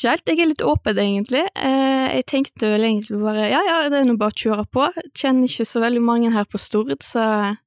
ikke 0.00 0.14
helt, 0.14 0.30
jeg 0.30 0.40
er 0.40 0.48
litt 0.50 0.62
åpen 0.64 1.00
egentlig. 1.00 1.42
Eh, 1.54 2.06
jeg 2.16 2.26
tenkte 2.30 2.70
vel 2.72 2.86
egentlig 2.88 3.18
bare 3.20 3.48
ja 3.50 3.60
ja, 3.66 3.80
det 3.92 4.00
er 4.00 4.06
nå 4.08 4.16
bare 4.20 4.32
å 4.32 4.40
kjøre 4.42 4.66
på. 4.72 4.86
Kjenner 5.12 5.50
ikke 5.50 5.66
så 5.68 5.82
veldig 5.84 6.02
mange 6.04 6.30
her 6.34 6.48
på 6.48 6.60
Stord, 6.60 6.94
så 7.04 7.24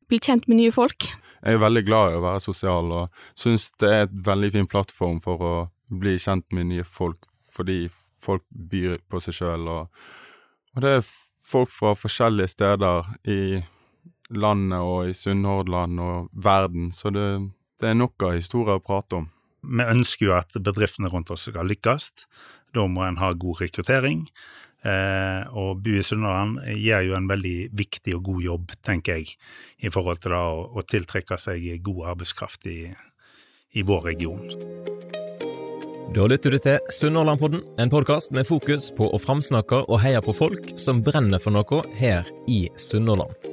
blir 0.10 0.24
kjent 0.24 0.48
med 0.50 0.60
nye 0.60 0.74
folk. 0.74 1.08
Jeg 1.44 1.58
er 1.58 1.62
veldig 1.62 1.84
glad 1.86 2.14
i 2.14 2.18
å 2.18 2.24
være 2.24 2.42
sosial, 2.42 2.92
og 2.96 3.24
syns 3.40 3.70
det 3.84 3.90
er 3.92 4.06
et 4.08 4.16
veldig 4.26 4.50
fin 4.54 4.70
plattform 4.70 5.20
for 5.24 5.44
å 5.44 5.54
bli 5.92 6.16
kjent 6.22 6.48
med 6.56 6.70
nye 6.72 6.86
folk, 6.88 7.28
fordi 7.52 7.86
folk 8.24 8.46
byr 8.50 9.02
på 9.12 9.20
seg 9.22 9.36
sjøl, 9.42 9.68
og, 9.68 10.06
og 10.74 10.86
det 10.86 10.94
er 10.98 11.10
folk 11.44 11.72
fra 11.74 11.92
forskjellige 12.00 12.54
steder 12.56 13.12
i 13.28 13.42
landet 14.34 14.80
og 14.80 15.12
i 15.12 15.18
Sunnhordland 15.18 16.00
og 16.00 16.32
verden, 16.32 16.94
så 16.96 17.12
det, 17.12 17.28
det 17.84 17.92
er 17.92 18.00
nok 18.00 18.24
av 18.24 18.38
historier 18.40 18.80
å 18.80 18.86
prate 18.86 19.20
om. 19.20 19.28
Vi 19.64 19.86
ønsker 19.86 20.28
jo 20.28 20.36
at 20.38 20.58
bedriftene 20.60 21.12
rundt 21.12 21.32
oss 21.34 21.48
skal 21.50 21.70
lykkes. 21.70 22.12
Da 22.76 22.86
må 22.90 23.06
en 23.06 23.20
ha 23.22 23.32
god 23.38 23.64
rekruttering. 23.64 24.26
Eh, 24.84 25.44
og 25.56 25.80
Bu 25.84 25.94
i 25.96 26.04
Sunnhordland 26.04 26.60
gjør 26.76 27.06
jo 27.08 27.16
en 27.16 27.30
veldig 27.30 27.58
viktig 27.72 28.18
og 28.18 28.26
god 28.28 28.42
jobb, 28.44 28.74
tenker 28.84 29.22
jeg, 29.22 29.38
i 29.80 29.92
forhold 29.94 30.20
til 30.26 30.36
å, 30.36 30.48
å 30.76 30.84
tiltrekke 30.84 31.40
seg 31.40 31.70
god 31.86 32.10
arbeidskraft 32.16 32.68
i, 32.68 32.80
i 33.80 33.86
vår 33.88 34.10
region. 34.12 34.44
Da 36.14 36.28
lytter 36.30 36.54
du 36.54 36.60
til 36.62 36.92
Sunnhordlandpodden, 36.94 37.64
en 37.80 37.94
podkast 37.94 38.36
med 38.36 38.46
fokus 38.46 38.92
på 38.94 39.08
å 39.08 39.22
framsnakke 39.24 39.86
og 39.88 40.04
heie 40.04 40.20
på 40.22 40.36
folk 40.36 40.76
som 40.78 41.02
brenner 41.06 41.42
for 41.42 41.56
noe 41.56 41.82
her 41.98 42.28
i 42.52 42.68
Sunnhordland. 42.78 43.53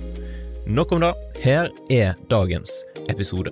Nok 0.65 0.91
om 0.91 1.01
det. 1.01 1.13
Her 1.35 1.69
er 1.89 2.13
dagens 2.29 2.69
episode. 3.09 3.49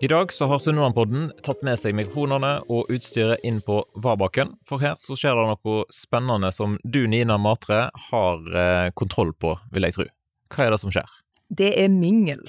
I 0.00 0.06
dag 0.08 0.32
så 0.32 0.46
har 0.46 0.60
Sunnmørenpodden 0.62 1.32
tatt 1.42 1.64
med 1.66 1.80
seg 1.80 1.96
mikrofonene 1.98 2.52
og 2.70 2.92
utstyret 2.92 3.42
inn 3.42 3.58
på 3.66 3.80
Vabaken, 3.98 4.54
for 4.68 4.78
her 4.78 4.94
så 5.02 5.16
skjer 5.18 5.34
det 5.34 5.48
noe 5.50 5.82
spennende 5.90 6.52
som 6.54 6.78
du, 6.84 7.02
Nina 7.10 7.34
Matre, 7.40 7.88
har 8.10 8.46
eh, 8.54 8.92
kontroll 8.94 9.34
på, 9.34 9.56
vil 9.74 9.88
jeg 9.88 9.96
tro. 9.96 10.08
Hva 10.54 10.68
er 10.68 10.76
det 10.76 10.80
som 10.84 10.94
skjer? 10.94 11.18
Det 11.48 11.72
er 11.82 11.90
mingel 11.90 12.46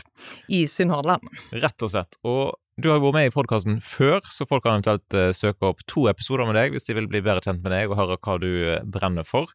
i 0.53 0.65
Sunnhordland. 0.69 1.25
Rett 1.57 1.87
og 1.87 1.95
slett. 1.95 2.21
Og 2.21 2.53
du 2.77 2.91
har 2.91 2.99
jo 2.99 3.07
vært 3.07 3.15
med 3.15 3.27
i 3.31 3.33
podkasten 3.33 3.79
før, 3.81 4.19
så 4.29 4.45
folk 4.45 4.61
kan 4.61 4.75
eventuelt 4.77 5.15
uh, 5.17 5.31
søke 5.33 5.65
opp 5.65 5.79
to 5.89 6.05
episoder 6.11 6.45
med 6.45 6.59
deg 6.59 6.75
hvis 6.75 6.85
de 6.85 6.93
vil 6.93 7.07
bli 7.09 7.23
bedre 7.25 7.41
kjent 7.41 7.63
med 7.63 7.73
deg 7.73 7.89
og 7.89 7.97
høre 7.97 8.17
hva 8.21 8.35
du 8.41 8.51
uh, 8.53 8.83
brenner 8.85 9.25
for. 9.25 9.49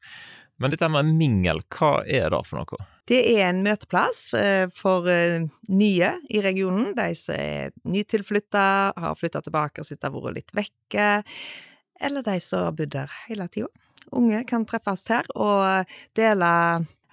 Men 0.59 0.75
dette 0.75 0.89
med 0.91 1.13
mingel, 1.19 1.63
hva 1.71 2.01
er 2.03 2.35
det 2.35 2.41
for 2.49 2.59
noe? 2.59 2.89
Det 3.07 3.21
er 3.37 3.45
en 3.49 3.63
møteplass 3.63 4.25
uh, 4.35 4.67
for 4.75 5.07
nye 5.71 6.11
i 6.35 6.43
regionen. 6.43 6.91
De 6.99 7.09
som 7.19 7.39
er 7.39 7.71
nytilflytta, 7.87 8.67
har 9.07 9.19
flytta 9.19 9.45
tilbake 9.47 9.85
og 9.85 9.87
sitter 9.87 10.11
og 10.11 10.27
vært 10.27 10.41
litt 10.41 10.55
vekke. 10.59 11.09
Eller 12.03 12.27
de 12.27 12.37
som 12.43 12.67
har 12.67 12.77
bodd 12.79 12.99
her 12.99 13.17
hele 13.29 13.47
tida. 13.55 13.71
Unge 14.19 14.43
kan 14.51 14.67
treffes 14.67 15.07
her 15.15 15.31
og 15.39 15.87
dele 16.19 16.51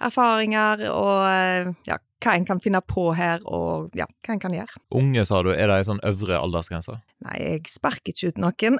erfaringer 0.02 0.88
og 0.90 1.76
ja, 1.86 2.02
hva 2.20 2.36
en 2.36 2.46
kan 2.48 2.60
finne 2.62 2.82
på 2.84 3.10
her, 3.16 3.42
og 3.48 3.96
ja, 3.96 4.06
hva 4.26 4.36
en 4.36 4.42
kan 4.42 4.54
gjøre. 4.54 4.84
Unge, 5.00 5.24
sa 5.28 5.40
du. 5.46 5.50
Er 5.54 5.70
det 5.70 5.80
ei 5.80 5.88
sånn 5.88 6.02
øvre 6.06 6.38
aldersgrense? 6.40 7.00
Nei, 7.26 7.40
jeg 7.40 7.66
sparker 7.72 8.14
ikke 8.14 8.32
ut 8.32 8.40
noen. 8.44 8.78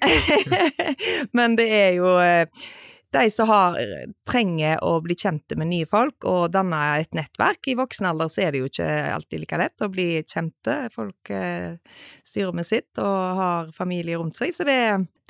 Men 1.36 1.56
det 1.58 1.68
er 1.72 1.92
jo 1.96 2.14
eh, 2.20 2.46
de 3.12 3.30
som 3.30 3.48
har, 3.50 3.78
trenger 4.28 4.78
å 4.86 4.92
bli 5.02 5.16
kjente 5.18 5.56
med 5.58 5.70
nye 5.72 5.86
folk 5.88 6.26
og 6.30 6.52
danne 6.54 6.78
et 7.00 7.14
nettverk. 7.16 7.72
I 7.72 7.76
voksen 7.78 8.06
alder 8.10 8.30
så 8.30 8.44
er 8.44 8.54
det 8.54 8.62
jo 8.62 8.70
ikke 8.70 8.88
alltid 9.16 9.42
like 9.42 9.60
lett 9.60 9.84
å 9.84 9.90
bli 9.90 10.08
kjente. 10.22 10.76
Folk 10.94 11.32
eh, 11.34 11.80
styrer 12.26 12.54
med 12.56 12.68
sitt 12.68 13.00
og 13.02 13.40
har 13.40 13.72
familie 13.76 14.20
rundt 14.20 14.38
seg, 14.38 14.54
så 14.54 14.66
det, 14.68 14.78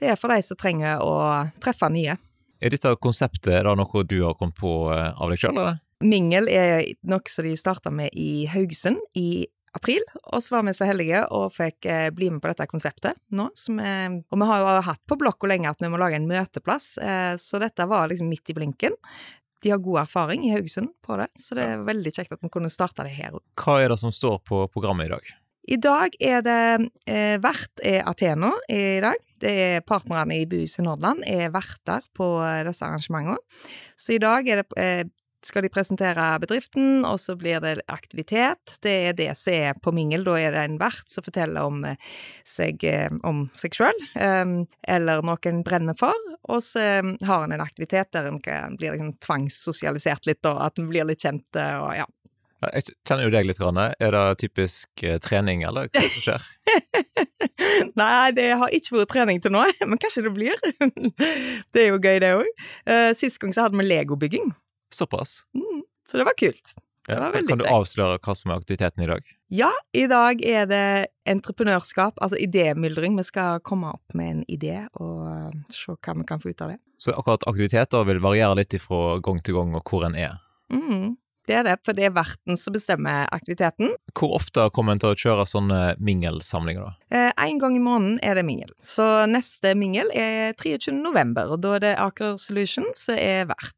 det 0.00 0.12
er 0.12 0.20
for 0.20 0.32
de 0.32 0.43
som 0.44 0.60
trenger 0.60 1.00
å 1.04 1.15
treffe 1.62 1.88
nye. 1.93 2.19
Er 2.60 2.75
dette 2.75 2.93
konseptet 3.00 3.54
er 3.56 3.65
det 3.65 3.78
noe 3.81 4.04
du 4.04 4.19
har 4.26 4.37
kommet 4.37 4.59
på 4.60 4.75
eh, 4.93 5.09
av 5.16 5.32
deg 5.32 5.41
sjøl, 5.41 5.56
eller? 5.56 5.81
Mingel 6.00 6.49
er 6.49 6.84
noe 7.09 7.28
som 7.28 7.44
de 7.44 7.56
starta 7.61 7.93
med 7.93 8.15
i 8.16 8.47
Haugesund 8.49 9.00
i 9.19 9.47
april, 9.77 10.03
og 10.33 10.43
så 10.43 10.56
var 10.56 10.65
vi 10.66 10.75
så 10.75 10.88
heldige 10.88 11.22
og 11.37 11.53
fikk 11.55 11.87
eh, 11.87 12.09
bli 12.15 12.31
med 12.33 12.43
på 12.43 12.50
dette 12.50 12.66
konseptet 12.71 13.19
nå. 13.37 13.47
Er, 13.78 14.16
og 14.19 14.41
vi 14.41 14.49
har 14.49 14.62
jo 14.62 14.72
hatt 14.88 15.03
på 15.06 15.19
blokka 15.21 15.50
lenge 15.50 15.71
at 15.71 15.83
vi 15.83 15.91
må 15.93 16.00
lage 16.00 16.19
en 16.19 16.31
møteplass, 16.31 16.97
eh, 16.99 17.34
så 17.38 17.61
dette 17.62 17.87
var 17.91 18.11
liksom 18.11 18.31
midt 18.33 18.50
i 18.50 18.56
blinken. 18.56 18.97
De 19.61 19.71
har 19.75 19.83
god 19.84 20.06
erfaring 20.06 20.47
i 20.49 20.55
Haugesund 20.55 20.94
på 21.05 21.21
det, 21.21 21.28
så 21.38 21.59
det 21.59 21.69
er 21.69 21.84
veldig 21.87 22.15
kjekt 22.17 22.34
at 22.34 22.43
vi 22.43 22.50
kunne 22.53 22.72
starte 22.72 23.06
det 23.06 23.15
her. 23.15 23.37
Hva 23.61 23.78
er 23.82 23.93
det 23.93 24.00
som 24.00 24.15
står 24.15 24.41
på 24.49 24.65
programmet 24.72 25.11
i 25.11 25.15
dag? 25.15 25.31
I 25.71 25.77
dag 25.77 26.15
er 26.25 26.41
det 26.43 26.62
eh, 27.06 27.37
Vert 27.38 27.82
er 27.87 28.00
Athena 28.09 28.49
i 28.72 28.99
dag. 29.05 29.21
Det 29.38 29.53
er 29.53 29.84
Partnerne 29.87 30.41
i 30.41 30.47
i 30.49 30.82
Nordland 30.82 31.22
er 31.28 31.53
verter 31.55 32.03
på 32.17 32.32
disse 32.67 32.88
arrangementene. 32.88 33.37
Så 33.94 34.17
i 34.17 34.22
dag 34.22 34.49
er 34.49 34.65
det 34.65 34.81
eh, 34.81 35.05
skal 35.44 35.64
de 35.64 35.70
presentere 35.72 36.26
bedriften, 36.42 37.04
og 37.08 37.16
så 37.20 37.34
blir 37.38 37.62
det 37.64 37.80
aktivitet. 37.88 38.76
Det 38.84 38.92
er 39.08 39.16
det 39.16 39.30
som 39.38 39.54
er 39.54 39.80
på 39.82 39.92
mingel. 39.96 40.24
Da 40.26 40.36
er 40.38 40.54
det 40.54 40.64
en 40.66 40.78
vert 40.80 41.08
som 41.08 41.24
forteller 41.24 41.66
om 41.66 41.82
eh, 41.88 42.10
seg, 42.46 42.84
eh, 42.84 43.08
om 43.26 43.46
seg 43.56 43.76
sjøl, 43.76 44.04
eh, 44.20 44.54
eller 44.96 45.24
noe 45.26 45.50
en 45.50 45.64
brenner 45.66 45.96
for. 45.98 46.16
Og 46.50 46.62
så 46.64 46.84
har 47.26 47.44
en 47.44 47.52
en 47.52 47.62
aktivitet 47.64 48.12
der 48.12 48.28
en 48.28 48.40
blir 48.40 48.94
liksom 48.94 49.14
tvangssosialisert 49.22 50.26
litt, 50.28 50.44
og 50.46 50.60
at 50.64 50.78
en 50.78 50.88
blir 50.90 51.06
litt 51.08 51.22
kjent, 51.24 51.46
og 51.56 51.92
ja. 51.96 52.06
Jeg 52.60 52.92
kjenner 53.08 53.24
jo 53.24 53.32
deg 53.32 53.46
litt. 53.48 53.60
Er 53.60 54.12
det 54.12 54.24
typisk 54.42 55.04
trening, 55.24 55.62
eller 55.64 55.88
hva 55.88 56.02
som 56.04 56.24
skjer? 56.26 56.48
Nei, 58.00 58.32
det 58.36 58.50
har 58.60 58.74
ikke 58.76 58.98
vært 58.98 59.12
trening 59.14 59.40
til 59.40 59.54
nå, 59.54 59.64
men 59.88 60.00
kanskje 60.00 60.26
det 60.28 60.34
blir. 60.36 60.66
det 61.72 61.86
er 61.86 61.88
jo 61.88 62.00
gøy, 62.00 62.18
det 62.20 62.34
òg. 62.36 62.66
Sist 63.16 63.40
gang 63.40 63.56
så 63.56 63.66
hadde 63.66 63.80
vi 63.80 63.88
legobygging. 63.88 64.50
Såpass? 64.94 65.40
Mm, 65.56 65.82
så 66.08 66.20
det 66.20 66.26
var 66.28 66.38
kult. 66.38 66.74
Det 67.06 67.16
var 67.16 67.34
ja, 67.34 67.42
kan 67.48 67.58
du 67.58 67.66
avsløre 67.66 68.18
hva 68.22 68.34
som 68.36 68.52
er 68.52 68.60
aktiviteten 68.60 69.02
i 69.02 69.08
dag? 69.08 69.30
Ja, 69.50 69.70
i 69.96 70.04
dag 70.10 70.42
er 70.46 70.66
det 70.70 70.84
entreprenørskap, 71.30 72.20
altså 72.22 72.38
idémyldring. 72.38 73.16
Vi 73.18 73.24
skal 73.26 73.62
komme 73.66 73.94
opp 73.96 74.14
med 74.14 74.30
en 74.34 74.44
idé 74.46 74.84
og 75.00 75.56
se 75.72 75.96
hva 75.96 76.14
vi 76.20 76.26
kan 76.28 76.42
få 76.42 76.52
ut 76.52 76.62
av 76.62 76.74
det. 76.74 76.78
Så 77.00 77.14
akkurat 77.16 77.46
aktiviteter 77.50 78.04
vil 78.06 78.22
variere 78.22 78.60
litt 78.60 78.76
fra 78.82 79.18
gang 79.24 79.40
til 79.42 79.56
gang 79.56 79.74
og 79.78 79.82
hvor 79.88 80.06
en 80.06 80.18
er? 80.18 80.36
Mm, 80.70 81.16
det 81.50 81.56
er 81.59 81.66
det, 81.66 81.77
for 81.84 81.97
det 81.97 82.06
er 82.06 82.15
verten 82.15 82.59
som 82.59 82.75
bestemmer 82.75 83.27
aktiviteten. 83.34 83.91
Hvor 84.15 84.37
ofte 84.38 84.69
kommer 84.75 84.94
en 84.94 85.03
til 85.03 85.15
å 85.15 85.19
kjøre 85.19 85.47
sånne 85.49 85.81
mingelsamlinger, 85.99 86.87
da? 86.87 87.16
Eh, 87.16 87.33
en 87.49 87.59
gang 87.59 87.77
i 87.77 87.83
måneden 87.83 88.21
er 88.22 88.38
det 88.38 88.47
mingel. 88.47 88.71
Så 88.78 89.06
neste 89.31 89.75
mingel 89.78 90.12
er 90.15 90.55
23. 90.55 90.94
november, 90.94 91.50
og 91.50 91.62
da 91.65 91.75
er 91.77 91.84
det 91.84 91.94
Aker 91.99 92.38
Solution 92.41 92.87
som 92.94 93.19
er 93.19 93.49
vert. 93.50 93.75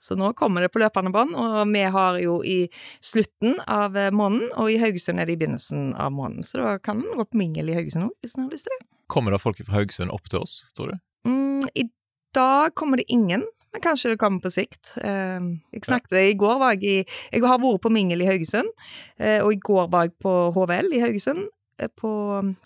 Så 0.00 0.16
nå 0.16 0.30
kommer 0.32 0.64
det 0.64 0.70
på 0.72 0.80
løpende 0.80 1.12
bånd, 1.12 1.36
og 1.36 1.58
vi 1.74 1.84
har 1.92 2.16
jo 2.22 2.38
i 2.40 2.62
slutten 3.04 3.58
av 3.68 3.98
måneden, 4.16 4.48
og 4.56 4.72
i 4.72 4.78
Haugesund 4.80 5.20
er 5.20 5.28
det 5.28 5.36
i 5.36 5.42
begynnelsen 5.42 5.90
av 6.00 6.14
måneden, 6.16 6.46
så 6.46 6.62
da 6.62 6.78
kan 6.80 7.02
en 7.04 7.20
gå 7.20 7.28
på 7.28 7.42
mingel 7.42 7.68
i 7.68 7.76
Haugesund 7.76 8.08
òg, 8.08 8.16
hvis 8.24 8.38
en 8.38 8.46
har 8.46 8.56
lyst 8.56 8.70
til 8.70 8.78
det. 8.78 8.88
Kommer 9.12 9.36
det 9.36 9.42
folk 9.44 9.60
fra 9.60 9.76
Haugesund 9.76 10.14
opp 10.14 10.32
til 10.32 10.40
oss, 10.40 10.62
tror 10.76 10.94
du? 10.94 11.04
Mm, 11.28 11.68
I 11.76 11.90
dag 12.36 12.72
kommer 12.78 13.00
det 13.00 13.08
ingen. 13.12 13.44
Men 13.78 13.92
kanskje 13.92 14.10
det 14.10 14.18
kommer 14.18 14.42
på 14.42 14.50
sikt. 14.50 14.96
Ehm, 15.06 15.60
jeg 15.70 15.84
snakket 15.86 16.16
i 16.18 16.32
går 16.34 16.56
var 16.58 16.74
jeg 16.74 16.82
i 16.82 16.96
Jeg 17.30 17.44
har 17.46 17.60
vært 17.62 17.84
på 17.84 17.92
mingel 17.94 18.24
i 18.24 18.26
Haugesund, 18.26 18.72
eh, 19.20 19.38
og 19.38 19.52
i 19.54 19.60
går 19.62 19.86
var 19.92 20.08
jeg 20.08 20.16
på 20.18 20.32
HVL 20.50 20.88
i 20.96 21.02
Haugesund 21.04 21.44
eh, 21.78 21.86
på 21.86 22.10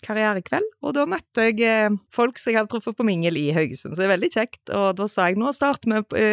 karrierekveld, 0.01 0.65
og 0.81 0.95
da 0.97 1.03
møtte 1.05 1.45
jeg 1.45 1.59
eh, 1.61 1.99
folk 2.09 2.39
som 2.41 2.49
jeg 2.49 2.57
hadde 2.57 2.71
truffet 2.71 2.97
på 2.97 3.05
mingel 3.05 3.37
i 3.37 3.51
Haugesund, 3.53 3.93
så 3.93 4.01
det 4.01 4.07
er 4.07 4.13
veldig 4.15 4.29
kjekt. 4.33 4.71
Og 4.73 4.95
da 4.97 5.05
sa 5.05 5.27
jeg 5.29 5.37
nå 5.37 5.53
starter 5.53 6.01
vi 6.01 6.23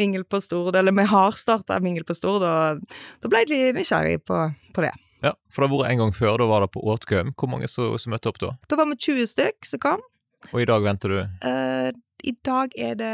mingel 0.00 0.24
på 0.24 0.40
Stord, 0.40 0.78
eller 0.80 0.96
vi 0.96 1.04
har 1.10 1.36
starta 1.36 1.76
mingel 1.84 2.08
på 2.08 2.16
Stord, 2.16 2.40
og 2.40 2.86
da 3.20 3.28
ble 3.28 3.42
de 3.50 3.58
nysgjerrige 3.76 4.22
på, 4.24 4.38
på, 4.72 4.86
det. 4.86 4.94
Ja, 5.20 5.34
for 5.52 5.60
det 5.60 5.68
har 5.68 5.82
vært 5.82 5.90
en 5.90 6.00
gang 6.06 6.14
før, 6.16 6.38
da 6.40 6.46
var 6.48 6.64
det 6.64 6.70
på 6.72 6.80
Åtgaum. 6.80 7.34
Hvor 7.36 7.52
mange 7.52 7.68
som, 7.68 7.92
som 8.00 8.16
møtte 8.16 8.32
opp 8.32 8.40
da? 8.40 8.54
Da 8.64 8.80
var 8.80 8.88
vi 8.88 8.96
20 9.10 9.28
stykk 9.34 9.68
som 9.74 9.84
kom. 9.84 10.08
Og 10.54 10.64
i 10.64 10.70
dag 10.72 10.80
venter 10.88 11.12
du? 11.12 11.20
Uh, 11.44 11.92
I 12.24 12.34
dag 12.48 12.72
er 12.80 12.96
det 12.96 13.12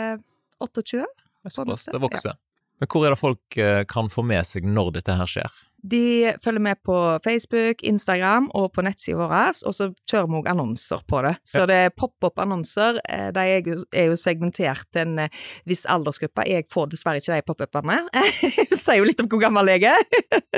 28. 0.62 1.04
Såpass, 1.50 1.88
det 1.90 2.00
vokser. 2.02 2.32
Ja. 2.36 2.38
Men 2.82 2.88
hvor 2.90 3.04
er 3.06 3.12
det 3.14 3.18
folk 3.20 3.56
eh, 3.62 3.82
kan 3.90 4.08
få 4.10 4.24
med 4.26 4.42
seg 4.46 4.64
når 4.66 4.96
dette 4.96 5.14
her 5.14 5.28
skjer? 5.30 5.60
De 5.82 6.30
følger 6.42 6.62
med 6.62 6.78
på 6.86 6.94
Facebook, 7.24 7.80
Instagram 7.86 8.44
og 8.54 8.68
på 8.74 8.84
nettsida 8.86 9.18
vår, 9.18 9.32
og 9.66 9.74
så 9.74 9.88
kjører 10.10 10.28
vi 10.30 10.36
òg 10.38 10.50
annonser 10.52 11.00
på 11.10 11.22
det. 11.26 11.32
Så 11.42 11.64
det 11.66 11.78
er 11.88 11.94
pop-opp-annonser. 11.98 13.00
eh, 13.08 13.30
De 13.34 13.40
er 13.56 13.62
jo- 13.66 13.82
er 13.92 14.14
segmentert 14.16 14.84
til 14.94 15.02
en 15.08 15.18
eh, 15.24 15.28
viss 15.66 15.82
aldersgruppe. 15.90 16.46
Jeg 16.46 16.68
får 16.70 16.86
dessverre 16.92 17.18
ikke 17.18 17.34
de 17.34 17.42
pop-upene. 17.50 17.98
Sier 18.78 18.98
jo 19.00 19.08
litt 19.10 19.22
om 19.22 19.30
hvor 19.30 19.42
gammel 19.42 19.66
jeg 19.74 19.90
er. 19.90 20.06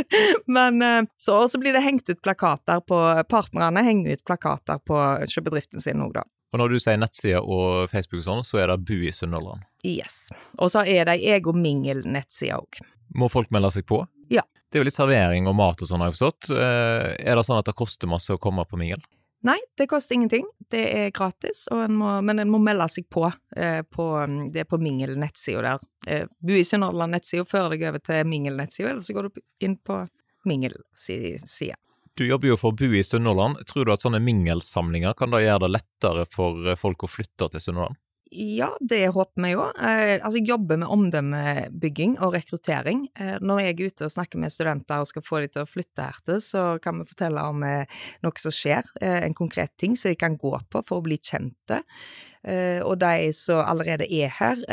Men 0.56 1.08
så, 1.16 1.48
så 1.48 1.58
blir 1.60 1.72
det 1.72 1.84
hengt 1.84 2.08
ut 2.12 2.20
plakater 2.24 2.80
på 2.84 3.00
Partnerne 3.28 3.80
henger 3.84 4.12
ut 4.18 4.24
plakater 4.28 4.80
på 4.84 4.96
bedriften 5.44 5.80
sin 5.80 6.00
òg, 6.04 6.12
da. 6.20 6.24
Og 6.54 6.60
når 6.62 6.70
du 6.70 6.78
sier 6.78 6.98
nettsider 7.02 7.42
og 7.42 7.88
Facebook 7.90 8.20
og 8.22 8.26
sånn, 8.28 8.44
så 8.46 8.60
er 8.62 8.70
det 8.70 8.76
Bu 8.86 8.94
i 9.02 9.10
Sunnhordland. 9.10 9.64
Yes. 9.82 10.28
Og 10.62 10.70
så 10.70 10.84
er 10.86 11.08
det 11.08 11.16
Eg 11.26 11.48
og 11.50 11.58
Mingel-nettsida 11.58 12.60
òg. 12.60 12.78
Må 13.18 13.26
folk 13.32 13.50
melde 13.50 13.72
seg 13.74 13.88
på? 13.90 13.98
Ja. 14.30 14.44
Det 14.70 14.78
er 14.78 14.84
jo 14.84 14.86
litt 14.86 14.94
servering 14.94 15.48
og 15.50 15.56
mat 15.58 15.82
og 15.82 15.90
sånn, 15.90 15.98
har 16.04 16.12
jeg 16.12 16.16
forstått. 16.20 16.52
Eh, 16.54 17.08
Er 17.26 17.34
det 17.34 17.44
sånn 17.48 17.58
at 17.58 17.66
det 17.66 17.74
koster 17.74 18.06
masse 18.10 18.30
å 18.30 18.38
komme 18.38 18.62
på 18.70 18.78
mingel? 18.78 19.02
Nei, 19.44 19.58
det 19.76 19.88
koster 19.90 20.14
ingenting. 20.14 20.46
Det 20.72 20.84
er 20.94 21.10
gratis, 21.10 21.66
en 21.74 21.98
må, 21.98 22.14
men 22.24 22.38
en 22.40 22.48
må 22.54 22.62
melde 22.62 22.86
seg 22.88 23.10
på. 23.12 23.26
Eh, 23.56 23.82
på 23.82 24.06
det 24.54 24.62
er 24.62 24.70
på 24.70 24.78
Mingel-nettsida 24.80 25.60
der. 25.66 25.82
Eh, 26.06 26.24
Bu 26.40 26.54
i 26.54 26.62
Sunnhordland-nettsida, 26.64 27.44
fører 27.50 27.74
deg 27.74 27.84
over 27.90 27.98
til 27.98 28.22
Mingel-nettsida, 28.30 28.94
eller 28.94 29.02
så 29.04 29.12
går 29.18 29.28
du 29.28 29.42
inn 29.66 29.74
på 29.76 30.04
Mingel-sida. 30.48 31.76
Du 32.14 32.22
jobber 32.26 32.52
jo 32.52 32.56
for 32.58 32.70
å 32.70 32.78
bo 32.78 32.92
i 32.94 33.02
Sunnhordland. 33.02 33.64
Tror 33.66 33.88
du 33.88 33.92
at 33.94 34.04
sånne 34.04 34.22
mingelsamlinger 34.22 35.16
kan 35.18 35.34
da 35.34 35.42
gjøre 35.42 35.66
det 35.66 35.74
lettere 35.74 36.26
for 36.30 36.62
eh, 36.70 36.78
folk 36.78 37.06
å 37.06 37.10
flytte 37.10 37.50
til 37.50 37.62
Sunnhordland? 37.64 37.98
Ja, 38.34 38.70
det 38.80 39.08
håper 39.14 39.42
vi 39.42 39.50
jo. 39.52 39.64
Eh, 39.78 40.16
altså, 40.16 40.38
jeg 40.38 40.48
jobber 40.48 40.78
med 40.80 40.90
omdømmebygging 40.90 42.16
og 42.24 42.34
rekruttering. 42.34 43.04
Eh, 43.18 43.36
når 43.42 43.60
jeg 43.60 43.74
er 43.74 43.90
ute 43.90 44.06
og 44.06 44.14
snakker 44.14 44.40
med 44.42 44.54
studenter 44.54 45.02
og 45.02 45.10
skal 45.10 45.26
få 45.26 45.42
dem 45.42 45.52
til 45.54 45.62
å 45.62 45.70
flytte 45.70 46.06
her 46.06 46.22
til, 46.26 46.40
så 46.42 46.62
kan 46.82 46.98
vi 46.98 47.08
fortelle 47.10 47.44
om 47.50 47.66
eh, 47.66 47.98
noe 48.26 48.42
som 48.42 48.54
skjer, 48.54 48.94
eh, 49.02 49.20
en 49.26 49.36
konkret 49.38 49.74
ting 49.78 49.98
som 49.98 50.14
de 50.14 50.18
kan 50.18 50.38
gå 50.40 50.54
på 50.70 50.82
for 50.86 51.02
å 51.02 51.06
bli 51.06 51.18
kjente. 51.18 51.82
Eh, 52.46 52.80
og 52.86 52.96
de 53.02 53.28
som 53.34 53.62
allerede 53.62 54.06
er 54.06 54.34
her, 54.38 54.64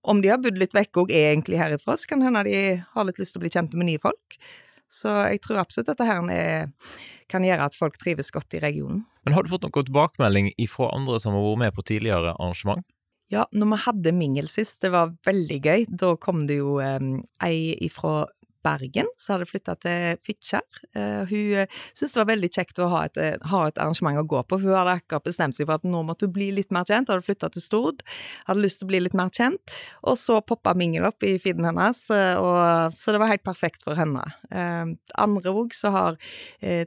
om 0.00 0.22
de 0.22 0.30
har 0.32 0.40
bodd 0.40 0.58
litt 0.58 0.74
vekk 0.74 1.02
og 1.02 1.12
er 1.12 1.34
egentlig 1.34 1.60
herifra, 1.60 1.98
så 1.98 2.08
kan 2.08 2.22
det 2.22 2.30
hende 2.30 2.46
de 2.46 2.58
har 2.94 3.06
litt 3.06 3.20
lyst 3.20 3.34
til 3.34 3.42
å 3.42 3.44
bli 3.44 3.54
kjente 3.54 3.78
med 3.78 3.90
nye 3.90 4.02
folk. 4.02 4.40
Så 4.90 5.12
jeg 5.30 5.42
tror 5.44 5.62
absolutt 5.62 5.92
at 5.92 6.00
dette 6.00 6.08
her 6.08 6.30
er, 6.34 6.94
kan 7.30 7.46
gjøre 7.46 7.68
at 7.70 7.76
folk 7.78 7.98
trives 8.00 8.32
godt 8.34 8.58
i 8.58 8.62
regionen. 8.62 9.04
Men 9.24 9.36
har 9.36 9.46
du 9.46 9.52
fått 9.52 9.62
noen 9.66 9.86
tilbakemelding 9.86 10.50
ifra 10.58 10.90
andre 10.96 11.20
som 11.22 11.36
har 11.36 11.46
vært 11.46 11.62
med 11.62 11.76
på 11.76 11.86
tidligere 11.92 12.34
arrangement? 12.34 12.82
Ja, 13.30 13.44
når 13.54 13.68
vi 13.70 13.78
hadde 13.84 14.12
mingel 14.18 14.48
sist, 14.50 14.80
det 14.82 14.90
var 14.90 15.12
veldig 15.26 15.58
gøy. 15.62 15.84
Da 16.02 16.16
kom 16.18 16.42
det 16.48 16.58
jo 16.58 16.80
eh, 16.82 16.98
ei 17.46 17.76
ifra 17.86 18.24
Bergen 18.64 19.08
som 19.16 19.34
hadde 19.34 19.48
flytta 19.48 19.74
til 19.80 20.18
Fitjar. 20.24 20.64
Eh, 20.94 21.22
hun 21.30 21.54
eh, 21.62 21.78
syntes 21.92 22.14
det 22.14 22.20
var 22.20 22.28
veldig 22.30 22.50
kjekt 22.52 22.80
å 22.82 22.88
ha 22.92 23.04
et, 23.08 23.20
eh, 23.20 23.48
ha 23.52 23.60
et 23.68 23.80
arrangement 23.80 24.20
å 24.20 24.26
gå 24.28 24.42
på, 24.44 24.58
for 24.58 24.66
hun 24.66 24.76
hadde 24.76 24.96
akkurat 25.00 25.26
bestemt 25.28 25.56
seg 25.56 25.68
for 25.68 25.78
at 25.78 25.86
nå 25.88 26.02
måtte 26.06 26.28
hun 26.28 26.34
bli 26.36 26.50
litt 26.56 26.72
mer 26.74 26.84
kjent, 26.88 27.12
hadde 27.12 27.26
flytta 27.26 27.50
til 27.54 27.64
Stord, 27.64 28.04
hadde 28.48 28.64
lyst 28.64 28.80
til 28.82 28.88
å 28.88 28.90
bli 28.92 29.00
litt 29.04 29.16
mer 29.18 29.32
kjent, 29.36 29.74
og 30.04 30.18
så 30.20 30.40
poppa 30.44 30.74
mingel 30.78 31.08
opp 31.08 31.24
i 31.26 31.36
feeden 31.40 31.68
hennes, 31.68 32.02
og, 32.10 32.94
så 32.96 33.14
det 33.14 33.20
var 33.22 33.32
helt 33.32 33.46
perfekt 33.46 33.84
for 33.86 33.98
henne. 33.98 34.22
Andre 34.50 35.54
òg 35.54 35.74
som 35.76 35.94
har 35.94 36.18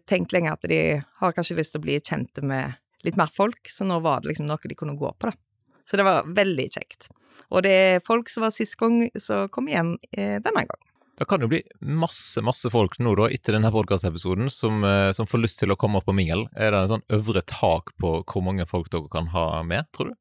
tenkt 0.09 0.33
lenge 0.35 0.53
at 0.53 0.65
de 0.69 0.79
har 1.21 1.35
kanskje 1.35 1.57
lyst 1.57 1.75
til 1.75 1.81
å 1.81 1.85
bli 1.85 1.97
kjente 1.99 2.43
med 2.45 2.77
litt 3.07 3.17
mer 3.19 3.31
folk, 3.31 3.61
så 3.69 3.87
nå 3.87 3.99
var 4.03 4.21
det 4.21 4.31
liksom 4.31 4.47
noe 4.49 4.69
de 4.69 4.77
kunne 4.77 4.97
gå 4.99 5.11
på, 5.11 5.29
da. 5.29 5.35
Så 5.83 5.99
det 5.99 6.07
var 6.07 6.27
veldig 6.29 6.69
kjekt. 6.71 7.09
Og 7.51 7.65
det 7.65 7.73
er 7.73 8.03
folk 8.05 8.31
som 8.31 8.45
var 8.45 8.53
sist 8.55 8.77
gang, 8.79 9.05
som 9.19 9.49
kom 9.51 9.67
igjen 9.71 9.95
denne 10.13 10.67
gang. 10.69 10.83
Det 11.19 11.27
kan 11.29 11.43
jo 11.43 11.47
bli 11.51 11.59
masse, 11.85 12.41
masse 12.41 12.69
folk 12.73 12.97
nå 12.97 13.13
da, 13.19 13.27
etter 13.29 13.53
denne 13.53 13.69
podkastepisoden, 13.73 14.49
som, 14.49 14.81
eh, 14.83 15.11
som 15.13 15.29
får 15.29 15.43
lyst 15.43 15.59
til 15.61 15.73
å 15.73 15.77
komme 15.77 16.01
på 16.01 16.15
mingel. 16.15 16.47
Er 16.57 16.73
det 16.73 16.79
en 16.79 16.91
sånn 16.95 17.07
øvre 17.13 17.43
tak 17.45 17.93
på 18.01 18.15
hvor 18.25 18.45
mange 18.45 18.65
folk 18.65 18.89
dere 18.89 19.11
kan 19.13 19.29
ha 19.35 19.61
med, 19.61 19.85
tror 19.93 20.09
du? 20.09 20.15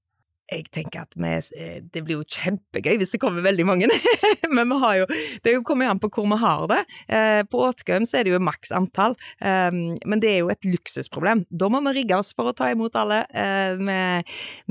Jeg 0.53 0.67
tenker 0.75 1.05
at 1.07 1.17
vi, 1.17 1.33
eh, 1.59 1.79
det 1.93 2.03
blir 2.05 2.21
jo 2.21 2.27
kjempegøy 2.29 2.99
hvis 3.01 3.15
det 3.15 3.21
kommer 3.23 3.45
veldig 3.45 3.65
mange, 3.69 3.89
men 4.57 4.69
vi 4.69 4.79
har 4.83 4.99
jo, 5.01 5.07
det 5.45 5.55
kommer 5.67 5.89
jo 5.89 5.95
an 5.95 6.01
på 6.03 6.11
hvor 6.13 6.29
vi 6.29 6.39
har 6.43 6.67
det. 6.71 6.81
Eh, 7.09 7.41
På 7.49 7.63
Åtgaum 7.67 8.05
så 8.09 8.21
er 8.21 8.27
det 8.29 8.35
jo 8.35 8.41
maks 8.43 8.73
antall, 8.77 9.17
eh, 9.41 9.71
men 9.73 10.23
det 10.23 10.31
er 10.35 10.39
jo 10.43 10.51
et 10.53 10.69
luksusproblem. 10.69 11.45
Da 11.51 11.71
må 11.73 11.81
vi 11.89 11.95
rigge 12.03 12.19
oss 12.21 12.35
for 12.37 12.51
å 12.51 12.57
ta 12.57 12.71
imot 12.75 12.97
alle. 13.01 13.23
Eh, 13.33 13.75
Vi, 13.83 13.99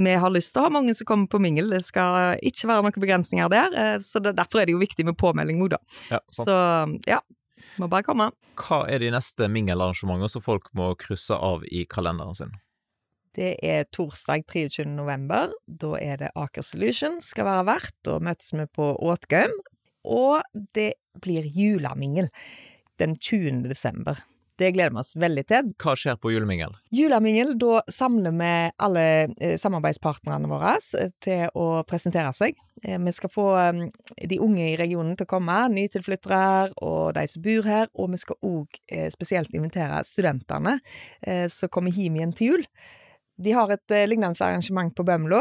vi 0.06 0.14
har 0.22 0.32
lyst 0.34 0.54
til 0.54 0.62
å 0.62 0.68
ha 0.68 0.74
mange 0.74 0.94
som 0.98 1.08
kommer 1.10 1.28
på 1.32 1.42
mingel, 1.42 1.72
det 1.74 1.84
skal 1.88 2.38
ikke 2.46 2.70
være 2.70 2.86
noen 2.86 3.02
begrensninger 3.02 3.50
der, 3.52 3.76
så 4.04 4.22
det, 4.24 4.36
derfor 4.38 4.62
er 4.62 4.70
det 4.70 4.76
jo 4.76 4.82
viktig 4.82 5.06
med 5.08 5.18
påmelding 5.20 5.60
nå, 5.60 5.68
da. 5.74 5.80
Ja. 6.12 6.20
Så 6.36 6.56
ja, 7.10 7.20
må 7.82 7.90
bare 7.92 8.06
komme. 8.06 8.30
Hva 8.62 8.84
er 8.92 9.02
de 9.02 9.10
neste 9.14 9.48
mingelarrangementene 9.52 10.30
som 10.30 10.44
folk 10.44 10.70
må 10.78 10.92
krysse 11.00 11.36
av 11.36 11.66
i 11.72 11.86
kalenderen 11.90 12.38
sin? 12.38 12.54
Det 13.38 13.54
er 13.64 13.86
torsdag 13.96 14.44
23. 14.52 14.86
november. 14.92 15.54
Da 15.66 15.94
er 16.00 16.18
det 16.20 16.34
Aker 16.36 16.66
Solution 16.66 17.22
skal 17.24 17.48
være 17.48 17.68
vert. 17.70 17.96
Da 18.04 18.18
møtes 18.20 18.52
vi 18.52 18.68
på 18.68 18.92
Åtgaum. 19.00 19.54
Og 20.04 20.42
det 20.76 20.94
blir 21.22 21.48
julemingel 21.48 22.28
den 23.00 23.16
20. 23.16 23.64
desember. 23.70 24.20
Det 24.60 24.74
gleder 24.76 24.94
vi 24.94 25.02
oss 25.02 25.16
veldig 25.18 25.44
til. 25.50 25.72
Hva 25.82 25.96
skjer 25.98 26.20
på 26.22 26.34
julemingel? 26.34 26.76
Julemingel, 26.94 27.56
da 27.58 27.80
samler 27.90 28.36
vi 28.36 28.52
alle 28.86 29.06
eh, 29.40 29.56
samarbeidspartnerne 29.58 30.50
våre 30.52 30.76
eh, 31.00 31.10
til 31.24 31.48
å 31.58 31.82
presentere 31.88 32.34
seg. 32.38 32.60
Eh, 32.84 33.00
vi 33.02 33.14
skal 33.16 33.32
få 33.34 33.48
de 34.22 34.42
unge 34.44 34.68
i 34.74 34.78
regionen 34.78 35.16
til 35.18 35.26
å 35.26 35.32
komme, 35.32 35.58
nytilflyttere 35.74 36.76
og 36.84 37.16
de 37.18 37.26
som 37.32 37.46
bor 37.48 37.70
her. 37.72 37.90
Og 37.96 38.12
vi 38.14 38.22
skal 38.22 38.52
òg 38.52 38.82
spesielt 39.16 39.56
invitere 39.56 40.04
studentene 40.06 40.78
som 41.50 41.72
kommer 41.72 41.96
hjem 41.96 42.20
igjen 42.20 42.36
til 42.38 42.52
jul. 42.52 42.66
De 43.40 43.54
har 43.56 43.72
et 43.74 43.94
eh, 43.96 44.08
lignende 44.10 44.46
arrangement 44.46 44.94
på 44.96 45.06
Bømlo, 45.08 45.40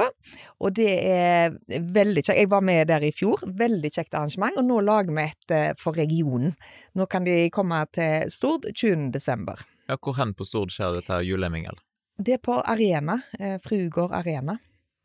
og 0.61 0.73
det 0.77 0.93
er 1.11 1.57
veldig 1.69 2.23
kjekt. 2.23 2.39
Jeg 2.39 2.51
var 2.53 2.65
med 2.65 2.89
der 2.89 3.05
i 3.05 3.13
fjor. 3.15 3.43
Veldig 3.45 3.91
kjekt 3.91 4.17
arrangement, 4.17 4.57
og 4.57 4.67
nå 4.69 4.81
lager 4.87 5.17
vi 5.17 5.27
et 5.27 5.55
eh, 5.57 5.69
for 5.81 5.99
regionen. 5.99 6.55
Nå 6.97 7.07
kan 7.11 7.27
de 7.27 7.51
komme 7.53 7.83
til 7.95 8.31
Stord 8.33 8.71
20. 8.73 9.11
desember. 9.15 9.61
Ja, 9.91 9.99
hvor 9.99 10.17
hen 10.21 10.35
på 10.39 10.47
Stord 10.49 10.73
skjer 10.75 11.01
dette 11.01 11.21
julemingel? 11.27 11.79
Det 12.21 12.37
er 12.37 12.43
på 12.45 12.59
Arena, 12.61 13.21
eh, 13.39 13.59
Frugård 13.65 14.15
Arena. 14.17 14.59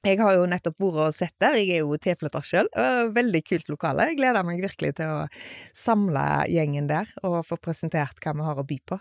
Jeg 0.06 0.20
har 0.22 0.36
jo 0.38 0.46
nettopp 0.46 0.78
vært 0.84 1.02
og 1.02 1.16
sett 1.18 1.34
der, 1.42 1.56
jeg 1.58 1.80
er 1.80 1.82
jo 1.82 1.96
tilflytter 1.98 2.44
sjøl. 2.46 2.68
Veldig 3.16 3.42
kult 3.42 3.72
lokale. 3.74 4.06
Jeg 4.12 4.20
gleder 4.20 4.46
meg 4.46 4.62
virkelig 4.62 4.92
til 5.00 5.10
å 5.10 5.24
samle 5.74 6.46
gjengen 6.54 6.86
der 6.92 7.10
og 7.26 7.40
få 7.50 7.58
presentert 7.58 8.22
hva 8.22 8.36
vi 8.38 8.46
har 8.46 8.62
å 8.62 8.68
by 8.70 8.78
på. 8.86 9.00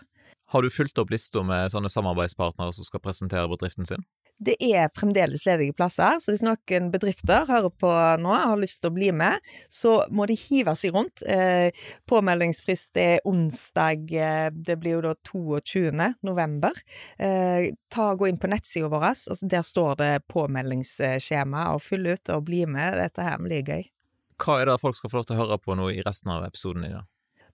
Har 0.53 0.61
du 0.61 0.69
fulgt 0.69 0.99
opp 1.01 1.09
lista 1.09 1.41
med 1.43 1.71
sånne 1.73 1.89
samarbeidspartnere 1.89 2.73
som 2.75 2.85
skal 2.85 3.01
presentere 3.01 3.49
bedriften 3.49 3.87
sin? 3.87 4.05
Det 4.35 4.57
er 4.59 4.89
fremdeles 4.91 5.45
ledige 5.47 5.73
plasser, 5.77 6.17
så 6.19 6.33
hvis 6.33 6.43
noen 6.43 6.89
bedrifter 6.91 7.45
hører 7.47 7.71
på 7.71 7.91
nå 8.19 8.33
og 8.33 8.49
har 8.51 8.59
lyst 8.59 8.81
til 8.83 8.91
å 8.91 8.95
bli 8.97 9.07
med, 9.15 9.39
så 9.71 9.93
må 10.11 10.27
de 10.27 10.35
hive 10.35 10.73
seg 10.75 10.91
rundt. 10.91 11.23
Eh, 11.23 11.71
påmeldingsfrist 12.11 12.99
er 12.99 13.23
onsdag, 13.23 14.11
eh, 14.11 14.49
det 14.51 14.75
blir 14.81 14.97
jo 14.97 15.05
da 15.07 15.15
22. 15.31 16.11
november. 16.27 16.75
Eh, 17.17 17.71
ta 17.87 18.11
Gå 18.15 18.27
inn 18.27 18.37
på 18.39 18.51
nettsida 18.51 18.91
vår, 18.91 19.07
og 19.31 19.49
der 19.49 19.63
står 19.63 19.95
det 20.03 20.13
påmeldingsskjema, 20.31 21.71
og 21.73 21.81
fyll 21.83 22.11
ut 22.11 22.29
og 22.35 22.45
bli 22.47 22.65
med. 22.67 22.99
Dette 22.99 23.23
her 23.23 23.39
blir 23.39 23.63
gøy. 23.63 23.87
Hva 24.35 24.59
er 24.61 24.67
det 24.67 24.81
folk 24.83 24.99
skal 24.99 25.09
få 25.09 25.21
lov 25.21 25.27
til 25.29 25.37
å 25.37 25.43
høre 25.45 25.57
på 25.63 25.75
nå 25.79 25.89
i 25.95 26.03
resten 26.03 26.31
av 26.35 26.43
episoden 26.43 26.83
i 26.83 26.91
dag? 26.91 27.07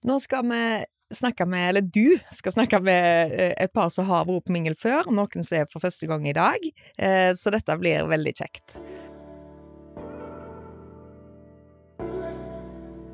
Nå 0.03 0.20
skal 0.20 0.50
vi 0.50 0.86
snakke 1.13 1.46
med, 1.46 1.70
eller 1.70 1.81
du 1.81 2.17
skal 2.31 2.51
snakke 2.51 2.79
med 2.81 3.31
eh, 3.31 3.53
et 3.63 3.74
par 3.74 3.91
som 3.93 4.08
har 4.10 4.25
vært 4.25 4.48
på 4.48 4.55
mingel 4.55 4.74
før, 4.79 5.12
noen 5.13 5.46
som 5.46 5.60
er 5.60 5.67
for 5.70 5.84
første 5.84 6.08
gang 6.10 6.25
i 6.25 6.34
dag, 6.34 6.63
eh, 6.98 7.29
så 7.38 7.53
dette 7.53 7.75
blir 7.77 8.08
veldig 8.10 8.34
kjekt. 8.39 8.74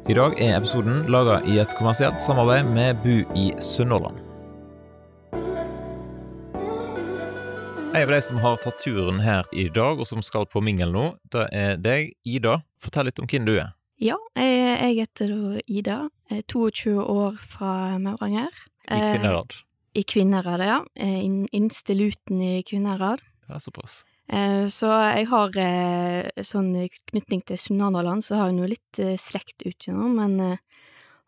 I 0.07 0.15
dag 0.15 0.39
er 0.39 0.55
episoden 0.55 1.03
laga 1.11 1.41
i 1.43 1.57
et 1.59 1.75
kommersielt 1.75 2.23
samarbeid 2.23 2.71
med 2.71 3.03
Bu 3.03 3.25
i 3.35 3.49
Sunnhordland. 3.59 4.23
En 7.97 8.03
av 8.05 8.13
de 8.13 8.21
som 8.21 8.39
har 8.39 8.61
tatt 8.63 8.79
turen 8.79 9.19
her 9.25 9.43
i 9.51 9.67
dag, 9.73 9.99
og 9.99 10.07
som 10.07 10.23
skal 10.23 10.47
på 10.47 10.63
mingel 10.63 10.95
nå, 10.95 11.09
det 11.35 11.49
er 11.51 11.81
deg, 11.81 12.13
Ida. 12.23 12.61
Fortell 12.79 13.09
litt 13.09 13.19
om 13.19 13.27
hvem 13.27 13.49
du 13.49 13.57
er. 13.57 13.73
Ja, 13.97 14.17
jeg, 14.37 14.99
heter 14.99 15.31
da 15.31 15.61
Ida, 15.65 15.95
er 16.29 16.43
22 16.45 16.99
år 17.01 17.37
fra 17.41 17.97
Mauranger. 17.97 18.53
I 18.85 18.99
Kvinnerad. 19.01 19.55
I 19.97 20.03
Kvinnherad, 20.05 20.61
ja. 20.61 20.77
Eh, 20.95 21.23
Innste 21.57 21.95
Luten 21.97 22.41
i 22.41 22.61
Kvinnherad. 22.67 23.23
Ja, 23.49 23.57
såpass. 23.59 24.03
Eh, 24.29 24.67
Så 24.69 24.91
jeg 24.91 25.25
har 25.31 25.57
eh, 25.57 26.29
sånn 26.45 26.73
knytning 27.09 27.41
til 27.47 27.57
Sunnhordland, 27.57 28.21
så 28.21 28.37
har 28.37 28.51
jeg 28.51 28.59
nå 28.59 28.69
litt 28.69 29.01
eh, 29.01 29.17
slekt 29.17 29.65
utenom, 29.65 30.13
men 30.21 30.39
eh, 30.45 30.61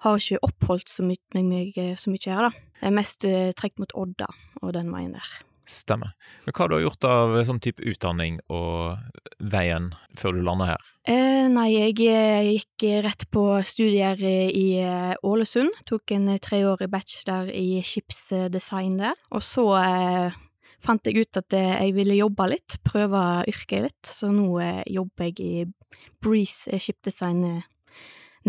har 0.06 0.22
ikke 0.22 0.44
oppholdt 0.46 0.92
så 0.94 1.08
mye, 1.08 1.42
meg, 1.42 1.74
eh, 1.74 1.96
så 1.98 2.14
mye 2.14 2.30
her, 2.30 2.52
da. 2.52 2.68
Jeg 2.80 2.92
er 2.92 2.98
mest 3.02 3.26
trukket 3.60 3.82
mot 3.82 3.98
Odda 3.98 4.30
og 4.62 4.76
den 4.78 4.94
veien 4.94 5.18
der. 5.18 5.32
Stemmer. 5.70 6.16
Men 6.48 6.54
hva 6.56 6.64
har 6.64 6.72
du 6.72 6.80
gjort 6.82 7.06
av 7.06 7.36
sånn 7.46 7.60
type 7.62 7.84
utdanning 7.86 8.40
og 8.50 8.98
veien 9.38 9.92
før 10.18 10.34
du 10.34 10.42
landa 10.42 10.72
her? 10.72 10.88
Eh, 11.06 11.46
nei, 11.52 11.68
jeg 11.76 12.08
eh, 12.10 12.50
gikk 12.56 12.86
rett 13.06 13.28
på 13.30 13.44
studier 13.68 14.18
i 14.26 14.66
eh, 14.82 15.14
Ålesund. 15.22 15.78
Tok 15.90 16.16
en 16.16 16.32
treårig 16.42 16.90
bachelor 16.90 17.52
i 17.54 17.84
skipsdesign 17.86 18.98
der. 19.04 19.20
Og 19.30 19.46
så 19.46 19.68
eh, 19.84 20.40
fant 20.82 21.06
jeg 21.06 21.22
ut 21.22 21.42
at 21.44 21.58
eh, 21.60 21.76
jeg 21.86 21.96
ville 22.00 22.18
jobbe 22.18 22.50
litt, 22.56 22.80
prøve 22.88 23.24
yrket 23.54 23.86
litt. 23.86 24.02
Så 24.10 24.32
nå 24.34 24.50
eh, 24.66 24.82
jobber 24.90 25.30
jeg 25.30 25.38
i 25.46 26.10
Breeze 26.24 26.82
skipsdesign 26.82 27.46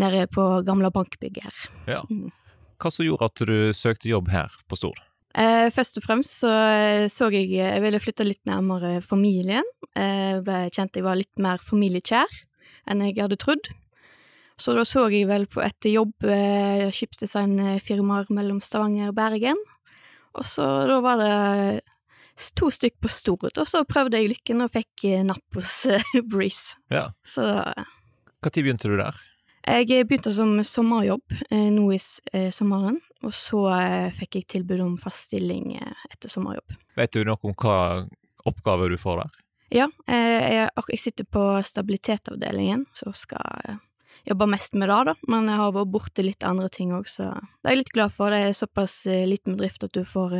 nede 0.01 0.25
på 0.33 0.49
gamle 0.65 0.89
bankbygget 0.89 1.45
her. 1.45 1.63
Ja. 1.99 2.01
Mm. 2.09 2.33
Hva 2.81 2.89
som 2.89 3.05
gjorde 3.05 3.29
at 3.29 3.45
du 3.45 3.55
søkte 3.77 4.09
jobb 4.09 4.33
her 4.33 4.49
på 4.65 4.79
Stord? 4.79 5.05
Eh, 5.37 5.67
først 5.71 5.99
og 5.99 6.03
fremst 6.03 6.41
så 6.41 6.49
eh, 6.51 7.05
så 7.11 7.29
jeg 7.31 7.49
jeg 7.53 7.83
ville 7.83 7.99
flytte 8.03 8.25
litt 8.27 8.41
nærmere 8.49 8.99
familien. 9.05 9.67
Eh, 9.95 10.39
ble 10.43 10.65
kjent 10.73 10.97
jeg 10.97 11.05
var 11.05 11.19
litt 11.19 11.39
mer 11.39 11.61
familiekjær 11.63 12.41
enn 12.91 13.05
jeg 13.05 13.21
hadde 13.21 13.39
trodd. 13.39 13.69
Så 14.61 14.75
da 14.77 14.83
så 14.85 15.07
jeg 15.09 15.25
vel 15.29 15.47
på 15.49 15.61
et 15.63 15.87
jobb, 15.89 16.13
eh, 16.27 16.89
skipsdesignfirmaer 16.93 18.29
mellom 18.29 18.59
Stavanger 18.61 19.09
og 19.09 19.17
Bergen. 19.17 19.57
Og 20.37 20.45
så 20.45 20.65
da 20.87 20.99
var 21.03 21.17
det 21.21 21.81
to 22.55 22.69
stykk 22.71 22.99
på 23.01 23.09
Stord, 23.11 23.57
og 23.57 23.67
så 23.67 23.83
prøvde 23.87 24.19
jeg 24.19 24.31
lykken 24.31 24.63
og 24.65 24.71
fikk 24.73 25.05
eh, 25.09 25.23
napp 25.27 25.57
hos 25.57 25.85
eh, 25.89 26.05
Breeze. 26.31 26.77
Ja. 26.93 27.09
Så 27.25 27.43
Når 27.45 28.55
begynte 28.55 28.89
du 28.89 28.97
der? 28.97 29.17
jeg 29.61 30.07
begynte 30.09 30.31
som 30.33 30.55
sommerjobb 30.65 31.35
eh, 31.51 31.69
nå 31.69 31.91
i 31.93 31.99
eh, 32.33 32.49
sommeren, 32.53 32.97
og 33.21 33.33
så 33.35 33.61
eh, 33.75 34.09
fikk 34.15 34.39
jeg 34.39 34.49
tilbud 34.55 34.81
om 34.83 34.97
fast 35.01 35.29
stilling 35.29 35.75
eh, 35.77 36.03
etter 36.09 36.31
sommerjobb. 36.31 36.75
Vet 36.97 37.13
du 37.13 37.23
noe 37.27 37.39
om 37.45 37.55
hva 37.55 37.77
oppgaver 38.49 38.91
du 38.91 38.97
får 39.01 39.21
der? 39.21 39.39
Ja, 39.71 39.87
eh, 40.09 40.47
jeg, 40.57 40.69
jeg 40.95 40.99
sitter 40.99 41.27
på 41.29 41.45
stabilitetavdelingen, 41.63 42.87
så 42.97 43.13
skal 43.15 43.77
jobbe 44.27 44.49
mest 44.51 44.75
med 44.77 44.91
det, 44.91 44.99
da. 45.11 45.15
Men 45.31 45.47
jeg 45.49 45.61
har 45.61 45.75
vært 45.77 45.93
borti 45.93 46.25
litt 46.25 46.45
andre 46.47 46.69
ting 46.73 46.91
òg, 46.97 47.07
så 47.09 47.31
det 47.31 47.69
er 47.69 47.75
jeg 47.75 47.83
litt 47.83 47.95
glad 47.95 48.13
for. 48.13 48.33
Det 48.33 48.49
er 48.49 48.57
såpass 48.57 48.97
liten 49.07 49.55
bedrift 49.57 49.85
at 49.87 49.95
du 49.95 50.03
får 50.05 50.35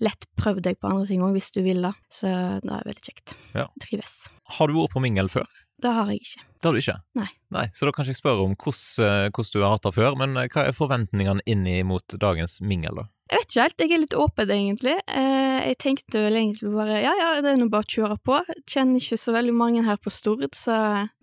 lett 0.00 0.24
prøvd 0.40 0.64
deg 0.64 0.80
på 0.80 0.88
andre 0.88 1.06
ting 1.10 1.22
òg, 1.26 1.34
hvis 1.36 1.52
du 1.54 1.60
vil 1.66 1.84
det. 1.84 1.92
Så 2.10 2.30
det 2.30 2.72
er 2.72 2.88
veldig 2.88 3.04
kjekt. 3.04 3.36
Ja. 3.54 3.68
Trives. 3.84 4.14
Har 4.56 4.70
du 4.70 4.78
vært 4.78 4.96
på 4.96 5.02
mingel 5.04 5.30
før? 5.30 5.46
Det 5.80 5.92
har 5.96 6.10
jeg 6.12 6.24
ikke. 6.24 6.46
Det 6.60 6.68
har 6.68 6.76
du 6.76 6.80
ikke? 6.80 6.98
Nei. 7.16 7.28
Nei, 7.56 7.68
Så 7.72 7.86
da 7.88 7.92
kan 7.94 8.04
ikke 8.04 8.12
jeg 8.12 8.20
spørre 8.20 8.44
om 8.44 8.52
hvordan, 8.52 9.06
eh, 9.06 9.30
hvordan 9.32 9.54
du 9.54 9.62
har 9.64 9.72
hatt 9.72 9.86
det 9.86 9.94
før, 9.96 10.18
men 10.20 10.36
eh, 10.36 10.50
hva 10.52 10.66
er 10.68 10.76
forventningene 10.76 11.40
inn 11.48 11.64
mot 11.88 12.16
dagens 12.20 12.60
mingel, 12.60 13.00
da? 13.00 13.06
Jeg 13.30 13.38
vet 13.38 13.46
ikke 13.46 13.62
helt, 13.62 13.80
jeg 13.80 13.94
er 13.94 14.02
litt 14.02 14.16
åpen 14.18 14.50
egentlig. 14.50 14.94
Eh, 15.06 15.58
jeg 15.70 15.78
tenkte 15.78 16.24
vel 16.24 16.36
egentlig 16.36 16.72
bare 16.74 16.98
ja 16.98 17.12
ja, 17.14 17.28
det 17.40 17.52
er 17.52 17.60
nå 17.60 17.68
bare 17.70 17.86
å 17.86 17.92
kjøre 17.94 18.18
på. 18.26 18.40
Jeg 18.48 18.64
kjenner 18.74 19.00
ikke 19.00 19.20
så 19.22 19.34
veldig 19.36 19.54
mange 19.54 19.84
her 19.86 20.00
på 20.02 20.12
Stord, 20.12 20.42
så 20.58 20.76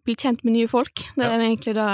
bli 0.08 0.16
kjent 0.16 0.46
med 0.48 0.56
nye 0.56 0.70
folk. 0.72 1.04
Det 1.20 1.28
er 1.28 1.44
egentlig 1.44 1.76
det, 1.76 1.90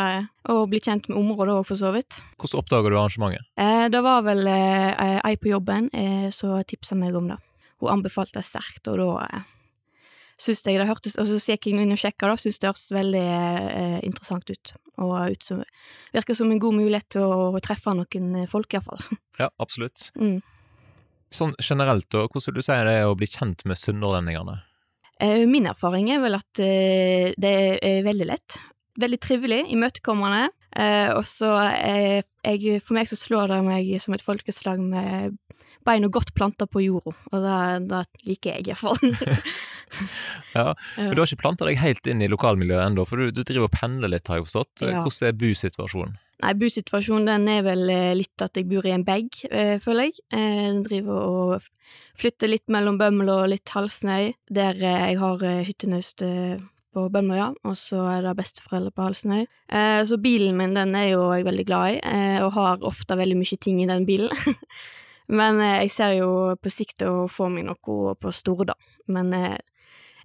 og 0.53 0.67
bli 0.69 0.79
kjent 0.85 1.09
med 1.09 1.17
området 1.17 1.55
òg, 1.57 1.65
for 1.65 1.81
så 1.81 1.89
vidt. 1.95 2.21
Hvordan 2.37 2.61
oppdager 2.61 2.93
du 2.93 2.99
arrangementet? 2.99 3.49
Det 3.89 4.03
var 4.05 4.21
vel 4.27 4.45
ei 4.53 5.33
på 5.41 5.49
jobben 5.49 5.89
som 6.31 6.61
tipsa 6.69 6.95
meg 6.95 7.17
om 7.17 7.33
det. 7.33 7.39
Hun 7.81 7.97
anbefalte 7.97 8.37
det 8.37 8.45
sterkt, 8.45 8.85
og 8.93 9.01
da 9.01 9.41
syns 10.43 10.63
jeg 10.67 10.79
det 10.79 10.87
hørtes 10.89 11.15
Og 11.21 11.29
så 11.29 11.53
gikk 11.53 11.69
jeg 11.69 11.79
inn 11.79 11.95
og 11.95 11.99
sjekka, 11.99 12.29
da, 12.29 12.37
syns 12.39 12.59
det 12.59 12.69
hørtes 12.69 12.91
veldig 12.95 13.23
eh, 13.23 13.99
interessant 14.05 14.49
ut. 14.49 14.73
Og 15.03 15.13
ut 15.33 15.45
som, 15.45 15.61
virker 16.15 16.37
som 16.37 16.51
en 16.53 16.61
god 16.61 16.77
mulighet 16.77 17.09
til 17.15 17.25
å 17.25 17.61
treffe 17.63 17.95
noen 17.97 18.43
folk, 18.51 18.75
iallfall. 18.75 19.01
Ja, 19.41 19.49
absolutt. 19.63 20.11
Mm. 20.19 20.43
Sånn 21.33 21.55
generelt, 21.57 22.05
da, 22.13 22.27
hvordan 22.27 22.51
vil 22.51 22.59
du 22.59 22.65
si 22.65 22.75
det 22.85 22.93
er 22.99 23.07
å 23.09 23.17
bli 23.17 23.25
kjent 23.25 23.63
med 23.65 23.79
sunnhordlendingene? 23.81 24.59
Eh, 25.23 25.47
min 25.49 25.65
erfaring 25.69 26.11
er 26.13 26.21
vel 26.21 26.37
at 26.37 26.61
eh, 26.61 27.31
det 27.39 27.53
er 27.81 28.05
veldig 28.05 28.27
lett. 28.29 28.59
Veldig 29.01 29.19
trivelig, 29.21 29.63
imøtekommende. 29.73 30.51
Eh, 30.77 31.09
og 31.13 31.25
så 31.25 31.51
eh, 31.69 32.21
For 32.81 32.97
meg 32.97 33.09
så 33.09 33.17
slår 33.17 33.51
det 33.51 33.59
meg 33.65 33.89
som 34.01 34.15
et 34.15 34.25
folkeslag 34.25 34.81
med 34.81 35.37
beina 35.85 36.09
godt 36.11 36.33
planta 36.37 36.67
på 36.69 36.83
jorda, 36.85 37.13
og 37.31 37.45
det, 37.45 37.59
det 37.91 38.27
liker 38.29 38.57
jeg 38.57 38.73
iallfall. 38.73 38.99
Ja, 40.53 40.71
Men 40.97 41.13
du 41.13 41.21
har 41.21 41.27
ikke 41.29 41.43
planta 41.43 41.67
deg 41.67 41.77
helt 41.81 42.07
inn 42.09 42.21
i 42.23 42.29
lokalmiljøet 42.31 42.87
ennå, 42.87 43.05
for 43.05 43.21
du, 43.21 43.29
du 43.33 43.43
driver 43.45 43.67
og 43.67 43.75
pendler 43.75 44.09
litt, 44.09 44.25
har 44.29 44.39
jeg 44.39 44.47
forstått. 44.47 44.85
Ja. 44.85 45.01
Hvordan 45.01 45.29
er 45.29 45.35
busituasjonen? 45.37 46.15
Nei, 46.43 46.51
busituasjonen 46.59 47.29
den 47.29 47.47
er 47.53 47.61
vel 47.63 47.87
eh, 47.93 48.11
litt 48.17 48.43
at 48.43 48.57
jeg 48.59 48.67
bor 48.67 48.85
i 48.87 48.91
en 48.95 49.05
bag, 49.07 49.29
eh, 49.47 49.77
føler 49.81 50.09
jeg. 50.09 50.19
Eh, 50.35 50.81
driver 50.83 51.21
og 51.23 51.67
flytter 52.19 52.51
litt 52.51 52.65
mellom 52.73 52.97
Bømlo 52.99 53.37
og 53.45 53.51
litt 53.53 53.71
Halsnøy, 53.71 54.33
der 54.51 54.81
eh, 54.81 55.05
jeg 55.13 55.19
har 55.21 55.45
eh, 55.47 55.61
hyttenaust 55.69 56.25
eh, 56.25 56.57
på 56.93 57.05
Bømlo, 57.13 57.37
ja, 57.37 57.51
og 57.63 57.77
så 57.79 58.03
er 58.11 58.25
det 58.25 58.35
besteforeldre 58.41 58.91
på 58.93 59.07
Halsnøy. 59.07 59.45
Eh, 59.71 60.01
så 60.09 60.19
bilen 60.21 60.57
min 60.59 60.75
den 60.77 60.97
er 60.99 61.13
jo 61.13 61.29
jeg 61.31 61.47
veldig 61.47 61.67
glad 61.69 61.95
i, 61.95 62.19
og 62.43 62.51
har 62.57 62.83
ofte 62.85 63.17
veldig 63.17 63.39
mye 63.39 63.61
ting 63.61 63.79
i 63.81 63.89
den 63.89 64.05
bilen. 64.09 64.33
Men 65.27 65.59
eh, 65.63 65.77
jeg 65.85 65.91
ser 65.95 66.15
jo 66.17 66.31
på 66.59 66.71
sikt 66.73 67.05
å 67.07 67.27
få 67.31 67.47
meg 67.53 67.67
noe 67.69 68.15
på 68.19 68.31
store 68.35 68.65
da. 68.73 68.75
Men 69.07 69.31
eh, 69.37 69.57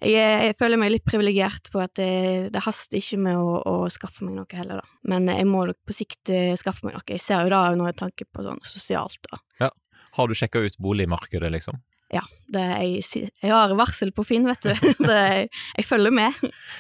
jeg, 0.01 0.15
er- 0.19 0.45
jeg 0.49 0.57
føler 0.59 0.79
meg 0.79 0.93
litt 0.95 1.05
privilegert 1.07 1.71
på 1.75 1.81
at 1.83 1.95
det, 1.99 2.53
det 2.55 2.63
haster 2.67 2.99
ikke 3.01 3.19
med 3.23 3.37
å, 3.39 3.59
å 3.67 3.77
skaffe 3.91 4.25
meg 4.27 4.37
noe 4.39 4.59
heller, 4.59 4.81
da. 4.83 4.97
Men 5.11 5.27
jeg 5.31 5.47
må 5.51 5.65
nok 5.71 5.79
på 5.87 5.95
sikt 5.97 6.31
eh, 6.35 6.55
skaffe 6.59 6.87
meg 6.87 6.95
noe. 6.99 7.07
Jeg 7.11 7.23
ser 7.23 7.43
jo 7.47 7.53
da 7.55 7.65
noe 7.79 7.93
tanke 7.99 8.27
på 8.31 8.43
sånn 8.47 8.61
sosialt, 8.67 9.21
da. 9.31 9.71
Har 10.19 10.27
du 10.27 10.35
sjekka 10.35 10.59
ut 10.65 10.75
boligmarkedet, 10.83 11.51
liksom? 11.53 11.77
Ja, 12.11 12.23
det, 12.49 12.63
jeg, 12.81 13.29
jeg 13.45 13.51
har 13.53 13.75
varsel 13.77 14.09
på 14.17 14.25
Finn, 14.25 14.47
vet 14.49 14.65
du, 14.65 14.73
så 15.05 15.13
jeg, 15.13 15.51
jeg 15.77 15.85
følger 15.87 16.15
med. 16.17 16.39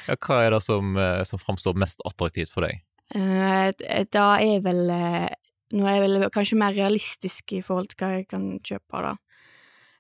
Ja, 0.09 0.17
hva 0.25 0.39
er 0.47 0.55
det 0.57 0.63
som, 0.65 0.95
eh, 0.99 1.21
som 1.29 1.39
framstår 1.43 1.77
mest 1.79 2.01
attraktivt 2.09 2.51
for 2.55 2.65
deg? 2.67 2.81
Eh, 3.15 3.69
Da 4.15 4.25
er 4.41 4.63
vel 4.65 4.81
eh, 4.95 5.29
Nå 5.77 5.85
er 5.85 5.99
jeg 5.99 6.05
vel 6.07 6.29
kanskje 6.33 6.59
mer 6.61 6.77
realistisk 6.77 7.53
i 7.59 7.63
forhold 7.65 7.91
til 7.93 8.01
hva 8.01 8.13
jeg 8.17 8.29
kan 8.31 8.45
kjøpe, 8.65 9.03
da. 9.05 9.15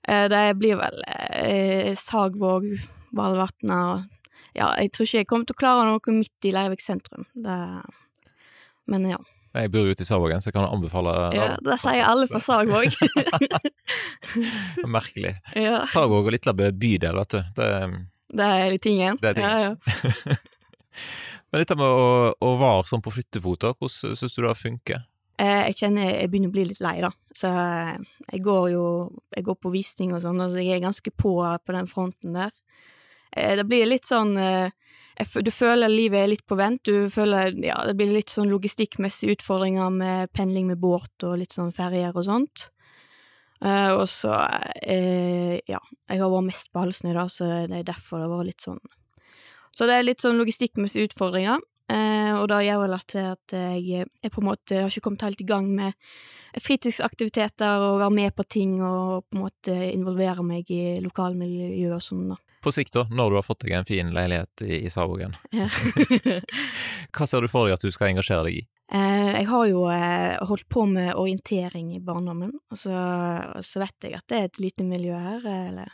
Eh, 0.09 0.27
Det 0.33 0.45
blir 0.61 0.79
vel 0.81 1.03
eh, 1.07 1.91
Sagvåg, 1.99 2.71
Valvatna 3.17 3.81
og 3.93 4.07
Ja, 4.57 4.73
jeg 4.81 4.91
tror 4.93 5.07
ikke 5.07 5.21
jeg 5.21 5.27
kommer 5.29 5.47
til 5.47 5.55
å 5.55 5.61
klare 5.61 5.83
noe 5.87 6.15
midt 6.17 6.47
i 6.49 6.51
Leirvik 6.55 6.81
sentrum. 6.83 7.27
Det, 7.37 7.57
men 8.91 9.05
ja. 9.11 9.19
Jeg 9.55 9.71
bor 9.73 9.87
jo 9.87 9.93
ute 9.95 10.03
i 10.03 10.09
Sagvågen, 10.09 10.41
så 10.43 10.51
jeg 10.51 10.57
kan 10.57 10.67
anbefale 10.69 11.13
ja 11.37 11.47
det 11.65 11.77
sier 11.83 12.05
alle 12.05 12.27
fra 12.31 12.41
Sagvåg. 12.43 12.97
Merkelig. 14.97 15.35
ja, 15.69 15.83
Sagvåg 15.93 16.29
og 16.29 16.35
Litlabø 16.35 16.71
bydel, 16.73 17.17
vet 17.21 17.37
du. 17.37 17.41
Det, 17.59 17.69
det 18.41 18.49
er 18.57 18.77
tingen. 18.83 19.21
Det 19.23 19.33
er 19.33 19.39
tingen. 19.39 19.53
Ja, 19.53 19.59
ja. 19.69 20.39
men 21.53 21.63
dette 21.63 21.79
med 21.79 21.87
å, 21.87 22.11
å 22.45 22.53
være 22.61 22.89
sånn 22.91 23.05
på 23.05 23.15
flyttefot, 23.15 23.69
hvordan 23.79 24.17
syns 24.19 24.37
du 24.37 24.43
det 24.45 24.57
funker? 24.59 25.05
Eh, 25.38 25.66
Jeg 25.68 25.75
kjenner 25.78 26.09
jeg 26.11 26.30
begynner 26.30 26.50
å 26.50 26.57
bli 26.57 26.64
litt 26.66 26.80
lei, 26.83 26.97
da. 27.04 27.11
Så 27.35 27.47
eh, 27.52 27.99
jeg 28.33 28.42
går 28.45 28.71
jo 28.73 28.85
Jeg 29.37 29.45
går 29.47 29.59
på 29.62 29.71
visning 29.75 30.14
og 30.14 30.23
sånn, 30.25 30.40
altså 30.42 30.59
jeg 30.62 30.78
er 30.78 30.87
ganske 30.88 31.11
på 31.14 31.35
på 31.64 31.73
den 31.76 31.87
fronten 31.87 32.35
der. 32.35 32.50
Eh, 33.37 33.54
Det 33.57 33.66
blir 33.68 33.87
litt 33.87 34.04
sånn 34.09 34.35
Du 34.35 35.50
føler 35.50 35.88
livet 35.90 36.23
er 36.25 36.28
litt 36.28 36.47
på 36.47 36.57
vent. 36.59 36.83
Du 36.85 37.09
føler 37.11 37.54
Ja, 37.64 37.85
det 37.87 37.97
blir 37.97 38.12
litt 38.12 38.30
sånn 38.30 38.50
logistikkmessige 38.50 39.37
utfordringer 39.38 39.90
med 39.90 40.33
pendling 40.33 40.66
med 40.68 40.78
båt 40.80 41.25
og 41.25 41.38
litt 41.38 41.52
sånn 41.54 41.73
ferjer 41.75 42.14
og 42.16 42.25
sånt. 42.25 42.71
Og 43.62 44.07
så 44.07 44.30
Ja, 45.66 45.80
jeg 46.09 46.21
har 46.21 46.30
vært 46.30 46.47
mest 46.47 46.71
på 46.73 46.80
Halsnøy, 46.85 47.14
da, 47.14 47.26
så 47.26 47.66
det 47.66 47.80
er 47.80 47.83
derfor 47.90 48.18
det 48.18 48.28
har 48.28 48.37
vært 48.38 48.47
litt 48.52 48.62
sånn 48.62 48.78
Så 49.75 49.87
det 49.87 49.95
er 49.99 50.02
litt 50.07 50.21
sånn 50.23 50.38
logistikkmessige 50.38 51.09
utfordringer. 51.11 51.59
Eh, 51.88 52.35
og 52.37 52.49
det 52.50 52.64
gjør 52.66 52.83
vel 52.83 52.97
at, 52.99 53.14
at 53.16 53.54
jeg, 53.57 54.04
jeg 54.23 54.33
på 54.35 54.42
en 54.42 54.49
måte 54.50 54.83
har 54.83 54.92
ikke 54.92 55.07
kommet 55.07 55.25
helt 55.25 55.40
i 55.40 55.49
gang 55.49 55.71
med 55.73 55.97
fritidsaktiviteter 56.59 57.85
og 57.85 58.00
være 58.02 58.14
med 58.14 58.35
på 58.37 58.45
ting 58.49 58.78
og 58.83 59.25
på 59.28 59.37
en 59.37 59.45
måte 59.47 59.76
involvere 59.92 60.45
meg 60.45 60.71
i 60.73 60.99
lokalmiljøet 61.04 61.97
og 61.97 62.04
sånn, 62.04 62.28
da. 62.33 62.38
På 62.64 62.73
sikt, 62.75 62.97
da, 62.97 63.04
når 63.14 63.30
du 63.30 63.37
har 63.38 63.47
fått 63.47 63.62
deg 63.62 63.76
en 63.78 63.87
fin 63.87 64.09
leilighet 64.12 64.64
i, 64.66 64.80
i 64.83 64.90
Savågen, 64.90 65.37
Ja. 65.54 65.68
hva 67.14 67.28
ser 67.30 67.45
du 67.45 67.50
for 67.50 67.68
deg 67.68 67.76
at 67.76 67.85
du 67.87 67.92
skal 67.95 68.11
engasjere 68.11 68.49
deg 68.49 68.59
i? 68.59 68.64
Eh, 68.88 69.30
jeg 69.37 69.47
har 69.47 69.68
jo 69.68 69.85
eh, 69.92 70.35
holdt 70.49 70.66
på 70.73 70.85
med 70.90 71.12
orientering 71.14 71.92
i 71.95 72.02
barndommen, 72.02 72.57
og 72.73 72.80
så, 72.80 72.92
og 73.54 73.64
så 73.64 73.85
vet 73.85 74.09
jeg 74.09 74.18
at 74.18 74.26
det 74.28 74.40
er 74.40 74.50
et 74.50 74.61
lite 74.64 74.87
miljø 74.88 75.14
her. 75.14 75.45
Eller 75.45 75.92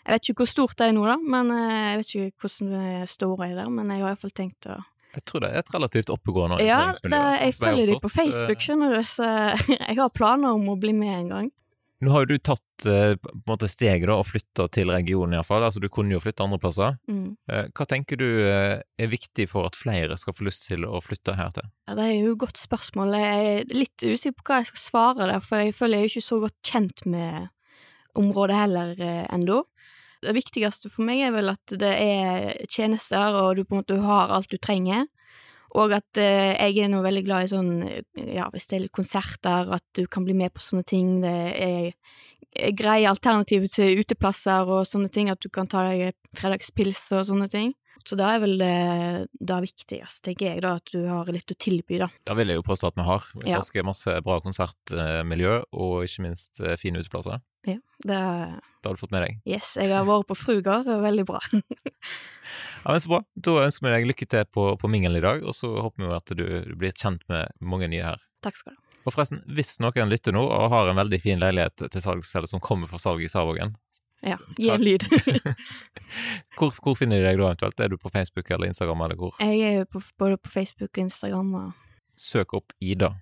Jeg 0.00 0.16
vet 0.16 0.30
ikke 0.32 0.42
hvor 0.42 0.50
stort 0.50 0.78
det 0.80 0.88
er 0.88 0.96
nå, 0.96 1.06
da, 1.06 1.16
men 1.20 1.52
jeg 1.54 2.00
vet 2.00 2.14
ikke 2.16 2.42
hvordan 2.42 2.74
det 2.74 3.10
står 3.14 3.44
i 3.46 3.52
der, 3.54 3.70
men 3.70 3.92
jeg 3.94 4.02
har 4.02 4.10
iallfall 4.10 4.34
tenkt 4.34 4.66
å 4.72 4.80
Jeg 5.14 5.24
tror 5.26 5.42
det 5.42 5.48
er 5.50 5.62
et 5.64 5.72
relativt 5.74 6.10
oppegående 6.14 6.60
Ja, 6.62 6.82
det, 6.92 7.10
jeg 7.10 7.54
sånn 7.56 7.64
følger 7.64 7.88
de 7.90 7.96
på. 8.02 8.10
Facebook, 8.14 8.60
skjønner 8.62 8.94
du, 8.94 9.00
så 9.06 9.30
jeg 9.88 9.96
har 9.98 10.12
planer 10.14 10.54
om 10.54 10.68
å 10.70 10.76
bli 10.80 10.94
med 10.96 11.16
en 11.16 11.32
gang. 11.34 11.48
Nå 12.00 12.14
har 12.14 12.24
jo 12.24 12.30
du 12.30 12.40
tatt 12.40 12.86
eh, 12.88 13.12
på 13.20 13.28
en 13.28 13.42
måte 13.50 13.68
steget 13.68 14.06
da, 14.08 14.14
og 14.16 14.24
flytta 14.24 14.70
til 14.72 14.88
regionen 14.88 15.36
iallfall, 15.36 15.66
altså 15.66 15.82
du 15.82 15.90
kunne 15.92 16.14
jo 16.14 16.20
flytte 16.22 16.46
andre 16.46 16.58
plasser. 16.62 16.94
Mm. 17.10 17.34
Eh, 17.52 17.66
Hva 17.76 17.86
tenker 17.90 18.16
du 18.16 18.24
eh, 18.46 18.78
er 18.80 19.10
viktig 19.12 19.44
for 19.50 19.68
at 19.68 19.76
flere 19.76 20.16
skal 20.16 20.36
få 20.36 20.46
lyst 20.48 20.64
til 20.70 20.86
å 20.88 21.02
flytte 21.04 21.36
her 21.36 21.52
til? 21.58 21.68
Ja, 21.90 21.98
Det 21.98 22.06
er 22.06 22.14
jo 22.14 22.32
et 22.32 22.40
godt 22.46 22.60
spørsmål. 22.60 23.12
Jeg 23.20 23.50
er 23.50 23.76
litt 23.76 24.06
usikker 24.06 24.38
på 24.38 24.48
hva 24.48 24.62
jeg 24.62 24.70
skal 24.70 24.84
svare 24.86 25.28
der, 25.28 25.44
for 25.44 25.60
jeg 25.60 25.76
føler 25.76 26.00
jeg 26.00 26.08
er 26.08 26.14
ikke 26.14 26.28
så 26.30 26.40
godt 26.46 26.72
kjent 26.72 27.04
med 27.04 27.50
området 28.20 28.56
heller 28.62 29.04
ennå. 29.28 29.60
Det 30.20 30.34
viktigste 30.36 30.90
for 30.92 31.06
meg 31.08 31.22
er 31.24 31.32
vel 31.32 31.52
at 31.52 31.72
det 31.80 31.90
er 31.96 32.58
tjenester, 32.68 33.36
og 33.40 33.56
du 33.56 33.64
på 33.64 33.76
en 33.76 33.82
måte 33.82 34.00
har 34.04 34.32
alt 34.34 34.50
du 34.52 34.58
trenger. 34.60 35.06
Og 35.78 35.92
at 35.94 36.18
eh, 36.18 36.56
jeg 36.58 36.82
er 36.84 36.90
nå 36.90 36.98
veldig 37.04 37.22
glad 37.28 37.46
i 37.46 37.50
sånn, 37.52 37.70
ja, 38.18 38.48
hvis 38.50 38.66
det 38.70 38.80
er 38.80 38.88
konserter, 38.92 39.70
at 39.70 39.84
du 39.94 40.02
kan 40.10 40.26
bli 40.26 40.34
med 40.34 40.50
på 40.52 40.62
sånne 40.64 40.86
ting. 40.88 41.20
Det 41.22 41.34
er, 41.54 41.92
er 42.58 42.74
greie 42.74 43.06
alternativer 43.10 43.70
til 43.70 44.00
uteplasser 44.02 44.66
og 44.66 44.82
sånne 44.90 45.12
ting, 45.14 45.30
at 45.30 45.38
du 45.40 45.48
kan 45.52 45.70
ta 45.70 45.84
deg 45.92 46.16
fredagspils 46.36 47.04
og 47.14 47.28
sånne 47.30 47.46
ting. 47.52 47.70
Så 48.08 48.16
da 48.16 48.30
er 48.34 48.40
vel 48.42 48.56
det, 48.58 49.28
det 49.44 49.58
viktigste, 49.62 50.24
tenker 50.30 50.46
jeg, 50.54 50.62
da, 50.64 50.74
at 50.80 50.90
du 50.90 51.04
har 51.04 51.28
litt 51.30 51.52
å 51.52 51.56
tilby, 51.60 51.98
da. 52.00 52.08
Da 52.26 52.34
vil 52.38 52.48
jeg 52.50 52.58
jo 52.58 52.64
påstå 52.66 52.90
at 52.90 52.96
vi 52.96 53.04
har 53.06 53.26
Ja. 53.44 53.60
ganske 53.60 53.84
masse 53.86 54.14
bra 54.24 54.40
konsertmiljø, 54.40 55.58
og 55.76 55.94
ikke 56.06 56.24
minst 56.24 56.60
eh, 56.64 56.78
fine 56.80 57.02
uteplasser. 57.04 57.42
Ja, 57.68 57.76
det 58.04 58.18
Det 58.80 58.88
har 58.88 58.94
du 58.96 59.00
fått 59.00 59.12
med 59.12 59.22
deg. 59.26 59.40
Yes, 59.44 59.74
jeg 59.76 59.92
har 59.92 60.06
vært 60.08 60.28
på 60.30 60.36
Frugar, 60.38 60.84
veldig 60.84 61.26
bra. 61.28 61.40
Ja, 62.80 62.92
men 62.94 63.00
Så 63.00 63.10
bra. 63.12 63.18
Da 63.36 63.52
ønsker 63.66 63.84
vi 63.86 63.90
deg 63.92 64.06
lykke 64.08 64.26
til 64.26 64.46
på, 64.48 64.62
på 64.80 64.88
mingelen 64.88 65.18
i 65.20 65.24
dag, 65.24 65.42
og 65.44 65.52
så 65.54 65.68
håper 65.84 66.06
vi 66.06 66.14
at 66.16 66.32
du, 66.32 66.46
du 66.64 66.72
blir 66.80 66.94
kjent 66.96 67.20
med 67.28 67.52
mange 67.60 67.90
nye 67.92 68.06
her. 68.06 68.22
Takk 68.42 68.56
skal 68.56 68.72
du 68.72 68.78
ha. 68.78 68.86
Og 69.04 69.14
forresten, 69.14 69.42
hvis 69.56 69.74
noen 69.80 70.10
lytter 70.12 70.34
nå 70.36 70.42
og 70.44 70.72
har 70.72 70.88
en 70.90 70.98
veldig 70.98 71.20
fin 71.20 71.40
leilighet 71.40 71.86
til 71.92 72.02
salgs, 72.04 72.32
eller 72.36 72.48
som 72.50 72.60
kommer 72.64 72.88
for 72.90 73.00
salg 73.00 73.22
i 73.24 73.30
Savågen, 73.32 73.76
Ja, 74.24 74.36
gi 74.56 74.68
en 74.68 74.82
lyd. 74.84 75.04
hvor, 76.58 76.72
hvor 76.84 76.96
finner 76.98 77.20
de 77.20 77.28
deg 77.28 77.38
da 77.40 77.46
eventuelt? 77.48 77.80
Er 77.80 77.88
du 77.88 77.96
på 78.00 78.12
Facebook 78.12 78.50
eller 78.52 78.68
Instagram, 78.68 79.06
eller 79.06 79.16
hvor? 79.20 79.36
Jeg 79.40 79.60
er 79.64 79.78
jo 79.78 79.86
på, 79.94 80.02
både 80.20 80.36
på 80.36 80.52
Facebook 80.52 80.90
og 80.92 81.04
Instagram 81.06 81.54
og 81.62 81.70
Søk 82.20 82.52
opp 82.58 82.74
Ida. 82.84 83.14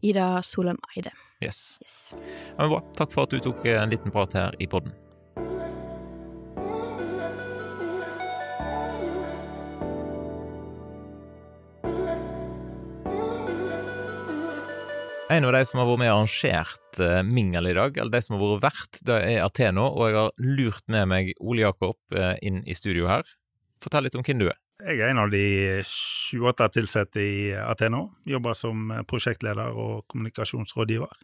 Ida 0.00 0.40
Solheim 0.40 0.78
Eide. 0.94 1.12
Yes. 1.40 1.78
Yes. 1.82 2.14
Ja, 2.56 2.62
men 2.62 2.70
bra. 2.70 2.84
Takk 2.96 3.12
for 3.12 3.26
at 3.26 3.34
du 3.34 3.42
tok 3.44 3.66
en 3.68 3.92
liten 3.92 4.14
prat 4.14 4.32
her 4.36 4.56
i 4.58 4.68
podden. 4.70 4.94
En 15.28 15.44
av 15.44 15.52
de 15.52 15.60
som 15.66 15.80
har 15.82 15.88
vært 15.88 15.98
med 16.00 16.08
og 16.08 16.20
arrangert 16.20 17.00
eh, 17.02 17.22
mingel 17.26 17.66
i 17.66 17.74
dag, 17.74 17.96
eller 17.98 18.14
de 18.14 18.20
som 18.22 18.36
har 18.36 18.44
vært 18.44 18.62
vert, 18.62 19.00
det 19.08 19.16
er 19.26 19.40
Ateno, 19.42 19.88
og 19.90 20.06
jeg 20.06 20.16
har 20.16 20.44
lurt 20.46 20.86
med 20.94 21.10
meg 21.10 21.32
Ole 21.42 21.64
Jakob 21.64 21.98
eh, 22.14 22.36
inn 22.46 22.62
i 22.62 22.76
studio 22.78 23.10
her. 23.10 23.26
Fortell 23.82 24.06
litt 24.06 24.16
om 24.16 24.22
hvem 24.24 24.44
du 24.44 24.46
er. 24.46 24.60
Jeg 24.76 25.00
er 25.00 25.08
en 25.08 25.22
av 25.22 25.30
de 25.32 25.44
28 25.80 26.82
ansatte 26.82 27.22
i 27.22 27.54
Ateno. 27.56 28.10
Jobber 28.28 28.52
som 28.52 28.90
prosjektleder 29.08 29.72
og 29.72 30.04
kommunikasjonsrådgiver. 30.12 31.14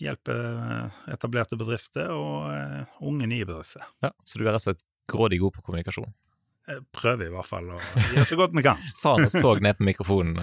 Hjelper 0.00 0.40
eh, 0.40 0.96
etablerte 1.14 1.58
bedrifter 1.60 2.10
og 2.10 2.48
eh, 2.50 2.96
unge 3.06 3.28
nye 3.30 3.46
bedrifter. 3.46 3.84
Ja, 4.02 4.10
så 4.24 4.40
du 4.40 4.42
er 4.42 4.50
rett 4.50 4.64
og 4.64 4.64
slett 4.64 4.82
grådig 5.10 5.38
god 5.42 5.54
på 5.58 5.62
kommunikasjon. 5.68 6.10
Jeg 6.70 6.82
prøver 6.94 7.28
i 7.28 7.32
hvert 7.34 7.48
fall 7.48 7.70
å 7.74 7.78
gjøre 7.78 8.26
så 8.28 8.38
godt 8.40 8.56
vi 8.58 8.64
kan. 8.66 8.82
Sa 8.98 9.14
han 9.14 9.28
og 9.28 9.34
så 9.34 9.52
ned 9.62 9.78
på 9.78 9.86
mikrofonen. 9.86 10.40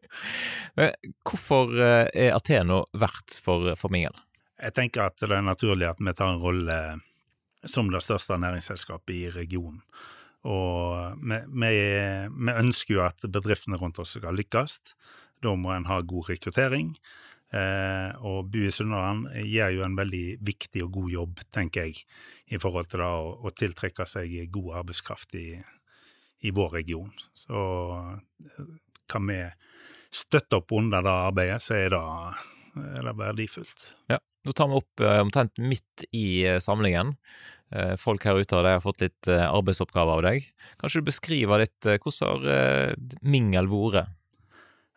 Men 0.78 1.12
Hvorfor 1.22 1.76
eh, 1.76 2.08
er 2.24 2.34
Ateno 2.34 2.86
verdt 2.98 3.38
for, 3.44 3.70
for 3.78 3.94
mingel? 3.94 4.16
Jeg 4.62 4.74
tenker 4.74 5.06
at 5.06 5.22
det 5.22 5.30
er 5.38 5.46
naturlig 5.46 5.86
at 5.86 6.02
vi 6.02 6.16
tar 6.18 6.34
en 6.34 6.42
rolle 6.42 6.80
som 7.62 7.86
det 7.94 8.02
største 8.02 8.40
næringsselskapet 8.42 9.14
i 9.14 9.30
regionen. 9.36 9.78
Og 10.48 11.18
vi, 11.22 11.38
vi, 11.62 11.72
vi 12.34 12.54
ønsker 12.54 12.96
jo 12.96 13.02
at 13.06 13.26
bedriftene 13.30 13.78
rundt 13.80 14.00
oss 14.02 14.16
skal 14.18 14.36
lykkes. 14.38 14.80
Da 15.42 15.54
må 15.58 15.74
en 15.74 15.86
ha 15.90 16.00
god 16.06 16.32
rekruttering. 16.32 16.94
Eh, 17.52 18.24
og 18.24 18.48
Bu 18.48 18.62
i 18.64 18.72
Sunnhordland 18.72 19.28
gjør 19.44 19.74
jo 19.76 19.84
en 19.84 19.96
veldig 19.98 20.26
viktig 20.40 20.86
og 20.86 20.94
god 20.94 21.10
jobb, 21.12 21.42
tenker 21.52 21.90
jeg, 21.90 22.06
i 22.48 22.60
forhold 22.60 22.88
til 22.88 23.02
da 23.04 23.10
å, 23.20 23.34
å 23.44 23.52
tiltrekke 23.52 24.06
seg 24.08 24.32
god 24.54 24.78
arbeidskraft 24.80 25.36
i, 25.36 25.46
i 26.48 26.52
vår 26.54 26.78
region. 26.78 27.12
Så 27.36 27.60
eh, 27.98 28.64
kan 29.12 29.28
vi 29.28 29.42
støtte 30.12 30.62
opp 30.62 30.72
under 30.76 31.04
det 31.04 31.12
arbeidet, 31.28 31.60
så 31.64 31.76
er 31.76 31.92
det, 31.92 32.02
er 32.96 33.08
det 33.08 33.16
verdifullt. 33.20 33.84
Ja, 34.12 34.18
nå 34.46 34.56
tar 34.56 34.70
vi 34.72 34.80
opp 34.80 35.04
eh, 35.04 35.20
omtrent 35.20 35.60
midt 35.60 36.06
i 36.16 36.26
eh, 36.48 36.60
samlingen. 36.62 37.14
Eh, 37.72 37.94
folk 38.00 38.24
her 38.28 38.40
ute 38.40 38.62
de 38.64 38.74
har 38.74 38.82
fått 38.84 39.04
litt 39.04 39.28
eh, 39.30 39.44
arbeidsoppgaver 39.46 40.20
av 40.20 40.26
deg. 40.26 40.48
Kanskje 40.80 41.00
du 41.00 41.08
beskriver 41.08 41.64
litt 41.64 41.88
eh, 41.88 42.00
hvordan 42.02 42.44
har 42.44 42.98
mingel 43.24 43.70
vært? 43.72 44.12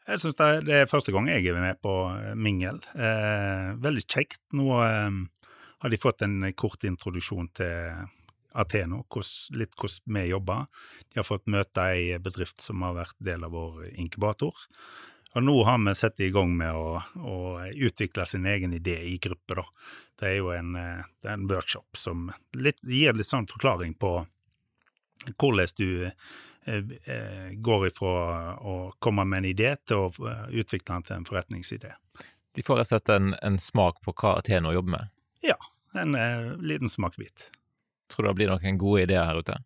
Jeg 0.05 0.21
syns 0.21 0.37
det, 0.37 0.49
det 0.67 0.75
er 0.83 0.91
første 0.91 1.13
gang 1.15 1.29
jeg 1.31 1.47
er 1.49 1.57
med 1.57 1.79
på 1.81 1.93
mingel. 2.37 2.77
Eh, 2.93 3.71
veldig 3.81 4.05
kjekt. 4.05 4.41
Nå 4.53 4.69
eh, 4.85 5.17
har 5.81 5.93
de 5.93 6.01
fått 6.01 6.21
en 6.25 6.45
kort 6.57 6.85
introduksjon 6.85 7.49
til 7.57 8.05
Ateno, 8.55 9.01
hos, 9.11 9.49
litt 9.51 9.73
hvordan 9.75 10.15
vi 10.15 10.29
jobber. 10.29 10.67
De 11.11 11.19
har 11.19 11.27
fått 11.27 11.49
møte 11.51 11.89
ei 11.91 12.19
bedrift 12.23 12.63
som 12.63 12.85
har 12.85 12.95
vært 12.95 13.17
del 13.23 13.43
av 13.47 13.55
vår 13.55 13.89
inkubator. 13.99 14.55
Og 15.35 15.43
nå 15.43 15.55
har 15.67 15.81
vi 15.83 15.95
satt 15.99 16.19
i 16.23 16.29
gang 16.31 16.53
med 16.55 16.71
å, 16.71 17.01
å 17.19 17.37
utvikle 17.75 18.25
sin 18.25 18.45
egen 18.47 18.73
idé 18.73 18.95
i 19.03 19.17
gruppe, 19.21 19.57
da. 19.59 19.65
Det 20.15 20.29
er 20.29 20.37
jo 20.37 20.53
en, 20.55 20.75
er 20.79 21.33
en 21.33 21.47
workshop 21.49 21.99
som 21.99 22.29
litt, 22.55 22.79
gir 22.87 23.17
litt 23.17 23.27
sånn 23.27 23.49
forklaring 23.51 23.97
på 23.99 24.13
hvordan 25.35 25.67
du 25.75 26.05
eh, 26.05 26.13
eh, 27.03 27.51
går 27.51 27.87
ifra 27.87 28.55
å 28.55 28.93
komme 28.99 29.25
med 29.25 29.43
en 29.43 29.49
idé 29.51 29.75
til 29.83 30.05
å 30.05 30.29
eh, 30.29 30.47
utvikle 30.61 30.93
den 30.93 31.07
til 31.07 31.17
en 31.17 31.27
forretningsidé. 31.27 31.93
De 32.55 32.63
får 32.63 32.79
rett 32.79 32.87
og 32.87 32.93
slett 32.93 33.13
en, 33.17 33.33
en 33.43 33.59
smak 33.59 33.99
på 34.05 34.15
hva 34.15 34.37
Ateno 34.39 34.71
jobber 34.71 34.97
med. 34.97 35.13
Ja, 35.43 35.57
en 35.99 36.15
eh, 36.15 36.53
liten 36.63 36.89
smakebit. 36.91 37.49
Tror 38.11 38.23
du 38.23 38.29
det 38.29 38.37
blir 38.39 38.53
noen 38.53 38.79
gode 38.79 39.03
ideer 39.03 39.27
her 39.27 39.41
ute? 39.41 39.59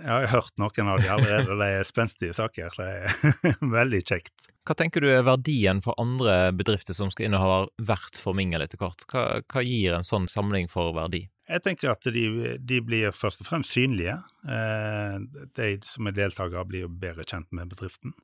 Jeg 0.00 0.08
har 0.08 0.30
hørt 0.32 0.56
noen 0.58 0.88
av 0.88 1.02
de 1.02 1.10
allerede, 1.12 1.56
det 1.60 1.68
er 1.76 1.84
spenstige 1.86 2.34
saker. 2.36 2.72
Det 2.78 2.86
er 2.88 3.58
veldig 3.78 4.00
kjekt. 4.00 4.48
Hva 4.62 4.76
tenker 4.78 5.02
du 5.02 5.08
er 5.10 5.24
verdien 5.26 5.82
for 5.84 5.98
andre 6.00 6.52
bedrifter 6.54 6.96
som 6.96 7.10
skal 7.12 7.26
inn 7.26 7.36
og 7.36 7.42
ha 7.42 7.58
vært 7.92 8.18
for 8.20 8.36
mingel 8.38 8.64
etter 8.64 8.80
hvert? 8.80 9.04
Hva, 9.10 9.42
hva 9.42 9.64
gir 9.66 9.96
en 9.96 10.06
sånn 10.06 10.30
samling 10.32 10.70
for 10.72 10.94
verdi? 10.96 11.26
Jeg 11.50 11.64
tenker 11.64 11.90
at 11.92 12.06
de, 12.14 12.24
de 12.62 12.78
blir 12.86 13.12
først 13.12 13.42
og 13.42 13.50
fremst 13.50 13.74
synlige. 13.74 14.16
Eh, 14.46 15.16
de 15.58 15.72
som 15.84 16.08
er 16.08 16.16
deltakere, 16.16 16.64
blir 16.68 16.86
jo 16.86 16.92
bedre 17.02 17.26
kjent 17.26 17.50
med 17.52 17.72
bedriften. 17.74 18.14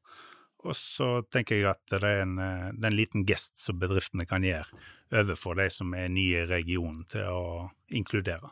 Og 0.66 0.74
så 0.74 1.20
tenker 1.30 1.58
jeg 1.58 1.68
at 1.70 1.82
det 1.90 2.00
er 2.00 2.22
en, 2.22 2.38
eh, 2.42 2.70
det 2.72 2.86
er 2.86 2.92
en 2.92 2.98
liten 2.98 3.26
gest 3.28 3.58
som 3.60 3.78
bedriftene 3.82 4.26
kan 4.30 4.46
gjøre 4.46 4.78
overfor 5.18 5.58
de 5.58 5.68
som 5.72 5.92
er 5.98 6.08
nye 6.12 6.44
i 6.44 6.48
regionen, 6.48 7.04
til 7.10 7.28
å 7.28 7.44
inkludere. 7.90 8.50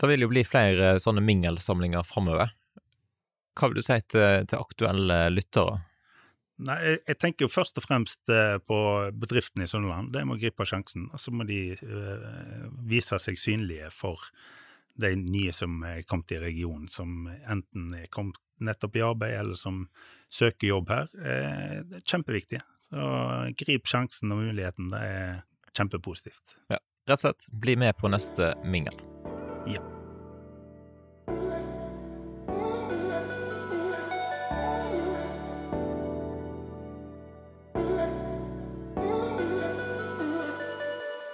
Det 0.00 0.08
vil 0.08 0.24
jo 0.24 0.30
bli 0.32 0.42
flere 0.48 0.94
sånne 1.02 1.22
mingelsamlinger 1.24 2.06
framover. 2.08 2.54
Hva 3.58 3.68
vil 3.68 3.80
du 3.80 3.84
si 3.84 3.98
til, 4.08 4.46
til 4.48 4.62
aktuelle 4.62 5.26
lyttere? 5.34 5.80
Nei, 6.60 6.76
jeg, 6.84 7.00
jeg 7.08 7.18
tenker 7.20 7.46
jo 7.46 7.52
først 7.52 7.80
og 7.80 7.84
fremst 7.86 8.32
eh, 8.32 8.58
på 8.60 8.78
bedriftene 9.16 9.64
i 9.64 9.70
Sunnhordland. 9.70 10.12
De 10.12 10.24
må 10.28 10.36
gripe 10.40 10.66
sjansen, 10.68 11.08
og 11.12 11.20
så 11.20 11.32
må 11.32 11.46
de 11.48 11.60
øh, 11.72 12.66
vise 12.88 13.16
seg 13.22 13.40
synlige 13.40 13.88
for 13.94 14.28
de 15.00 15.14
nye 15.16 15.52
som 15.56 15.78
er 15.88 16.02
kommet 16.08 16.34
i 16.36 16.40
regionen, 16.42 16.88
som 16.92 17.30
enten 17.30 17.94
er 17.96 18.10
kommet 18.12 18.36
nettopp 18.60 18.98
i 18.98 19.04
arbeid, 19.06 19.38
eller 19.40 19.56
som 19.56 19.86
søker 20.28 20.74
jobb 20.74 20.92
her. 20.92 21.14
Eh, 21.16 21.78
det 21.88 22.02
er 22.02 22.04
kjempeviktig. 22.12 22.60
Så 22.90 23.08
grip 23.64 23.88
sjansen 23.88 24.36
og 24.36 24.44
muligheten. 24.44 24.92
Det 24.92 25.00
er 25.00 25.40
kjempepositivt. 25.72 26.60
Ja, 26.68 26.80
rett 27.08 27.16
og 27.16 27.24
slett, 27.24 27.48
bli 27.64 27.78
med 27.80 27.96
på 28.00 28.12
neste 28.12 28.52
mingel. 28.68 29.00
Ja. 29.66 29.80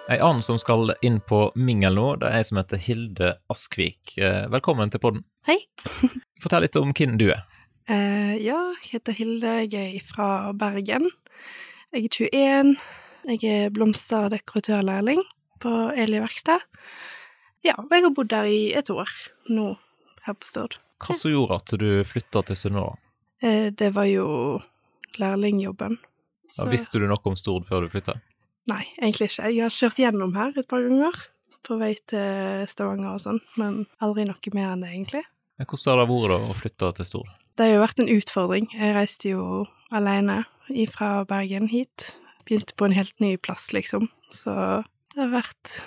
Ei 0.07 0.21
annen 0.21 0.43
som 0.43 0.59
skal 0.59 0.93
inn 1.03 1.21
på 1.21 1.51
mingel 1.55 1.97
nå, 1.99 2.17
det 2.21 2.29
er 2.31 2.39
ei 2.39 2.47
som 2.47 2.61
heter 2.61 2.79
Hilde 2.79 3.33
Askvik. 3.51 4.15
Eh, 4.19 4.45
Velkommen 4.51 4.91
til 4.91 5.03
podden. 5.03 5.25
Hei. 5.49 5.59
Fortell 6.43 6.67
litt 6.67 6.79
om 6.79 6.95
hvem 6.95 7.17
du 7.19 7.29
er. 7.31 7.43
Uh, 7.87 8.35
ja, 8.43 8.59
jeg 8.83 8.97
heter 8.97 9.15
Hilde, 9.15 9.57
jeg 9.71 9.99
er 10.01 10.07
fra 10.07 10.53
Bergen. 10.59 11.11
Jeg 11.95 12.07
er 12.07 12.31
21. 12.31 12.73
Jeg 13.27 13.51
er 13.51 13.75
blomsterdekoratørlærling 13.75 15.23
på 15.63 15.75
Eli 15.99 16.19
verksted. 16.23 16.63
Ja, 17.67 17.75
og 17.83 17.91
jeg 17.91 18.05
har 18.05 18.15
bodd 18.15 18.31
der 18.31 18.47
i 18.47 18.61
et 18.79 18.91
år 18.93 19.11
nå, 19.51 19.73
her 20.27 20.37
på 20.39 20.47
Stord. 20.47 20.77
Hva 21.03 21.17
som 21.19 21.33
gjorde 21.33 21.59
at 21.59 21.75
du 21.81 21.89
flytta 22.07 22.45
til 22.47 22.59
Sunnhordland? 22.59 23.01
Eh, 23.43 23.69
det 23.75 23.91
var 23.97 24.07
jo 24.09 24.27
lærlingjobben. 25.19 25.97
Ja, 26.57 26.67
Visste 26.71 27.01
du 27.03 27.09
noe 27.11 27.21
om 27.27 27.37
Stord 27.39 27.67
før 27.69 27.85
du 27.85 27.91
flytta? 27.93 28.17
Nei, 28.71 28.85
egentlig 29.01 29.31
ikke. 29.31 29.51
Jeg 29.51 29.65
har 29.67 29.75
kjørt 29.75 29.99
gjennom 30.01 30.35
her 30.39 30.55
et 30.57 30.69
par 30.71 30.85
ganger 30.85 31.19
på 31.67 31.79
vei 31.81 31.95
til 32.09 32.67
Stavanger 32.71 33.17
og 33.17 33.23
sånn, 33.23 33.41
men 33.59 33.81
aldri 34.03 34.27
noe 34.29 34.55
mer 34.55 34.73
enn 34.73 34.85
det, 34.85 34.93
egentlig. 34.95 35.25
Hvordan 35.59 35.91
har 35.93 36.03
det 36.03 36.09
vært 36.13 36.33
da 36.33 36.39
å 36.39 36.57
flytte 36.57 36.93
til 36.99 37.09
Stord? 37.09 37.33
Det 37.57 37.67
har 37.67 37.73
jo 37.73 37.83
vært 37.83 38.03
en 38.03 38.13
utfordring. 38.13 38.69
Jeg 38.77 38.95
reiste 38.97 39.33
jo 39.33 39.65
alene 39.95 40.43
fra 40.93 41.11
Bergen 41.29 41.71
hit. 41.73 42.13
Begynte 42.47 42.77
på 42.79 42.87
en 42.87 42.95
helt 42.95 43.17
ny 43.23 43.35
plass, 43.41 43.71
liksom. 43.75 44.11
Så 44.31 44.55
det 45.15 45.23
har 45.23 45.33
vært 45.33 45.81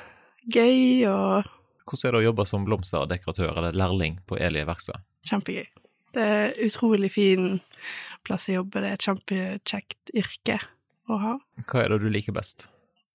gøy 0.49 1.05
og 1.11 1.49
Hvordan 1.89 2.07
er 2.07 2.13
det 2.13 2.21
å 2.21 2.27
jobbe 2.27 2.45
som 2.45 2.65
blomsterdekoratør 2.67 3.55
eller 3.57 3.77
lærling 3.77 4.19
på 4.29 4.37
Eli 4.37 4.61
verksted? 4.69 5.01
kjempegøy. 5.29 5.67
Det 6.15 6.25
er 6.25 6.55
utrolig 6.65 7.11
fin 7.13 7.59
plass 8.25 8.49
å 8.49 8.59
jobbe, 8.59 8.81
det 8.81 8.91
er 8.91 8.97
et 8.97 9.05
kjempekjekt 9.05 10.13
yrke 10.17 10.57
å 11.09 11.19
ha. 11.21 11.35
Hva 11.69 11.83
er 11.83 11.93
det 11.93 12.01
du 12.03 12.09
liker 12.13 12.35
best? 12.35 12.67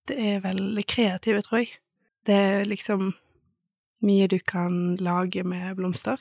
Det 0.09 0.17
er 0.21 0.41
vel 0.45 0.61
det 0.77 0.87
kreative, 0.91 1.43
tror 1.45 1.63
jeg. 1.63 1.75
Det 2.25 2.35
er 2.35 2.69
liksom 2.69 3.13
mye 4.05 4.29
du 4.31 4.39
kan 4.45 4.97
lage 5.03 5.45
med 5.47 5.77
blomster. 5.79 6.21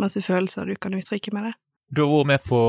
Masse 0.00 0.22
følelser 0.24 0.68
du 0.68 0.76
kan 0.80 0.96
uttrykke 0.96 1.32
med 1.36 1.50
det. 1.50 1.54
Du 1.90 2.04
har 2.04 2.10
vært 2.12 2.28
med 2.30 2.44
på, 2.46 2.60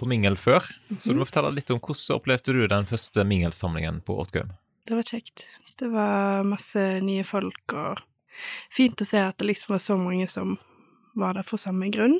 på 0.00 0.08
Mingel 0.08 0.38
før, 0.40 0.64
så 0.96 1.12
du 1.12 1.20
må 1.20 1.26
fortelle 1.28 1.52
litt 1.52 1.72
om 1.72 1.80
hvordan 1.82 2.16
opplevde 2.16 2.54
du 2.56 2.62
den 2.70 2.86
første 2.88 3.24
Mingelsamlingen 3.28 4.00
på 4.06 4.16
Ortgaum? 4.22 4.54
Det 4.88 4.96
var 4.96 5.04
kjekt. 5.04 5.44
Det 5.80 5.90
var 5.92 6.46
masse 6.48 6.80
nye 7.04 7.24
folk, 7.28 7.74
og 7.76 8.00
fint 8.72 9.00
å 9.00 9.06
se 9.08 9.20
at 9.22 9.38
det 9.38 9.50
liksom 9.50 9.74
var 9.74 9.82
så 9.84 9.96
mange 10.00 10.26
som 10.30 10.58
var 11.18 11.36
der 11.36 11.46
for 11.46 11.60
samme 11.60 11.90
grunn. 11.92 12.18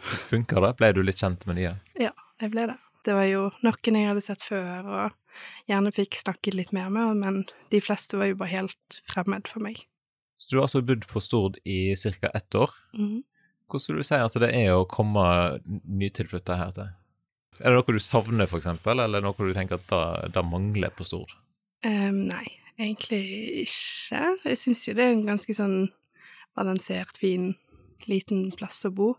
Funka 0.00 0.60
det? 0.62 0.74
Ble 0.78 0.92
du 0.96 1.02
litt 1.04 1.20
kjent 1.20 1.46
med 1.48 1.58
nye? 1.60 1.76
Ja, 2.00 2.12
jeg 2.42 2.52
ble 2.52 2.66
det. 2.72 2.78
Det 3.06 3.14
var 3.14 3.26
jo 3.30 3.46
noen 3.62 3.98
jeg 4.00 4.08
hadde 4.10 4.24
sett 4.24 4.42
før, 4.42 4.86
og 4.86 5.70
gjerne 5.70 5.92
fikk 5.94 6.18
snakket 6.18 6.56
litt 6.58 6.72
mer 6.74 6.90
med, 6.90 7.20
men 7.22 7.44
de 7.70 7.80
fleste 7.82 8.18
var 8.18 8.32
jo 8.32 8.38
bare 8.40 8.54
helt 8.54 9.00
fremmed 9.06 9.46
for 9.50 9.62
meg. 9.62 9.84
Så 10.36 10.52
du 10.52 10.58
har 10.58 10.66
altså 10.66 10.82
bodd 10.84 11.06
på 11.08 11.22
Stord 11.22 11.56
i 11.64 11.94
ca. 11.96 12.30
ett 12.34 12.54
år. 12.54 12.70
Mhm. 12.94 13.24
Hvordan 13.66 13.96
vil 13.96 13.96
du 13.98 14.06
si 14.06 14.14
at 14.14 14.34
det 14.38 14.52
er 14.54 14.76
å 14.76 14.86
komme 14.86 15.22
nytilflytta 15.66 16.54
her 16.54 16.70
til? 16.70 16.90
Er 17.58 17.72
det 17.72 17.78
noe 17.80 17.94
du 17.96 17.98
savner, 17.98 18.46
for 18.46 18.60
eksempel, 18.60 19.00
eller 19.02 19.24
noe 19.24 19.34
du 19.34 19.54
tenker 19.56 19.80
at 19.80 20.30
da 20.30 20.42
mangler 20.46 20.92
på 20.94 21.06
Stord? 21.08 21.32
Um, 21.82 22.26
nei, 22.28 22.44
egentlig 22.78 23.22
ikke. 23.64 23.95
Jeg 24.12 24.58
syns 24.60 24.86
jo 24.88 24.94
det 24.96 25.06
er 25.06 25.14
en 25.14 25.26
ganske 25.26 25.54
sånn 25.56 25.78
balansert, 26.56 27.18
fin, 27.20 27.54
liten 28.08 28.50
plass 28.56 28.84
å 28.88 28.92
bo. 28.94 29.14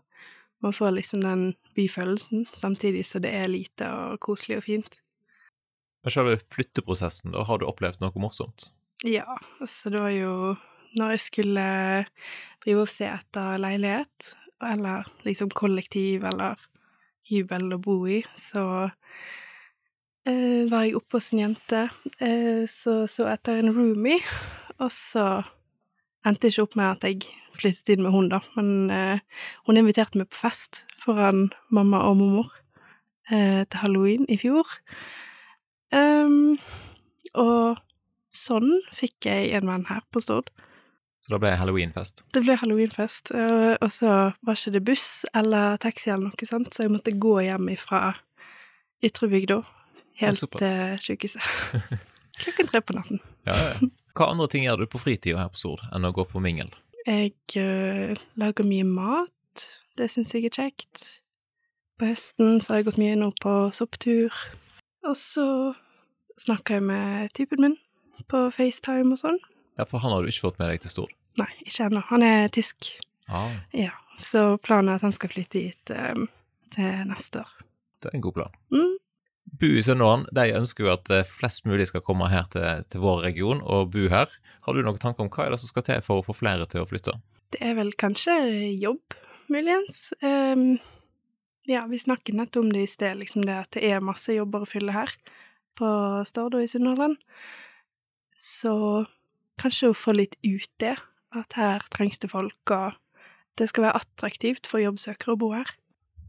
Man 0.64 0.74
får 0.74 0.96
liksom 0.96 1.22
den 1.22 1.44
byfølelsen, 1.78 2.48
samtidig 2.52 3.04
så 3.06 3.20
det 3.22 3.30
er 3.36 3.50
lite 3.50 3.86
og 3.94 4.18
koselig 4.24 4.58
og 4.58 4.66
fint. 4.66 4.98
Men 6.02 6.14
selve 6.14 6.38
flytteprosessen, 6.50 7.34
da, 7.34 7.44
har 7.46 7.60
du 7.60 7.68
opplevd 7.68 8.02
noe 8.02 8.22
morsomt? 8.22 8.70
Ja, 9.06 9.38
altså 9.60 9.92
det 9.94 10.02
var 10.02 10.14
jo 10.14 10.34
når 10.98 11.14
jeg 11.14 11.22
skulle 11.22 11.64
drive 12.64 12.82
og 12.82 12.90
se 12.90 13.06
etter 13.10 13.60
leilighet, 13.60 14.32
eller 14.64 15.06
liksom 15.26 15.52
kollektiv 15.54 16.24
eller 16.26 16.58
hybel 17.28 17.76
å 17.76 17.80
bo 17.82 17.98
i, 18.10 18.22
så 18.34 18.64
eh, 20.26 20.64
var 20.70 20.86
jeg 20.86 20.96
oppe 20.98 21.18
hos 21.18 21.30
en 21.34 21.44
jente 21.44 21.84
eh, 22.24 22.64
så 22.70 23.02
så 23.10 23.28
etter 23.30 23.60
en 23.60 23.74
roomie, 23.76 24.18
og 24.78 24.92
så 24.94 25.26
endte 26.26 26.48
jeg 26.48 26.56
ikke 26.56 26.66
opp 26.68 26.76
med 26.78 26.90
at 26.90 27.06
jeg 27.06 27.28
flyttet 27.58 27.94
inn 27.94 28.04
med 28.04 28.14
hun, 28.14 28.28
da, 28.30 28.40
men 28.56 28.90
eh, 28.94 29.24
hun 29.66 29.80
inviterte 29.80 30.20
meg 30.20 30.30
på 30.30 30.42
fest 30.44 30.84
foran 30.98 31.48
mamma 31.74 32.04
og 32.06 32.18
mormor 32.20 32.52
eh, 33.32 33.64
til 33.66 33.82
halloween 33.82 34.28
i 34.30 34.38
fjor. 34.40 34.68
Um, 35.94 36.58
og 37.38 37.80
sånn 38.34 38.78
fikk 38.94 39.28
jeg 39.30 39.52
en 39.56 39.70
venn 39.70 39.86
her 39.88 40.04
på 40.12 40.22
Stord. 40.22 40.52
Så 41.18 41.32
da 41.32 41.40
ble 41.42 41.50
det 41.50 41.58
halloweenfest. 41.58 42.22
Det 42.34 42.44
ble 42.44 42.54
halloweenfest, 42.60 43.32
eh, 43.34 43.74
og 43.74 43.90
så 43.90 44.12
var 44.46 44.58
ikke 44.58 44.76
det 44.76 44.84
buss 44.86 45.08
eller 45.36 45.80
taxi 45.82 46.12
eller 46.12 46.30
noe 46.30 46.50
sånt, 46.50 46.70
så 46.74 46.86
jeg 46.86 46.94
måtte 46.94 47.16
gå 47.18 47.38
hjem 47.48 47.72
ifra 47.74 48.02
Ytrebygda, 49.04 49.60
helt 50.22 50.42
til 50.58 50.94
sykehuset. 51.02 51.42
Klokken 52.42 52.70
tre 52.70 52.82
på 52.82 52.94
natten. 52.94 53.20
Ja, 53.46 53.54
ja. 53.54 53.90
Hva 54.16 54.30
andre 54.32 54.48
ting 54.50 54.64
gjør 54.66 54.82
du 54.82 54.90
på 54.90 55.00
fritida 55.02 55.40
her 55.42 55.50
på 55.52 55.60
Stord 55.60 55.82
enn 55.94 56.06
å 56.08 56.12
gå 56.14 56.24
på 56.30 56.42
mingel? 56.42 56.70
Jeg 57.08 57.34
uh, 57.56 58.14
lager 58.40 58.66
mye 58.68 58.86
mat, 58.86 59.64
det 59.98 60.10
syns 60.12 60.34
jeg 60.34 60.48
er 60.48 60.54
kjekt. 60.54 61.04
På 61.98 62.08
høsten 62.10 62.60
så 62.62 62.74
har 62.74 62.82
jeg 62.82 62.88
gått 62.90 63.00
mye 63.02 63.18
nå 63.18 63.30
på 63.42 63.54
sopptur. 63.74 64.34
Og 65.06 65.16
så 65.18 65.46
snakker 66.38 66.78
jeg 66.78 66.86
med 66.90 67.32
typen 67.34 67.62
min 67.64 67.76
på 68.30 68.44
FaceTime 68.54 69.14
og 69.14 69.22
sånn. 69.22 69.38
Ja, 69.78 69.86
for 69.88 70.02
han 70.02 70.12
har 70.12 70.22
du 70.22 70.30
ikke 70.30 70.48
fått 70.48 70.60
med 70.60 70.70
deg 70.72 70.82
til 70.84 70.92
Stord. 70.92 71.14
Nei, 71.38 71.50
ikke 71.64 71.86
ennå. 71.88 72.02
Han 72.10 72.24
er 72.26 72.50
tysk. 72.54 72.92
Ah, 73.30 73.50
Ja, 73.76 73.92
så 74.18 74.56
planen 74.62 74.90
er 74.90 74.98
at 74.98 75.06
han 75.06 75.14
skal 75.14 75.30
flytte 75.30 75.60
hit 75.62 75.92
um, 75.94 76.26
til 76.74 77.04
neste 77.08 77.44
år. 77.44 77.50
det 78.02 78.10
er 78.10 78.16
en 78.18 78.24
god 78.24 78.34
plan. 78.38 78.56
Mm. 78.74 78.96
Bu 79.58 79.68
i 79.78 79.82
Sunnhordland, 79.82 80.28
de 80.36 80.52
ønsker 80.58 80.84
jo 80.84 80.92
at 80.92 81.08
eh, 81.14 81.26
flest 81.26 81.64
mulig 81.68 81.88
skal 81.88 82.04
komme 82.04 82.28
her 82.30 82.44
til, 82.52 82.84
til 82.90 83.02
vår 83.02 83.24
region 83.24 83.62
og 83.64 83.92
bo 83.94 84.08
her. 84.12 84.30
Har 84.66 84.76
du 84.76 84.82
noen 84.84 85.00
tanker 85.00 85.24
om 85.24 85.32
hva 85.32 85.46
er 85.46 85.54
det 85.54 85.62
som 85.62 85.70
skal 85.70 85.86
til 85.86 86.04
for 86.04 86.20
å 86.20 86.26
få 86.26 86.36
flere 86.36 86.68
til 86.70 86.84
å 86.84 86.88
flytte? 86.88 87.16
Det 87.54 87.62
er 87.64 87.78
vel 87.78 87.94
kanskje 87.96 88.36
jobb, 88.76 89.16
muligens. 89.48 90.10
Um, 90.20 90.76
ja, 91.68 91.86
vi 91.88 92.00
snakket 92.00 92.36
nettopp 92.36 92.66
om 92.66 92.72
det 92.74 92.84
i 92.84 92.90
sted, 92.90 93.16
liksom 93.20 93.46
det 93.48 93.56
at 93.56 93.72
det 93.76 93.88
er 93.88 94.04
masse 94.04 94.36
jobber 94.36 94.64
å 94.64 94.68
fylle 94.68 94.92
her 94.96 95.12
på 95.78 95.88
Stord 96.28 96.58
og 96.58 96.64
i 96.64 96.70
Sunnhordland. 96.70 97.16
Så 98.38 98.74
kanskje 99.60 99.92
å 99.92 99.96
få 99.96 100.14
litt 100.16 100.36
ut 100.44 100.70
det, 100.82 100.96
at 101.36 101.58
her 101.58 101.84
trengs 101.92 102.20
det 102.22 102.30
folk, 102.32 102.72
og 102.72 102.96
det 103.58 103.68
skal 103.70 103.88
være 103.88 104.00
attraktivt 104.04 104.68
for 104.70 104.82
jobbsøkere 104.82 105.34
å 105.34 105.40
bo 105.40 105.52
her. 105.56 105.72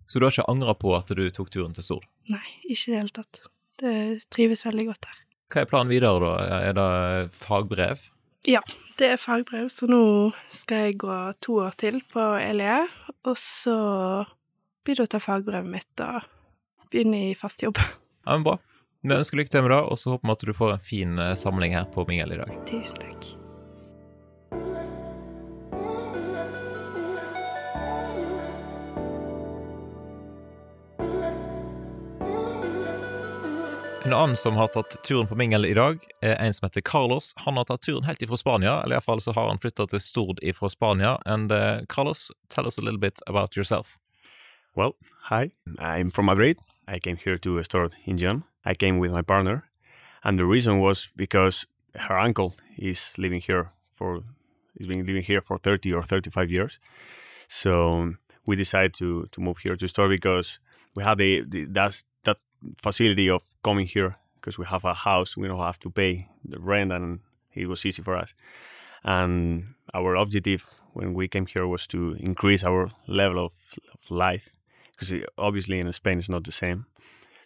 Så 0.09 0.19
du 0.19 0.25
har 0.25 0.33
ikke 0.33 0.49
angra 0.49 0.73
på 0.73 0.93
at 0.97 1.11
du 1.13 1.23
tok 1.33 1.51
turen 1.53 1.75
til 1.77 1.85
Stord? 1.85 2.05
Nei, 2.33 2.45
ikke 2.65 2.89
i 2.89 2.93
det 2.93 3.01
hele 3.03 3.13
tatt. 3.13 3.41
Det 3.79 3.95
trives 4.33 4.65
veldig 4.65 4.87
godt 4.89 5.09
her. 5.09 5.19
Hva 5.49 5.61
er 5.63 5.69
planen 5.69 5.91
videre, 5.93 6.17
da? 6.21 6.61
Er 6.69 6.75
det 6.77 7.37
fagbrev? 7.37 8.01
Ja, 8.47 8.61
det 8.99 9.13
er 9.13 9.21
fagbrev, 9.21 9.67
så 9.73 9.89
nå 9.89 10.01
skal 10.53 10.89
jeg 10.89 10.99
gå 11.03 11.17
to 11.43 11.59
år 11.65 11.77
til 11.79 11.99
på 12.13 12.25
LE, 12.55 12.77
og 13.27 13.37
så 13.37 13.77
blir 14.85 14.99
det 14.99 15.09
å 15.09 15.13
ta 15.15 15.21
fagbrevet 15.23 15.69
mitt 15.69 16.05
og 16.05 16.25
begynne 16.89 17.29
i 17.29 17.35
fast 17.37 17.65
jobb. 17.65 17.81
Ja, 18.25 18.35
men 18.35 18.47
Bra. 18.47 18.57
Vi 19.01 19.15
ønsker 19.15 19.39
lykke 19.39 19.53
til 19.53 19.63
med 19.63 19.71
det, 19.71 19.83
og 19.87 19.99
så 19.99 20.15
håper 20.15 20.27
vi 20.27 20.33
at 20.35 20.47
du 20.49 20.55
får 20.57 20.73
en 20.73 20.81
fin 20.83 21.19
eh, 21.23 21.35
samling 21.39 21.77
her 21.77 21.87
på 21.93 22.03
Mingel 22.09 22.35
i 22.35 22.41
dag. 22.41 22.57
Tusen 22.67 22.99
takk. 22.99 23.31
En 34.09 34.13
annen 34.13 34.35
som 34.35 34.55
har 34.57 34.67
tatt 34.67 35.03
turen 35.03 35.27
på 35.27 35.35
Mingel 35.35 35.65
i 35.65 35.73
dag, 35.77 35.99
er 36.25 36.33
en 36.41 36.53
som 36.53 36.65
heter 36.65 36.81
Carlos. 36.81 37.27
Han 37.45 37.59
har 37.59 37.67
tatt 37.69 37.83
turen 37.85 38.07
helt 38.09 38.23
ifra 38.25 38.39
Spania, 38.41 38.71
eller 38.81 38.95
iallfall 38.97 39.21
så 39.21 39.35
har 39.37 39.51
han 39.51 39.59
flytta 39.61 39.85
til 39.91 40.01
Stord 40.01 40.39
ifra 40.41 40.69
Spania. 40.73 41.11
And 41.29 41.51
uh, 41.51 41.85
Carlos, 41.85 42.31
tell 42.49 42.65
us 42.65 42.79
a 42.79 42.81
little 42.81 42.97
bit 42.97 43.21
about 43.27 43.55
yourself. 43.55 43.99
Well, 44.75 44.95
hi, 45.29 45.51
I'm 45.77 46.09
from 46.09 46.25
Madrid. 46.25 46.57
I 46.87 46.97
came 46.97 47.17
here 47.17 47.37
to 47.37 47.61
start 47.61 47.93
in 48.07 48.17
June. 48.17 48.45
I 48.65 48.73
came 48.73 48.97
with 48.97 49.11
my 49.11 49.21
partner, 49.21 49.69
and 50.23 50.39
the 50.39 50.45
reason 50.45 50.79
was 50.79 51.11
because 51.15 51.67
her 51.93 52.17
uncle 52.17 52.55
is 52.79 53.13
living 53.19 53.43
here 53.45 53.69
for 53.93 54.23
he's 54.73 54.87
been 54.87 55.05
living 55.05 55.23
here 55.23 55.41
for 55.41 55.59
30 55.59 55.93
or 55.93 56.01
35 56.01 56.49
years. 56.49 56.79
So 57.47 58.15
we 58.47 58.55
decided 58.55 58.95
to 58.95 59.27
to 59.31 59.39
move 59.39 59.59
here 59.59 59.75
to 59.75 59.87
start 59.87 60.09
because 60.09 60.59
we 60.95 61.03
have 61.03 61.19
the, 61.19 61.45
the 61.47 61.65
that's 61.65 62.05
that 62.23 62.37
facility 62.81 63.29
of 63.29 63.43
coming 63.63 63.87
here 63.87 64.15
because 64.35 64.57
we 64.57 64.65
have 64.65 64.85
a 64.85 64.93
house. 64.93 65.37
We 65.37 65.47
don't 65.47 65.59
have 65.59 65.79
to 65.79 65.89
pay 65.89 66.27
the 66.43 66.59
rent, 66.59 66.91
and 66.91 67.19
it 67.53 67.67
was 67.67 67.85
easy 67.85 68.01
for 68.01 68.15
us. 68.15 68.33
And 69.03 69.69
our 69.93 70.15
objective 70.15 70.65
when 70.93 71.13
we 71.13 71.27
came 71.27 71.45
here 71.45 71.67
was 71.67 71.87
to 71.87 72.15
increase 72.19 72.63
our 72.63 72.89
level 73.07 73.45
of, 73.45 73.53
of 73.93 74.11
life 74.11 74.51
because 74.91 75.13
obviously 75.37 75.79
in 75.79 75.91
Spain 75.93 76.17
it's 76.17 76.29
not 76.29 76.43
the 76.43 76.51
same. 76.51 76.85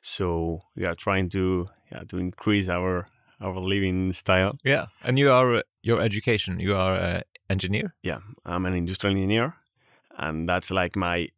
So 0.01 0.59
we 0.75 0.85
are 0.85 0.95
trying 0.95 1.29
to 1.29 1.67
yeah, 1.91 2.03
to 2.09 2.17
increase 2.17 2.69
our 2.69 3.07
our 3.39 3.59
living 3.59 4.13
style. 4.13 4.57
Yeah, 4.63 4.87
and 5.03 5.17
you 5.17 5.31
are 5.31 5.55
uh, 5.55 5.61
your 5.81 6.01
education. 6.01 6.59
You 6.59 6.75
are 6.75 6.95
an 6.95 7.21
engineer. 7.49 7.93
Yeah, 8.01 8.19
I'm 8.45 8.65
an 8.65 8.73
industrial 8.73 9.15
engineer, 9.15 9.55
and 10.17 10.47
that's 10.49 10.71
like 10.71 10.95
my 10.95 11.29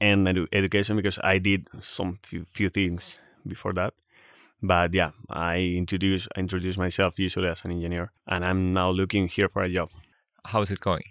end 0.00 0.26
edu- 0.26 0.48
education 0.52 0.96
because 0.96 1.18
I 1.22 1.38
did 1.38 1.68
some 1.80 2.18
few, 2.22 2.44
few 2.44 2.68
things 2.68 3.20
before 3.46 3.72
that. 3.74 3.94
But 4.62 4.94
yeah, 4.94 5.10
I 5.30 5.58
introduce 5.76 6.28
I 6.36 6.40
introduce 6.40 6.76
myself 6.76 7.18
usually 7.18 7.48
as 7.48 7.64
an 7.64 7.70
engineer, 7.72 8.10
and 8.26 8.44
I'm 8.44 8.72
now 8.72 8.90
looking 8.90 9.28
here 9.28 9.48
for 9.48 9.62
a 9.62 9.68
job. 9.68 9.90
How 10.44 10.62
is 10.62 10.70
it 10.70 10.80
going? 10.80 11.04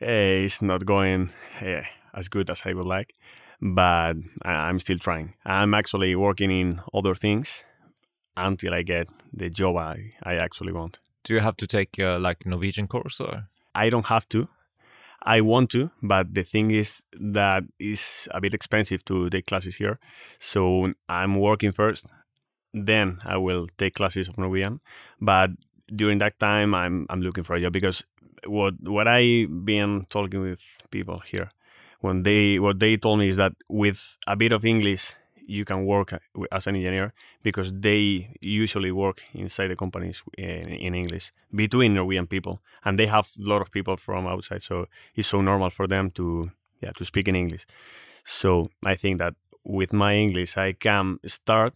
Eh, 0.00 0.44
it's 0.44 0.62
not 0.62 0.84
going 0.84 1.30
eh, 1.60 1.82
as 2.14 2.28
good 2.28 2.50
as 2.50 2.62
I 2.66 2.74
would 2.74 2.86
like, 2.86 3.12
but 3.60 4.14
I- 4.44 4.68
I'm 4.68 4.78
still 4.78 4.98
trying. 4.98 5.34
I'm 5.44 5.74
actually 5.74 6.14
working 6.14 6.50
in 6.50 6.80
other 6.94 7.14
things 7.14 7.64
until 8.36 8.74
I 8.74 8.82
get 8.82 9.08
the 9.32 9.50
job 9.50 9.76
I, 9.76 10.10
I 10.22 10.34
actually 10.36 10.72
want. 10.72 10.98
Do 11.24 11.34
you 11.34 11.40
have 11.40 11.56
to 11.56 11.66
take 11.66 11.98
uh, 11.98 12.18
like 12.18 12.46
Norwegian 12.46 12.86
course 12.86 13.20
or? 13.20 13.48
I 13.74 13.90
don't 13.90 14.06
have 14.06 14.28
to. 14.28 14.46
I 15.26 15.40
want 15.40 15.70
to, 15.70 15.90
but 16.02 16.32
the 16.34 16.44
thing 16.44 16.70
is 16.70 17.02
that 17.20 17.64
it's 17.80 18.28
a 18.30 18.40
bit 18.40 18.54
expensive 18.54 19.04
to 19.06 19.28
take 19.28 19.46
classes 19.46 19.76
here. 19.76 19.98
So 20.38 20.92
I'm 21.08 21.34
working 21.34 21.72
first, 21.72 22.06
then 22.72 23.18
I 23.26 23.36
will 23.36 23.66
take 23.76 23.94
classes 23.94 24.28
of 24.28 24.38
Norwegian. 24.38 24.80
But 25.20 25.50
during 25.94 26.18
that 26.18 26.38
time, 26.38 26.74
I'm 26.74 27.06
I'm 27.10 27.22
looking 27.22 27.44
for 27.44 27.56
a 27.56 27.60
job 27.60 27.72
because 27.72 28.04
what 28.46 28.74
what 28.82 29.08
I 29.08 29.46
been 29.46 30.06
talking 30.08 30.42
with 30.42 30.62
people 30.90 31.18
here, 31.20 31.50
when 32.00 32.22
they 32.22 32.58
what 32.60 32.78
they 32.78 32.96
told 32.96 33.18
me 33.18 33.28
is 33.28 33.36
that 33.36 33.52
with 33.68 34.16
a 34.28 34.36
bit 34.36 34.52
of 34.52 34.64
English 34.64 35.14
you 35.46 35.64
can 35.64 35.84
work 35.86 36.12
uh, 36.12 36.18
as 36.52 36.66
an 36.66 36.76
engineer 36.76 37.12
because 37.42 37.72
they 37.72 38.28
usually 38.40 38.90
work 38.92 39.22
inside 39.34 39.68
the 39.68 39.76
companies 39.76 40.22
in, 40.36 40.68
in 40.86 40.94
English 40.94 41.32
between 41.54 41.94
Norwegian 41.94 42.26
people, 42.26 42.60
and 42.84 42.98
they 42.98 43.06
have 43.06 43.28
a 43.38 43.48
lot 43.48 43.60
of 43.62 43.70
people 43.70 43.96
from 43.96 44.26
outside, 44.26 44.62
so 44.62 44.86
it's 45.14 45.28
so 45.28 45.40
normal 45.40 45.70
for 45.70 45.86
them 45.88 46.10
to 46.10 46.44
yeah 46.82 46.92
to 46.98 47.04
speak 47.04 47.28
in 47.28 47.36
English. 47.36 47.66
So 48.24 48.68
I 48.84 48.96
think 48.96 49.18
that 49.18 49.34
with 49.64 49.92
my 49.92 50.14
English 50.14 50.56
I 50.58 50.72
can 50.72 51.18
start, 51.26 51.74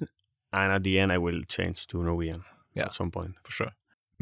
and 0.52 0.72
at 0.72 0.82
the 0.82 0.98
end 0.98 1.12
I 1.12 1.18
will 1.18 1.42
change 1.48 1.86
to 1.88 2.02
Norwegian 2.02 2.42
Yeah. 2.74 2.86
at 2.86 2.94
some 2.94 3.10
point. 3.10 3.34
for 3.44 3.52
sure. 3.52 3.72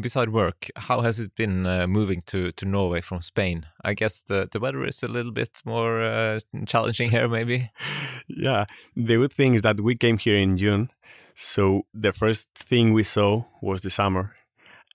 Beside 0.00 0.28
work, 0.28 0.70
how 0.76 1.00
has 1.00 1.18
it 1.18 1.34
been 1.34 1.66
uh, 1.66 1.88
moving 1.88 2.22
to, 2.26 2.52
to 2.52 2.64
Norway 2.64 3.00
from 3.00 3.20
Spain? 3.20 3.66
I 3.84 3.94
guess 3.94 4.22
the, 4.22 4.48
the 4.50 4.60
weather 4.60 4.84
is 4.84 5.02
a 5.02 5.08
little 5.08 5.32
bit 5.32 5.60
more 5.64 6.00
uh, 6.00 6.38
challenging 6.66 7.10
here, 7.10 7.26
maybe. 7.26 7.72
yeah, 8.28 8.66
the 8.94 9.16
good 9.16 9.32
thing 9.32 9.54
is 9.54 9.62
that 9.62 9.80
we 9.80 9.96
came 9.96 10.16
here 10.16 10.36
in 10.36 10.56
June, 10.56 10.90
so 11.34 11.82
the 11.92 12.12
first 12.12 12.50
thing 12.54 12.92
we 12.92 13.02
saw 13.02 13.42
was 13.60 13.80
the 13.80 13.90
summer, 13.90 14.34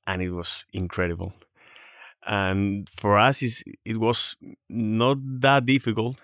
and 0.07 0.21
it 0.21 0.31
was 0.31 0.65
incredible. 0.71 1.33
And 2.25 2.89
for 2.89 3.17
us, 3.17 3.41
it 3.41 3.97
was 3.97 4.37
not 4.69 5.17
that 5.41 5.65
difficult 5.65 6.21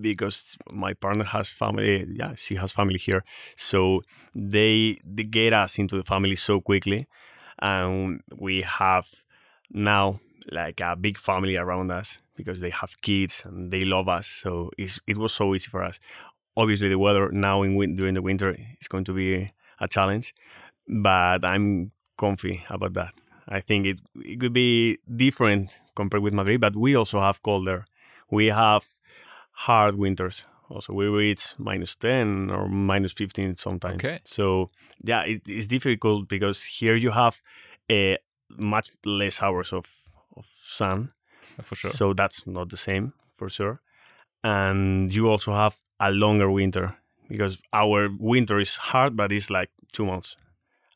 because 0.00 0.56
my 0.72 0.94
partner 0.94 1.24
has 1.24 1.48
family. 1.48 2.04
Yeah, 2.10 2.34
she 2.34 2.56
has 2.56 2.72
family 2.72 2.98
here, 2.98 3.22
so 3.54 4.02
they 4.34 4.98
they 5.04 5.22
get 5.22 5.52
us 5.52 5.78
into 5.78 5.96
the 5.96 6.04
family 6.04 6.34
so 6.34 6.60
quickly, 6.60 7.06
and 7.62 8.20
we 8.38 8.62
have 8.62 9.08
now 9.70 10.18
like 10.50 10.80
a 10.80 10.96
big 10.96 11.16
family 11.16 11.56
around 11.56 11.90
us 11.90 12.18
because 12.36 12.60
they 12.60 12.70
have 12.70 13.00
kids 13.00 13.44
and 13.46 13.70
they 13.72 13.84
love 13.84 14.08
us. 14.08 14.26
So 14.26 14.70
it 14.76 15.16
was 15.16 15.32
so 15.32 15.54
easy 15.54 15.68
for 15.68 15.82
us. 15.82 16.00
Obviously, 16.56 16.88
the 16.88 16.98
weather 16.98 17.30
now 17.30 17.62
in 17.62 17.94
during 17.94 18.14
the 18.14 18.20
winter 18.20 18.54
is 18.80 18.88
going 18.88 19.04
to 19.04 19.14
be 19.14 19.52
a 19.80 19.88
challenge, 19.88 20.34
but 20.86 21.44
I'm 21.44 21.92
comfy 22.18 22.64
about 22.68 22.94
that. 22.94 23.14
I 23.48 23.60
think 23.60 23.86
it 23.86 24.00
it 24.16 24.38
could 24.40 24.52
be 24.52 24.98
different 25.16 25.80
compared 25.94 26.22
with 26.22 26.34
Madrid, 26.34 26.60
but 26.60 26.76
we 26.76 26.96
also 26.96 27.20
have 27.20 27.42
colder. 27.42 27.84
We 28.30 28.46
have 28.46 28.84
hard 29.52 29.94
winters. 29.96 30.44
Also, 30.72 30.94
we 30.94 31.06
reach 31.06 31.54
minus 31.58 31.96
ten 31.96 32.50
or 32.50 32.66
minus 32.68 33.12
fifteen 33.12 33.56
sometimes. 33.56 34.02
Okay. 34.04 34.20
So 34.24 34.70
yeah, 35.04 35.22
it, 35.24 35.42
it's 35.46 35.66
difficult 35.66 36.28
because 36.28 36.62
here 36.80 36.96
you 36.96 37.10
have 37.10 37.42
uh, 37.90 38.16
much 38.56 38.90
less 39.04 39.42
hours 39.42 39.72
of 39.72 39.86
of 40.36 40.46
sun. 40.62 41.12
For 41.60 41.76
sure. 41.76 41.90
So 41.90 42.14
that's 42.14 42.46
not 42.46 42.70
the 42.70 42.78
same 42.78 43.12
for 43.36 43.50
sure. 43.50 43.80
And 44.42 45.12
you 45.12 45.28
also 45.28 45.52
have 45.52 45.76
a 46.00 46.10
longer 46.10 46.50
winter 46.50 46.96
because 47.28 47.60
our 47.72 48.08
winter 48.18 48.58
is 48.58 48.76
hard, 48.76 49.14
but 49.16 49.30
it's 49.30 49.50
like 49.50 49.70
two 49.92 50.06
months. 50.06 50.36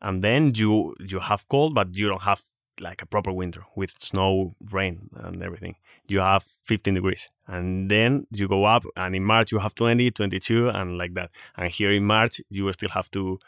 And 0.00 0.24
then 0.24 0.52
you 0.54 0.94
you 0.98 1.20
have 1.20 1.46
cold, 1.48 1.74
but 1.74 1.94
you 1.94 2.08
don't 2.08 2.22
have 2.22 2.42
like 2.80 3.02
a 3.02 3.06
proper 3.06 3.32
winter 3.32 3.62
with 3.74 3.98
snow, 3.98 4.54
rain, 4.70 5.08
and 5.16 5.42
everything. 5.42 5.76
You 6.08 6.20
have 6.20 6.42
15 6.64 6.94
degrees. 6.94 7.28
And 7.46 7.90
then 7.90 8.26
you 8.30 8.48
go 8.48 8.64
up, 8.64 8.84
and 8.96 9.14
in 9.14 9.24
March 9.24 9.52
you 9.52 9.58
have 9.58 9.74
20, 9.74 10.10
22, 10.10 10.68
and 10.68 10.98
like 10.98 11.14
that. 11.14 11.30
And 11.56 11.70
here 11.70 11.92
in 11.92 12.04
March, 12.04 12.40
you 12.50 12.72
still 12.72 12.90
have 12.90 13.10
to 13.12 13.38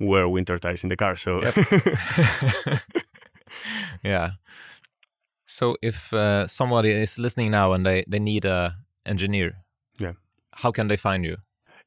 wear 0.00 0.28
winter 0.28 0.58
tires 0.58 0.82
in 0.84 0.88
the 0.90 0.96
car. 0.96 1.16
So 1.16 1.42
yeah. 4.02 4.30
So 5.44 5.76
if 5.82 6.12
uh, 6.12 6.46
somebody 6.46 6.90
is 6.92 7.18
listening 7.18 7.50
now 7.50 7.72
and 7.72 7.84
they, 7.84 8.04
they 8.06 8.18
need 8.18 8.44
a 8.44 8.76
engineer, 9.06 9.64
Yeah. 9.98 10.12
how 10.52 10.70
can 10.72 10.88
they 10.88 10.96
find 10.96 11.24
you? 11.24 11.36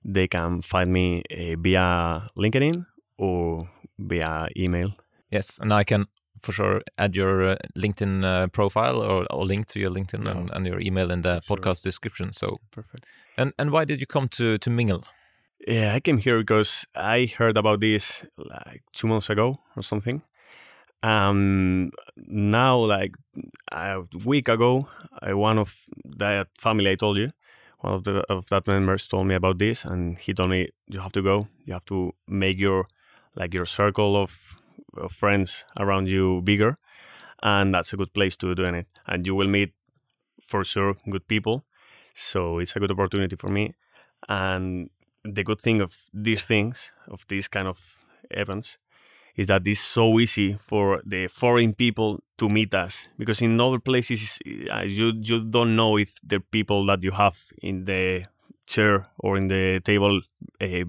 they 0.04 0.28
can 0.28 0.62
find 0.64 0.92
me 0.92 1.22
uh, 1.32 1.56
via 1.60 2.24
LinkedIn 2.36 2.86
or 3.20 3.70
via 4.00 4.48
email. 4.58 4.94
Yes, 5.30 5.60
and 5.62 5.72
I 5.72 5.84
can 5.84 6.08
for 6.42 6.52
sure 6.52 6.82
add 6.98 7.16
your 7.16 7.52
uh, 7.52 7.56
LinkedIn 7.78 8.24
uh, 8.26 8.48
profile 8.48 9.02
or, 9.02 9.26
or 9.32 9.46
link 9.46 9.66
to 9.68 9.80
your 9.80 9.92
LinkedIn 9.92 10.28
and, 10.30 10.50
and 10.54 10.66
your 10.68 10.80
email 10.80 11.12
in 11.12 11.22
the 11.22 11.42
Sure. 11.42 11.58
podcast 11.58 11.84
description. 11.84 12.34
So, 12.34 12.58
Perfect. 12.72 13.06
and 13.38 13.54
and 13.58 13.72
why 13.72 13.86
did 13.86 14.00
you 14.00 14.08
come 14.08 14.28
to 14.30 14.58
to 14.58 14.70
Mingle? 14.70 15.04
Yeah, 15.68 15.94
I 15.96 16.00
came 16.00 16.18
here 16.18 16.40
because 16.40 16.88
I 16.96 17.28
heard 17.38 17.58
about 17.58 17.80
this 17.82 18.26
like 18.38 18.82
two 18.94 19.08
months 19.08 19.30
ago 19.30 19.58
or 19.76 19.84
something. 19.84 20.22
Um, 21.04 21.92
now, 22.16 22.78
like 22.78 23.16
a 23.72 24.04
week 24.26 24.50
ago, 24.50 24.88
I, 25.22 25.34
one 25.34 25.58
of 25.60 25.86
that 26.18 26.48
family 26.58 26.92
I 26.92 26.96
told 26.96 27.18
you, 27.18 27.30
one 27.80 27.94
of 27.94 28.04
the 28.04 28.24
of 28.30 28.48
that 28.50 28.68
members 28.68 29.08
told 29.08 29.28
me 29.28 29.36
about 29.36 29.58
this, 29.58 29.86
and 29.86 30.18
he 30.18 30.34
told 30.34 30.50
me 30.50 30.70
you 30.88 31.00
have 31.00 31.12
to 31.14 31.22
go. 31.22 31.48
You 31.66 31.74
have 31.74 31.86
to 31.86 32.14
make 32.28 32.60
your 32.60 32.86
like 33.36 33.54
your 33.54 33.66
circle 33.66 34.16
of 34.16 34.61
friends 35.10 35.66
around 35.80 36.08
you 36.08 36.42
bigger, 36.42 36.78
and 37.44 37.74
that's 37.74 37.94
a 37.94 37.98
good 37.98 38.14
place 38.14 38.38
to 38.38 38.56
do 38.56 38.64
it. 38.64 38.88
And 39.08 39.26
you 39.26 39.36
will 39.36 39.48
meet 39.48 39.74
for 40.42 40.64
sure 40.64 40.96
good 41.10 41.28
people. 41.28 41.66
So 42.14 42.60
it's 42.60 42.76
a 42.76 42.80
good 42.80 42.92
opportunity 42.92 43.36
for 43.36 43.50
me. 43.50 43.74
And 44.28 44.90
the 45.24 45.44
good 45.44 45.62
thing 45.62 45.82
of 45.82 45.96
these 46.14 46.44
things, 46.46 46.94
of 47.08 47.26
these 47.28 47.48
kind 47.48 47.68
of 47.68 47.98
events, 48.30 48.78
is 49.36 49.48
that 49.48 49.66
it's 49.66 49.80
so 49.80 50.20
easy 50.20 50.58
for 50.62 51.02
the 51.06 51.28
foreign 51.28 51.74
people 51.74 52.20
to 52.38 52.50
meet 52.50 52.74
us 52.74 53.08
because 53.18 53.42
in 53.42 53.60
other 53.62 53.80
places 53.80 54.40
uh, 54.72 54.82
you 54.82 55.14
you 55.22 55.44
don't 55.46 55.76
know 55.76 55.98
if 55.98 56.16
the 56.24 56.40
people 56.40 56.86
that 56.86 57.02
you 57.04 57.12
have 57.12 57.38
in 57.62 57.86
the 57.86 58.26
chair 58.68 59.08
or 59.20 59.38
in 59.38 59.48
the 59.48 59.80
table 59.84 60.22
uh, 60.60 60.84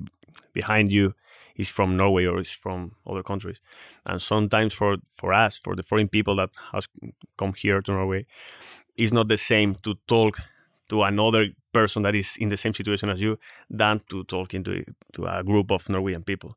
behind 0.53 0.91
you 0.91 1.15
is 1.63 1.71
from 1.77 1.97
Norway 1.97 2.27
or 2.27 2.39
is 2.39 2.51
from 2.65 2.93
other 3.07 3.23
countries, 3.23 3.61
and 4.09 4.21
sometimes 4.21 4.75
for 4.75 4.97
for 5.11 5.33
us 5.33 5.61
for 5.65 5.75
the 5.77 5.83
foreign 5.83 6.09
people 6.09 6.37
that 6.37 6.51
has 6.73 6.89
come 7.37 7.53
here 7.63 7.81
to 7.83 7.93
Norway, 7.93 8.27
it's 8.97 9.13
not 9.13 9.29
the 9.29 9.39
same 9.39 9.75
to 9.83 9.95
talk 10.07 10.35
to 10.89 11.03
another 11.03 11.47
person 11.73 12.03
that 12.03 12.15
is 12.15 12.37
in 12.39 12.49
the 12.49 12.57
same 12.57 12.75
situation 12.75 13.09
as 13.09 13.21
you 13.21 13.39
than 13.71 14.01
to 14.11 14.25
talking 14.25 14.65
to 14.65 14.85
to 15.15 15.27
a 15.27 15.43
group 15.43 15.71
of 15.71 15.89
Norwegian 15.89 16.23
people. 16.23 16.53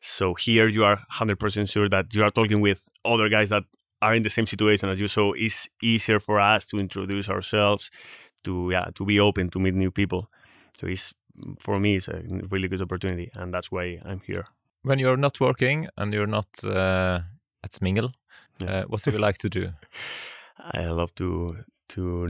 So 0.00 0.34
here 0.34 0.68
you 0.68 0.84
are 0.84 0.98
100% 1.18 1.68
sure 1.68 1.88
that 1.88 2.14
you 2.14 2.22
are 2.24 2.30
talking 2.30 2.60
with 2.62 2.88
other 3.04 3.28
guys 3.28 3.50
that 3.50 3.64
are 4.00 4.14
in 4.14 4.22
the 4.22 4.30
same 4.30 4.46
situation 4.46 4.88
as 4.88 5.00
you. 5.00 5.08
So 5.08 5.32
it's 5.32 5.68
easier 5.82 6.20
for 6.20 6.38
us 6.38 6.66
to 6.66 6.78
introduce 6.78 7.28
ourselves, 7.28 7.90
to 8.44 8.70
yeah, 8.70 8.90
to 8.94 9.04
be 9.04 9.20
open 9.20 9.50
to 9.50 9.58
meet 9.58 9.74
new 9.74 9.90
people. 9.90 10.30
So 10.78 10.86
it's 10.86 11.14
for 11.58 11.78
me 11.80 11.96
it's 11.96 12.08
a 12.08 12.22
really 12.50 12.68
good 12.68 12.80
opportunity, 12.80 13.30
and 13.34 13.52
that's 13.54 13.70
why 13.72 13.98
I'm 14.04 14.20
here. 14.26 14.44
When 14.82 14.98
you're 14.98 15.16
not 15.16 15.40
working 15.40 15.88
and 15.96 16.14
you're 16.14 16.26
not 16.30 16.46
uh, 16.64 17.20
at 17.62 17.72
Smingle, 17.72 18.12
Yeah. 18.60 18.70
uh, 18.70 18.84
what 18.88 19.02
do 19.02 19.10
you 19.10 19.18
like 19.18 19.38
to 19.38 19.48
do? 19.48 19.72
I 20.74 20.86
love 20.88 21.12
to 21.14 21.56
to 21.88 22.26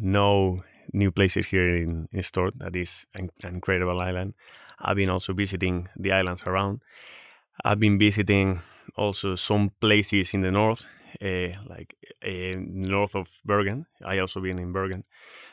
know 0.00 0.62
new 0.92 1.10
places 1.12 1.46
here 1.50 1.76
in, 1.76 2.08
in 2.12 2.22
Stord. 2.22 2.52
That 2.58 2.76
is 2.76 3.06
an, 3.14 3.30
an 3.44 3.54
incredible 3.54 4.00
island. 4.00 4.34
I've 4.78 4.96
been 4.96 5.10
also 5.10 5.32
visiting 5.34 5.88
the 6.02 6.12
islands 6.12 6.42
around. 6.46 6.80
I've 7.64 7.78
been 7.78 7.98
visiting 7.98 8.60
also 8.96 9.34
some 9.36 9.70
places 9.80 10.34
in 10.34 10.40
the 10.40 10.50
north, 10.50 10.86
uh, 11.20 11.52
like 11.68 11.94
uh, 12.24 12.56
north 12.58 13.14
of 13.14 13.28
Bergen. 13.44 13.86
I 14.04 14.18
also 14.20 14.40
been 14.40 14.58
in 14.58 14.72
Bergen, 14.72 15.02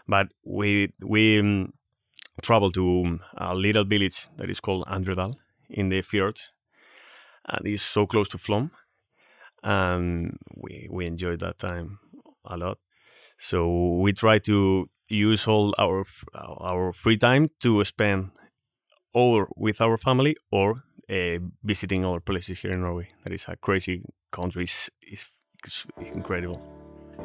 but 0.08 0.28
we 0.46 0.94
we 1.06 1.40
um, 1.40 1.74
traveled 2.40 2.74
to 2.76 3.20
a 3.38 3.56
little 3.56 3.86
village 3.86 4.28
that 4.38 4.50
is 4.50 4.60
called 4.60 4.86
Andredal 4.88 5.36
in 5.70 5.90
the 5.90 6.02
fjord. 6.02 6.40
and 7.46 7.66
it's 7.68 7.82
so 7.84 8.06
close 8.06 8.30
to 8.30 8.38
Flom, 8.38 8.72
and 9.64 10.38
we 10.56 10.88
we 10.92 11.06
enjoyed 11.06 11.40
that 11.40 11.58
time 11.58 12.00
a 12.46 12.58
lot. 12.58 12.78
So 13.38 13.98
we 14.04 14.14
try 14.14 14.40
to 14.40 14.88
use 15.10 15.48
all 15.48 15.74
our 15.78 16.06
our 16.36 16.94
free 16.94 17.18
time 17.18 17.50
to 17.62 17.84
spend 17.84 18.32
or 19.14 19.48
with 19.58 19.82
our 19.82 19.98
family 19.98 20.36
or 20.52 20.84
uh, 21.10 21.40
visiting 21.64 22.06
other 22.06 22.20
places 22.20 22.60
here 22.62 22.72
in 22.72 22.82
Norway. 22.82 23.10
That 23.24 23.34
is 23.34 23.46
a 23.48 23.56
crazy 23.56 24.04
country. 24.32 24.64
It's, 24.64 24.90
it's, 25.02 25.32
it's 25.66 25.88
incredible. 26.16 26.62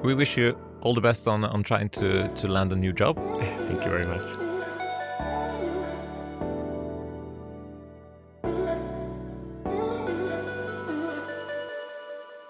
We 0.03 0.14
wish 0.14 0.37
you 0.37 0.57
all 0.81 0.94
the 0.94 1.00
best 1.00 1.29
on 1.29 1.44
on 1.44 1.62
trying 1.62 1.88
to 1.90 2.29
to 2.29 2.48
land 2.48 2.72
a 2.72 2.77
new 2.77 2.92
job. 2.92 3.16
Thank 3.68 3.85
you 3.85 3.90
very 3.90 4.07
much. 4.07 4.54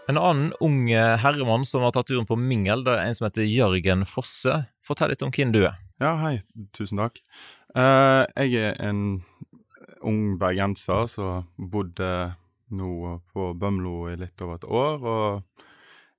En 0.04 0.18
annen 0.20 0.52
ung 0.60 0.90
eh, 0.92 1.16
herremann 1.16 1.64
som 1.64 1.80
har 1.86 1.94
tatt 1.96 2.10
turen 2.10 2.26
på 2.28 2.36
Mingel, 2.36 2.82
det 2.84 2.92
er 2.92 3.06
en 3.08 3.16
som 3.16 3.24
heter 3.24 3.46
Jørgen 3.48 4.04
Fosse. 4.04 4.66
Fortell 4.84 5.14
litt 5.14 5.24
om 5.24 5.32
hvem 5.32 5.54
du 5.54 5.62
er. 5.64 5.78
Ja, 6.02 6.12
hei. 6.20 6.34
Tusen 6.76 7.00
takk. 7.00 7.22
Uh, 7.72 8.28
jeg 8.36 8.58
er 8.60 8.76
en 8.84 9.22
ung 10.04 10.36
bergenser 10.38 11.08
som 11.08 11.48
bodde 11.56 12.10
nå 12.74 13.16
på 13.32 13.48
Bømlo 13.56 14.10
i 14.12 14.18
litt 14.20 14.44
over 14.44 14.60
et 14.60 14.68
år, 14.68 15.08
og 15.08 15.64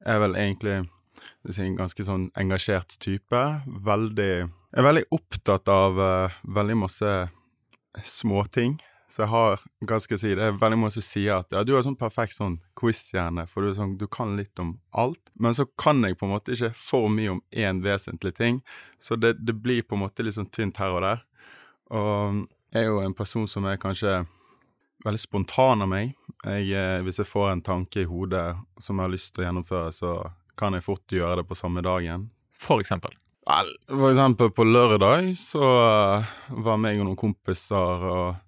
er 0.05 0.19
vel 0.23 0.37
egentlig 0.39 0.79
en 0.81 1.77
ganske 1.77 2.07
sånn 2.07 2.27
engasjert 2.41 2.97
type. 3.03 3.43
Veldig 3.85 4.31
Jeg 4.33 4.81
er 4.81 4.89
veldig 4.89 5.05
opptatt 5.13 5.69
av 5.69 6.01
uh, 6.01 6.41
veldig 6.57 6.81
masse 6.81 7.13
småting. 8.01 8.79
Så 9.07 9.21
jeg 9.21 9.29
har, 9.29 9.61
hva 9.85 9.97
skal 10.01 10.15
jeg 10.15 10.21
si, 10.23 10.31
det 10.37 10.47
er 10.47 10.57
veldig 10.57 10.77
mange 10.81 10.95
som 10.95 11.05
sier 11.05 11.37
at 11.37 11.53
ja, 11.53 11.61
du 11.65 11.75
har 11.75 11.83
sånn 11.85 11.97
perfekt 11.99 12.35
sånn 12.35 12.57
quiz-hjerne, 12.79 13.45
for 13.49 13.65
du, 13.65 13.73
sånn, 13.77 13.95
du, 14.01 14.07
kan 14.11 14.33
litt 14.37 14.57
om 14.61 14.75
alt. 14.97 15.21
Men 15.37 15.53
så 15.57 15.67
kan 15.77 16.01
jeg 16.05 16.17
på 16.17 16.25
en 16.25 16.33
måte 16.33 16.55
ikke 16.55 16.71
for 16.77 17.11
mye 17.13 17.35
om 17.35 17.43
én 17.53 17.83
vesentlig 17.85 18.33
ting, 18.39 18.63
så 18.99 19.17
det, 19.19 19.35
det, 19.45 19.53
blir 19.61 19.85
på 19.85 19.97
en 19.97 20.05
måte 20.07 20.25
litt 20.25 20.37
sånn 20.37 20.49
tynt 20.49 20.81
her 20.81 20.95
og 20.97 21.05
der. 21.05 21.21
Og 21.93 22.41
jeg 22.73 22.81
er 22.81 22.89
jo 22.89 23.03
en 23.03 23.17
person 23.17 23.45
som 23.47 23.67
er 23.69 23.81
kanskje 23.81 24.23
veldig 25.05 25.21
spontan 25.21 25.85
av 25.85 25.91
meg. 25.91 26.15
Jeg, 26.41 26.71
eh, 26.73 27.03
hvis 27.05 27.21
jeg 27.21 27.29
får 27.29 27.51
en 27.51 27.65
tanke 27.65 28.01
i 28.01 28.09
hodet 28.09 28.47
som 28.81 28.97
jeg 28.97 29.05
har 29.05 29.13
lyst 29.13 29.35
til 29.35 29.43
å 29.43 29.47
gjennomføre, 29.47 29.93
så 29.93 30.15
kan 30.57 30.73
jeg 30.73 30.85
fort 30.85 31.13
gjøre 31.13 31.43
det 31.43 31.47
på 31.49 31.57
samme 31.57 31.83
dagen. 31.85 32.29
For 32.55 32.81
eksempel? 32.81 33.13
Vel, 33.45 33.69
for 33.85 34.09
eksempel 34.09 34.49
på 34.57 34.65
lørdag 34.65 35.35
så 35.37 35.61
var 36.49 36.79
meg 36.81 36.97
og 36.97 37.11
noen 37.11 37.19
kompiser 37.19 38.05
og 38.09 38.44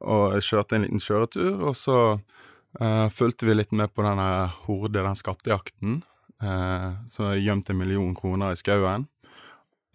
og 0.00 0.36
jeg 0.36 0.46
kjørte 0.48 0.76
en 0.76 0.86
liten 0.86 1.02
kjøretur, 1.02 1.60
og 1.62 1.76
så 1.78 1.98
uh, 2.16 3.06
fulgte 3.12 3.48
vi 3.48 3.56
litt 3.56 3.72
med 3.76 3.92
på 3.94 4.04
denne 4.06 4.28
horde, 4.66 5.00
den 5.00 5.18
skattejakten, 5.18 6.00
uh, 6.42 7.00
som 7.10 7.30
er 7.30 7.40
gjemt 7.40 7.70
en 7.70 7.80
million 7.80 8.14
kroner 8.16 8.54
i 8.54 8.60
skauen. 8.60 9.08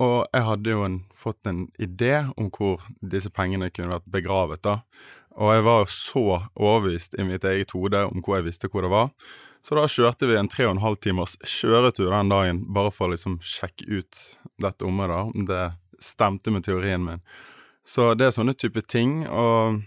Og 0.04 0.26
jeg 0.28 0.44
hadde 0.44 0.74
jo 0.74 0.84
en, 0.84 0.98
fått 1.16 1.48
en 1.48 1.66
idé 1.80 2.18
om 2.36 2.50
hvor 2.52 2.84
disse 3.00 3.32
pengene 3.32 3.72
kunne 3.72 3.94
vært 3.94 4.10
begravet, 4.12 4.62
da. 4.66 4.82
Og 5.40 5.52
jeg 5.52 5.64
var 5.68 5.88
så 5.92 6.24
overbevist 6.56 7.16
i 7.20 7.26
mitt 7.28 7.48
eget 7.48 7.72
hode 7.76 8.06
om 8.08 8.24
hvor 8.24 8.38
jeg 8.38 8.48
visste 8.50 8.70
hvor 8.72 8.84
det 8.84 8.92
var. 8.92 9.12
Så 9.66 9.76
da 9.76 9.88
kjørte 9.90 10.28
vi 10.30 10.36
en 10.38 10.52
tre 10.52 10.68
og 10.68 10.76
en 10.76 10.84
halv 10.84 11.00
timers 11.02 11.36
kjøretur 11.42 12.12
den 12.12 12.32
dagen, 12.32 12.62
bare 12.76 12.92
for 12.94 13.08
å 13.08 13.16
liksom 13.16 13.40
sjekke 13.44 13.88
ut 13.90 14.22
dette 14.62 14.88
området, 14.88 15.24
om 15.32 15.48
det 15.48 15.64
stemte 16.04 16.54
med 16.54 16.68
teorien 16.68 17.04
min. 17.04 17.24
Så 17.88 18.14
det 18.18 18.28
er 18.28 18.36
sånne 18.36 18.56
type 18.58 18.84
ting, 18.90 19.24
og 19.26 19.82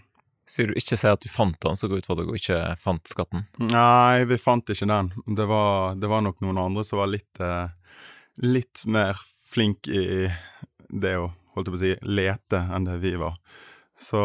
siden 0.49 0.73
du 0.73 0.79
ikke 0.81 0.97
sier 0.97 1.13
at 1.13 1.23
du 1.23 1.29
fant 1.29 1.57
den, 1.61 1.77
så 1.77 1.87
går 1.87 2.01
ut 2.01 2.07
fra 2.09 2.15
at 2.17 2.21
du 2.25 2.35
ikke 2.35 2.59
fant 2.81 3.11
skatten? 3.11 3.45
Nei, 3.61 4.25
vi 4.29 4.39
fant 4.41 4.69
ikke 4.73 4.87
den. 4.89 5.11
Det 5.37 5.45
var, 5.49 5.95
det 5.99 6.09
var 6.09 6.23
nok 6.25 6.41
noen 6.41 6.61
andre 6.61 6.85
som 6.87 7.01
var 7.01 7.11
litt, 7.11 7.41
eh, 7.43 7.69
litt 8.41 8.83
mer 8.89 9.19
flink 9.49 9.87
i 9.93 10.27
det 10.89 11.15
å, 11.21 11.29
holdt 11.53 11.69
jeg 11.69 11.75
på 11.75 11.79
å 11.79 11.83
si, 11.83 11.93
lete 12.09 12.63
enn 12.73 12.87
det 12.89 12.97
vi 13.03 13.13
var. 13.21 13.37
Så 13.99 14.21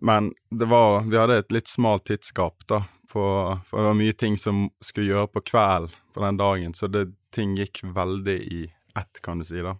Men 0.00 0.32
det 0.50 0.66
var 0.68 1.02
Vi 1.08 1.16
hadde 1.16 1.38
et 1.38 1.52
litt 1.52 1.68
smalt 1.68 2.04
tidsgap, 2.08 2.66
da. 2.68 2.82
På, 3.12 3.22
for 3.64 3.78
det 3.78 3.86
var 3.86 3.96
mye 3.96 4.12
ting 4.12 4.34
som 4.36 4.66
skulle 4.84 5.08
gjøre 5.08 5.30
på 5.32 5.44
kvelden 5.52 5.94
på 6.12 6.24
den 6.24 6.36
dagen, 6.36 6.74
så 6.74 6.88
det, 6.88 7.10
ting 7.32 7.54
gikk 7.56 7.82
veldig 7.84 8.36
i 8.36 8.62
ett, 8.96 9.20
kan 9.22 9.38
du 9.38 9.44
si, 9.44 9.60
da. 9.60 9.76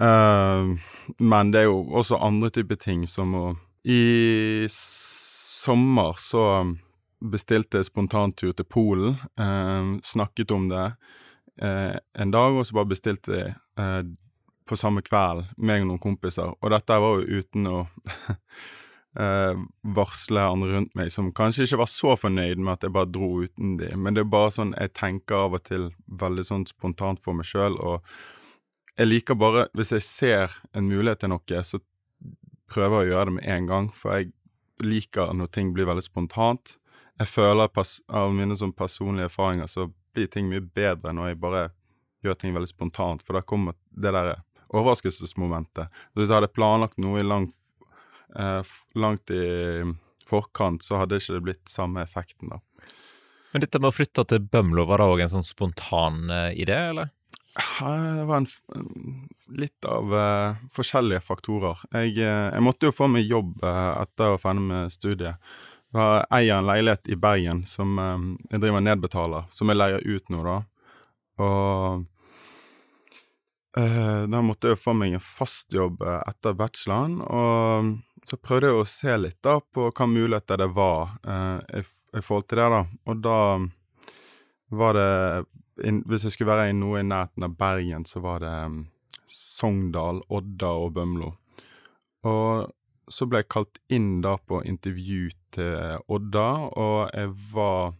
Uh, 0.00 0.76
men 1.18 1.50
det 1.52 1.62
er 1.62 1.68
jo 1.68 1.82
også 2.00 2.20
andre 2.22 2.50
typer 2.54 2.78
ting 2.80 3.06
som 3.08 3.34
å 3.36 3.46
i 3.88 4.66
sommer 4.68 6.12
så 6.20 6.42
bestilte 7.18 7.80
jeg 7.80 7.88
spontantur 7.88 8.52
til 8.52 8.66
Polen. 8.68 9.16
Eh, 9.40 9.94
snakket 10.04 10.52
om 10.54 10.68
det 10.70 10.84
eh, 11.62 11.96
en 11.96 12.34
dag, 12.34 12.54
og 12.54 12.66
så 12.66 12.78
bare 12.78 12.92
bestilte 12.92 13.38
jeg 13.38 13.54
eh, 13.80 14.02
på 14.68 14.76
samme 14.76 15.02
kveld, 15.06 15.46
meg 15.56 15.82
og 15.82 15.92
noen 15.92 16.02
kompiser. 16.02 16.52
Og 16.52 16.74
dette 16.74 17.00
var 17.00 17.16
jo 17.22 17.40
uten 17.40 17.70
å 17.70 17.78
eh, 19.24 19.64
varsle 19.96 20.44
andre 20.44 20.74
rundt 20.76 20.96
meg, 20.98 21.12
som 21.14 21.32
kanskje 21.34 21.66
ikke 21.66 21.82
var 21.82 21.92
så 21.92 22.16
fornøyd 22.20 22.60
med 22.60 22.76
at 22.76 22.86
jeg 22.86 22.96
bare 22.98 23.12
dro 23.12 23.30
uten 23.44 23.78
de. 23.80 23.92
Men 23.96 24.16
det 24.16 24.26
er 24.26 24.34
bare 24.36 24.54
sånn 24.54 24.76
jeg 24.76 24.94
tenker 25.00 25.46
av 25.46 25.56
og 25.58 25.64
til 25.68 25.90
veldig 26.20 26.44
sånn 26.50 26.68
spontant 26.68 27.24
for 27.24 27.38
meg 27.38 27.48
sjøl, 27.48 27.80
og 27.80 28.04
jeg 28.98 29.06
liker 29.06 29.36
bare 29.38 29.68
Hvis 29.78 29.92
jeg 29.94 30.02
ser 30.02 30.54
en 30.74 30.88
mulighet 30.90 31.20
til 31.22 31.30
noe, 31.30 31.60
så 31.62 31.78
prøver 32.70 33.00
å 33.00 33.08
gjøre 33.08 33.30
det 33.30 33.36
med 33.38 33.48
en 33.54 33.70
gang, 33.70 33.88
for 33.94 34.16
jeg 34.16 34.32
liker 34.84 35.32
når 35.34 35.50
ting 35.54 35.72
blir 35.74 35.88
veldig 35.88 36.04
spontant. 36.06 36.76
Jeg 37.18 37.30
føler 37.32 37.68
av 37.68 38.34
mine 38.34 38.56
sånn 38.56 38.74
personlige 38.76 39.26
erfaringer 39.30 39.70
så 39.70 39.88
blir 40.14 40.28
ting 40.30 40.50
mye 40.50 40.62
bedre 40.62 41.12
når 41.14 41.32
jeg 41.32 41.40
bare 41.42 41.64
gjør 42.24 42.38
ting 42.38 42.54
veldig 42.54 42.70
spontant, 42.70 43.22
for 43.22 43.38
da 43.38 43.42
kommer 43.46 43.76
det 43.90 44.12
der 44.14 44.36
overraskelsesmomentet. 44.68 45.88
Hvis 46.14 46.28
jeg 46.28 46.40
hadde 46.40 46.52
planlagt 46.52 46.98
noe 47.02 47.22
i 47.22 47.26
lang, 47.26 47.48
eh, 48.36 48.62
langt 48.94 49.30
i 49.30 49.84
forkant, 50.28 50.84
så 50.84 51.00
hadde 51.00 51.18
ikke 51.18 51.38
det 51.38 51.44
blitt 51.46 51.68
samme 51.72 52.02
effekten, 52.04 52.52
da. 52.52 52.60
Men 53.52 53.64
dette 53.64 53.80
med 53.80 53.88
å 53.88 53.96
flytte 53.96 54.26
til 54.28 54.44
Bømlo, 54.44 54.84
var 54.84 55.00
det 55.00 55.06
òg 55.08 55.22
en 55.24 55.32
sånn 55.38 55.46
spontan 55.46 56.28
eh, 56.30 56.50
idé, 56.60 56.76
eller? 56.90 57.14
Det 57.56 58.24
var 58.24 58.36
en, 58.36 58.46
litt 59.48 59.84
av 59.84 60.14
uh, 60.14 60.56
forskjellige 60.72 61.20
faktorer. 61.24 61.80
Jeg, 61.92 62.12
uh, 62.20 62.48
jeg, 62.52 62.64
måtte 62.64 62.90
jo 62.90 62.94
få 62.94 63.08
meg 63.10 63.28
jobb 63.28 63.62
uh, 63.64 64.02
etter 64.02 64.28
å 64.28 64.34
være 64.34 64.42
ferdig 64.42 64.64
med 64.68 64.92
studiet. 64.92 65.54
Jeg 65.96 66.26
eier 66.36 66.58
en 66.58 66.68
leilighet 66.68 67.08
i 67.08 67.16
Bergen 67.16 67.62
som 67.64 67.94
jeg 67.96 68.60
driver 68.60 68.82
nedbetaler, 68.84 69.46
som 69.48 69.70
jeg 69.72 69.78
leier 69.78 70.04
ut 70.04 70.26
nå, 70.28 70.42
da. 70.44 70.56
Og 71.40 72.04
da 74.28 74.42
måtte 74.44 74.74
jeg 74.74 74.80
få 74.82 74.92
meg 74.92 75.16
en 75.16 75.24
fast 75.24 75.72
jobb 75.72 76.02
etter 76.04 76.56
bacheloren, 76.58 77.22
og 77.24 78.28
så 78.28 78.36
prøvde 78.36 78.68
jeg 78.68 78.82
å 78.82 78.84
se 78.90 79.16
litt 79.16 79.38
da 79.40 79.54
på 79.62 79.88
hva 79.88 80.08
muligheter 80.12 80.60
det 80.60 80.68
var 80.76 81.14
i, 81.24 81.80
i 81.80 82.20
forhold 82.20 82.50
til 82.50 82.60
det, 82.60 82.68
da. 82.74 82.82
Og 83.08 83.24
da 83.24 83.38
var 84.76 84.98
det 84.98 85.08
in, 85.84 86.02
Hvis 86.06 86.24
jeg 86.24 86.32
skulle 86.32 86.52
være 86.52 86.70
i 86.70 86.76
noe 86.76 87.00
i 87.00 87.06
nærheten 87.06 87.44
av 87.46 87.56
Bergen, 87.58 88.04
så 88.08 88.22
var 88.24 88.42
det 88.44 88.54
um, 88.66 88.80
Sogndal, 89.28 90.22
Odda 90.28 90.72
og 90.84 90.92
Bømlo. 90.96 91.32
Og 92.28 92.72
så 93.08 93.26
ble 93.28 93.42
jeg 93.42 93.50
kalt 93.52 93.80
inn 93.92 94.20
da 94.24 94.36
på 94.36 94.60
intervju 94.68 95.30
til 95.54 96.02
Odda, 96.12 96.48
og 96.76 97.10
jeg 97.14 97.32
var 97.52 97.94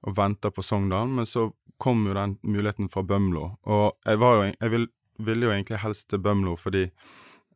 og 0.00 0.16
venta 0.16 0.50
på 0.50 0.64
Sogndal, 0.64 1.10
men 1.12 1.28
så 1.28 1.50
kom 1.80 2.06
jo 2.08 2.16
den 2.16 2.36
muligheten 2.42 2.88
fra 2.92 3.02
Bømlo. 3.04 3.56
Og 3.68 3.96
jeg 4.06 4.20
var 4.20 4.36
jo 4.36 4.52
Jeg 4.60 4.70
vil, 4.70 4.86
ville 5.18 5.46
jo 5.46 5.52
egentlig 5.52 5.82
helst 5.84 6.08
til 6.10 6.18
Bømlo, 6.18 6.56
fordi 6.56 6.90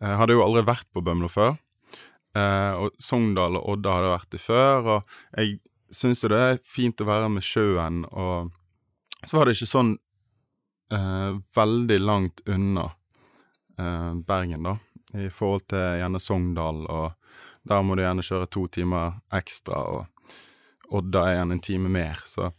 jeg 0.01 0.19
hadde 0.19 0.33
jo 0.33 0.45
aldri 0.45 0.65
vært 0.67 0.89
på 0.93 1.01
Bømlo 1.01 1.29
før. 1.29 1.57
Eh, 2.37 2.73
og 2.75 2.91
Sogndal 2.99 3.57
og 3.57 3.69
Odda 3.77 3.95
hadde 3.95 4.13
vært 4.13 4.31
det 4.33 4.41
før, 4.41 4.89
og 4.97 5.03
jeg 5.39 5.59
syns 5.95 6.25
jo 6.25 6.33
det 6.33 6.41
er 6.41 6.63
fint 6.67 7.01
å 7.01 7.07
være 7.07 7.31
med 7.31 7.47
sjøen 7.47 8.05
og 8.11 8.51
så 9.27 9.39
var 9.39 9.47
det 9.47 9.57
ikke 9.57 9.71
sånn 9.71 9.93
eh, 10.93 11.37
veldig 11.57 11.99
langt 12.01 12.43
unna 12.51 12.89
eh, 13.79 14.15
Bergen, 14.27 14.69
da, 14.69 14.77
i 15.19 15.29
forhold 15.31 15.69
til 15.73 16.01
gjerne 16.01 16.21
Sogndal, 16.23 16.85
og 16.87 17.13
der 17.65 17.85
må 17.85 17.97
du 17.97 18.05
gjerne 18.05 18.25
kjøre 18.25 18.51
to 18.53 18.67
timer 18.69 19.21
ekstra, 19.35 19.81
og 19.81 20.11
Odda 20.95 21.23
er 21.25 21.39
igjen 21.39 21.55
en 21.55 21.63
time 21.65 21.91
mer, 21.91 22.21
så 22.29 22.51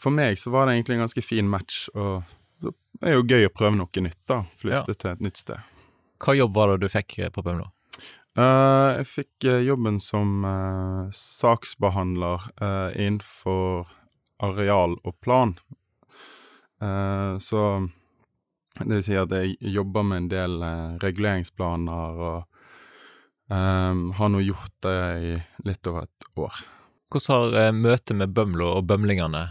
for 0.00 0.12
meg 0.12 0.36
så 0.38 0.50
var 0.52 0.66
det 0.66 0.76
egentlig 0.76 0.98
en 0.98 1.06
ganske 1.06 1.22
fin 1.24 1.48
match, 1.48 1.86
og 1.94 2.26
det 2.60 3.10
er 3.12 3.16
jo 3.16 3.24
gøy 3.28 3.48
å 3.48 3.54
prøve 3.54 3.78
noe 3.78 4.02
nytt, 4.04 4.20
da, 4.28 4.42
flytte 4.58 4.92
ja. 4.92 4.98
til 5.00 5.10
et 5.12 5.24
nytt 5.24 5.40
sted. 5.40 5.72
Hva 6.22 6.34
jobb 6.36 6.54
var 6.56 6.72
det 6.72 6.86
du 6.86 6.92
fikk 6.92 7.18
på 7.32 7.44
Bømlo? 7.44 7.70
Uh, 8.36 9.00
jeg 9.00 9.06
fikk 9.08 9.46
uh, 9.48 9.62
jobben 9.64 9.96
som 10.02 10.44
uh, 10.44 11.08
saksbehandler 11.12 12.44
innenfor 12.92 13.88
areal 14.44 14.98
og 15.00 15.14
plan, 15.24 15.54
så 16.76 17.60
det 18.84 18.98
vil 18.98 19.04
si 19.04 19.16
at 19.16 19.32
jeg 19.32 19.56
jobber 19.72 20.04
med 20.04 20.18
en 20.18 20.30
del 20.30 20.56
uh, 20.60 20.96
reguleringsplaner 21.00 22.20
og 22.20 22.38
um, 23.48 24.10
har 24.18 24.32
nå 24.32 24.42
gjort 24.44 24.74
det 24.84 24.96
i 25.16 25.34
litt 25.68 25.88
over 25.88 26.04
et 26.04 26.26
år. 26.36 26.58
Hvordan 27.12 27.32
har 27.32 27.70
uh, 27.70 27.78
møtet 27.78 28.16
med 28.20 28.34
Bømlo 28.36 28.74
og 28.74 28.88
bømlingene 28.90 29.46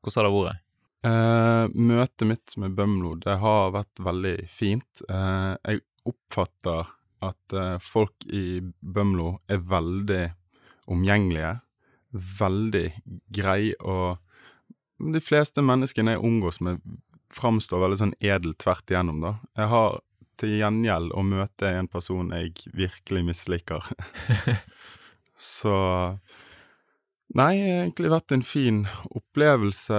hvordan 0.00 0.16
har 0.16 0.28
det 0.28 0.36
vært? 0.38 0.66
møtet 1.00 2.26
mitt 2.28 2.54
med 2.60 2.74
Bømlo 2.76 3.14
det 3.24 3.38
har 3.40 3.70
vært 3.72 4.00
veldig 4.04 4.34
fint. 4.52 5.00
jeg 5.08 5.80
oppfatter 6.04 6.90
at 7.24 7.54
folk 7.80 8.26
i 8.28 8.60
Bømlo 8.60 9.30
er 9.48 9.62
veldig 9.64 10.26
omgjengelige, 10.92 11.54
veldig 12.12 12.84
greie 13.32 13.78
og 13.80 14.20
de 15.00 15.22
fleste 15.24 15.64
menneskene 15.64 16.16
jeg 16.16 16.24
omgås 16.26 16.60
med, 16.64 16.80
framstår 17.32 17.84
veldig 17.84 17.98
sånn 18.00 18.14
edelt 18.20 18.58
tvert 18.60 18.90
igjennom, 18.90 19.20
da. 19.24 19.34
Jeg 19.58 19.70
har 19.72 20.00
til 20.40 20.56
gjengjeld 20.56 21.12
å 21.16 21.24
møte 21.26 21.72
en 21.76 21.88
person 21.90 22.32
jeg 22.34 22.70
virkelig 22.76 23.24
misliker. 23.32 23.90
så 25.54 25.76
Nei, 27.30 27.60
egentlig 27.62 28.10
vært 28.10 28.32
en 28.34 28.42
fin 28.42 28.80
opplevelse 29.06 29.98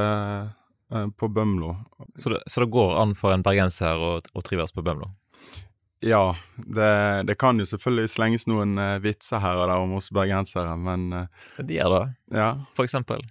eh, 0.91 1.05
på 1.15 1.29
Bømlo. 1.31 1.77
Så 2.19 2.33
det, 2.33 2.41
så 2.43 2.65
det, 2.65 2.73
går 2.75 2.97
an 2.99 3.13
for 3.15 3.31
en 3.31 3.45
bergenser 3.45 3.95
å, 3.95 4.17
å 4.19 4.43
trives 4.43 4.75
på 4.75 4.83
Bømlo? 4.83 5.07
Ja, 6.03 6.33
det, 6.57 6.91
det 7.29 7.37
kan 7.39 7.61
jo 7.61 7.67
selvfølgelig 7.69 8.11
slenges 8.11 8.49
noen 8.51 8.75
eh, 8.81 8.97
vitser 8.99 9.39
her 9.39 9.61
og 9.61 9.69
der 9.69 9.79
om 9.79 9.95
oss 10.01 10.11
bergensere, 10.11 10.73
men 10.75 11.07
eh, 11.15 11.47
de 11.61 11.79
gjør 11.79 11.95
det? 11.95 12.03
ja. 12.41 12.49
for 12.75 12.89
eksempel? 12.89 13.23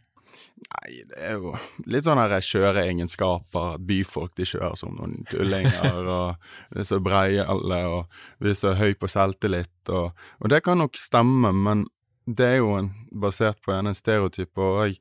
Nei, 0.60 0.90
det 1.08 1.20
er 1.24 1.38
jo 1.40 1.54
litt 1.90 2.06
sånn 2.06 2.20
her 2.20 2.34
kjøreegenskaper. 2.44 3.76
At 3.76 3.86
byfolk 3.86 4.34
de 4.38 4.46
kjører 4.48 4.76
som 4.78 4.94
noen 4.98 5.24
tullinger, 5.30 6.02
og 6.18 6.74
de 6.74 6.82
er 6.82 6.88
så 6.88 7.00
breie 7.02 7.46
alle, 7.46 7.80
og 7.88 8.20
vi 8.42 8.52
er 8.52 8.58
så 8.58 8.74
høy 8.78 8.92
på 8.98 9.10
selvtillit, 9.10 9.72
og, 9.88 10.12
og 10.38 10.52
det 10.52 10.62
kan 10.66 10.80
nok 10.82 10.98
stemme, 10.98 11.52
men 11.56 11.86
det 12.30 12.46
er 12.46 12.58
jo 12.60 12.74
en, 12.78 12.92
basert 13.10 13.58
på 13.64 13.74
en, 13.74 13.90
en 13.90 13.96
stereotyp, 13.96 14.52
og 14.60 14.84
jeg 14.86 15.00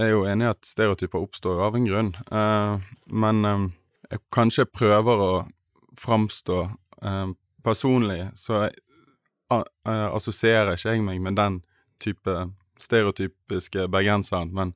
er 0.00 0.12
jo 0.12 0.24
enig 0.28 0.46
i 0.46 0.52
at 0.52 0.66
stereotyper 0.66 1.24
oppstår 1.24 1.64
av 1.66 1.76
en 1.76 1.88
grunn, 1.88 2.12
eh, 2.30 2.92
men 3.24 3.48
eh, 3.48 3.66
jeg 4.12 4.24
kanskje 4.34 4.68
prøver 4.70 5.24
å 5.24 5.32
framstå 5.98 6.60
eh, 7.02 7.28
personlig, 7.64 8.20
så 8.38 8.66
a, 9.52 9.62
eh, 9.88 10.08
assosierer 10.12 10.76
ikke 10.76 10.94
jeg 10.94 11.04
meg 11.06 11.22
med 11.24 11.38
den 11.38 11.60
type 12.02 12.36
stereotypiske 12.82 13.86
bergenseren, 13.92 14.52
men 14.54 14.74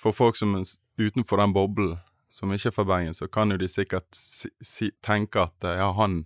for 0.00 0.16
folk 0.16 0.36
som 0.36 0.54
er 0.56 0.64
utenfor 1.00 1.40
den 1.40 1.52
boblen, 1.52 1.98
som 2.30 2.52
ikke 2.54 2.70
er 2.70 2.74
fra 2.74 2.86
Bergen, 2.86 3.14
så 3.14 3.26
kan 3.28 3.50
jo 3.50 3.58
de 3.58 3.68
sikkert 3.68 4.06
si, 4.14 4.48
si, 4.62 4.90
tenke 5.02 5.42
at 5.42 5.66
eh, 5.66 5.80
ja, 5.80 5.90
han, 5.98 6.22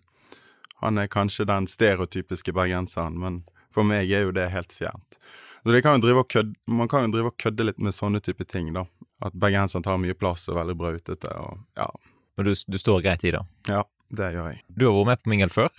han 0.83 1.01
er 1.01 1.09
kanskje 1.11 1.47
den 1.49 1.67
stereotypiske 1.71 2.53
bergenseren, 2.53 3.17
men 3.21 3.41
for 3.73 3.89
meg 3.89 4.13
er 4.13 4.27
jo 4.27 4.35
det 4.37 4.51
helt 4.53 4.77
fjernt. 4.77 5.19
Kan 5.65 6.03
kødde, 6.29 6.53
man 6.69 6.91
kan 6.93 7.07
jo 7.07 7.15
drive 7.15 7.33
og 7.33 7.39
kødde 7.41 7.65
litt 7.65 7.81
med 7.81 7.97
sånne 7.97 8.21
type 8.21 8.45
ting, 8.45 8.69
da. 8.77 8.85
At 9.25 9.33
bergenseren 9.33 9.83
tar 9.87 9.97
mye 9.99 10.15
plass 10.15 10.45
og 10.51 10.59
er 10.59 10.61
veldig 10.61 10.77
brautete, 10.77 11.33
og 11.41 11.65
ja, 11.81 11.89
Men 12.37 12.51
du, 12.51 12.53
du 12.53 12.79
står 12.79 13.01
greit 13.01 13.25
i 13.25 13.33
det. 13.33 13.41
ja, 13.69 13.85
det 14.11 14.33
gjør 14.35 14.51
jeg. 14.53 14.61
Du 14.69 14.85
har 14.87 14.95
vært 14.99 15.07
med 15.07 15.23
på 15.23 15.31
mingel 15.33 15.51
før. 15.55 15.71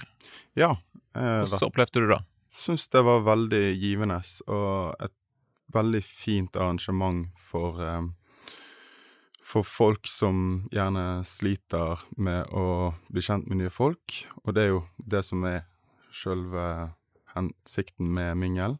Ja, 0.57 0.77
eh, 1.13 1.43
Hvordan 1.45 1.67
opplevde 1.69 2.01
du 2.01 2.07
det? 2.15 2.23
Syns 2.55 2.87
det 2.91 3.03
var 3.05 3.25
veldig 3.25 3.65
givende, 3.75 4.21
og 4.47 4.95
et 5.03 5.15
veldig 5.75 6.01
fint 6.05 6.57
arrangement 6.57 7.27
for 7.39 7.81
um, 7.81 8.13
for 9.45 9.65
folk 9.67 10.07
som 10.09 10.65
gjerne 10.73 11.21
sliter 11.27 12.01
med 12.17 12.49
å 12.49 12.95
bli 13.13 13.21
kjent 13.21 13.45
med 13.45 13.59
nye 13.61 13.73
folk, 13.73 14.15
og 14.41 14.55
det 14.57 14.63
er 14.63 14.71
jo 14.71 14.79
det 14.97 15.21
som 15.27 15.43
er 15.45 15.67
sjølve 16.09 16.65
hensikten 17.35 18.09
med 18.15 18.39
mingel. 18.41 18.79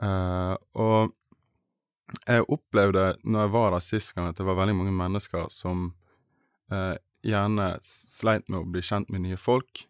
Uh, 0.00 0.56
og 0.72 1.12
jeg 2.24 2.46
opplevde 2.48 3.10
når 3.24 3.44
jeg 3.44 3.54
var 3.58 3.74
der 3.74 3.84
sist 3.84 4.14
gang, 4.16 4.30
at 4.30 4.40
det 4.40 4.46
var 4.48 4.56
veldig 4.62 4.76
mange 4.78 4.94
mennesker 4.96 5.50
som 5.52 5.90
uh, 6.72 6.96
gjerne 7.24 7.74
sleit 7.84 8.48
med 8.48 8.62
å 8.62 8.70
bli 8.70 8.82
kjent 8.84 9.12
med 9.12 9.26
nye 9.26 9.40
folk, 9.40 9.84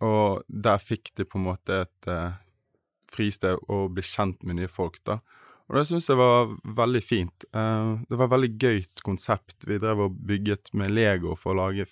og 0.00 0.46
der 0.46 0.78
fikk 0.82 1.10
de 1.18 1.26
på 1.28 1.38
en 1.38 1.44
måte 1.50 1.82
et 1.84 2.08
eh, 2.08 2.38
fristed 3.14 3.60
å 3.68 3.84
bli 3.92 4.04
kjent 4.06 4.42
med 4.46 4.60
nye 4.60 4.70
folk, 4.70 5.00
da. 5.08 5.20
Og 5.70 5.76
det 5.78 5.84
syns 5.86 6.08
jeg 6.10 6.18
var 6.18 6.48
veldig 6.64 7.00
fint. 7.04 7.44
Eh, 7.54 7.90
det 8.10 8.18
var 8.18 8.26
et 8.26 8.34
veldig 8.34 8.50
gøyt 8.58 9.02
konsept. 9.06 9.68
Vi 9.70 9.78
drev 9.78 10.02
og 10.08 10.16
bygget 10.26 10.72
med 10.74 10.90
Lego 10.90 11.36
for 11.38 11.54
å 11.54 11.60
lage 11.60 11.86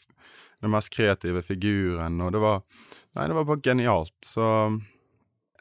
den 0.58 0.72
mest 0.74 0.90
kreative 0.90 1.44
figuren, 1.46 2.18
og 2.24 2.32
det 2.34 2.42
var 2.42 2.64
Nei, 3.14 3.28
det 3.30 3.36
var 3.36 3.46
bare 3.46 3.62
genialt. 3.62 4.16
Så 4.26 4.44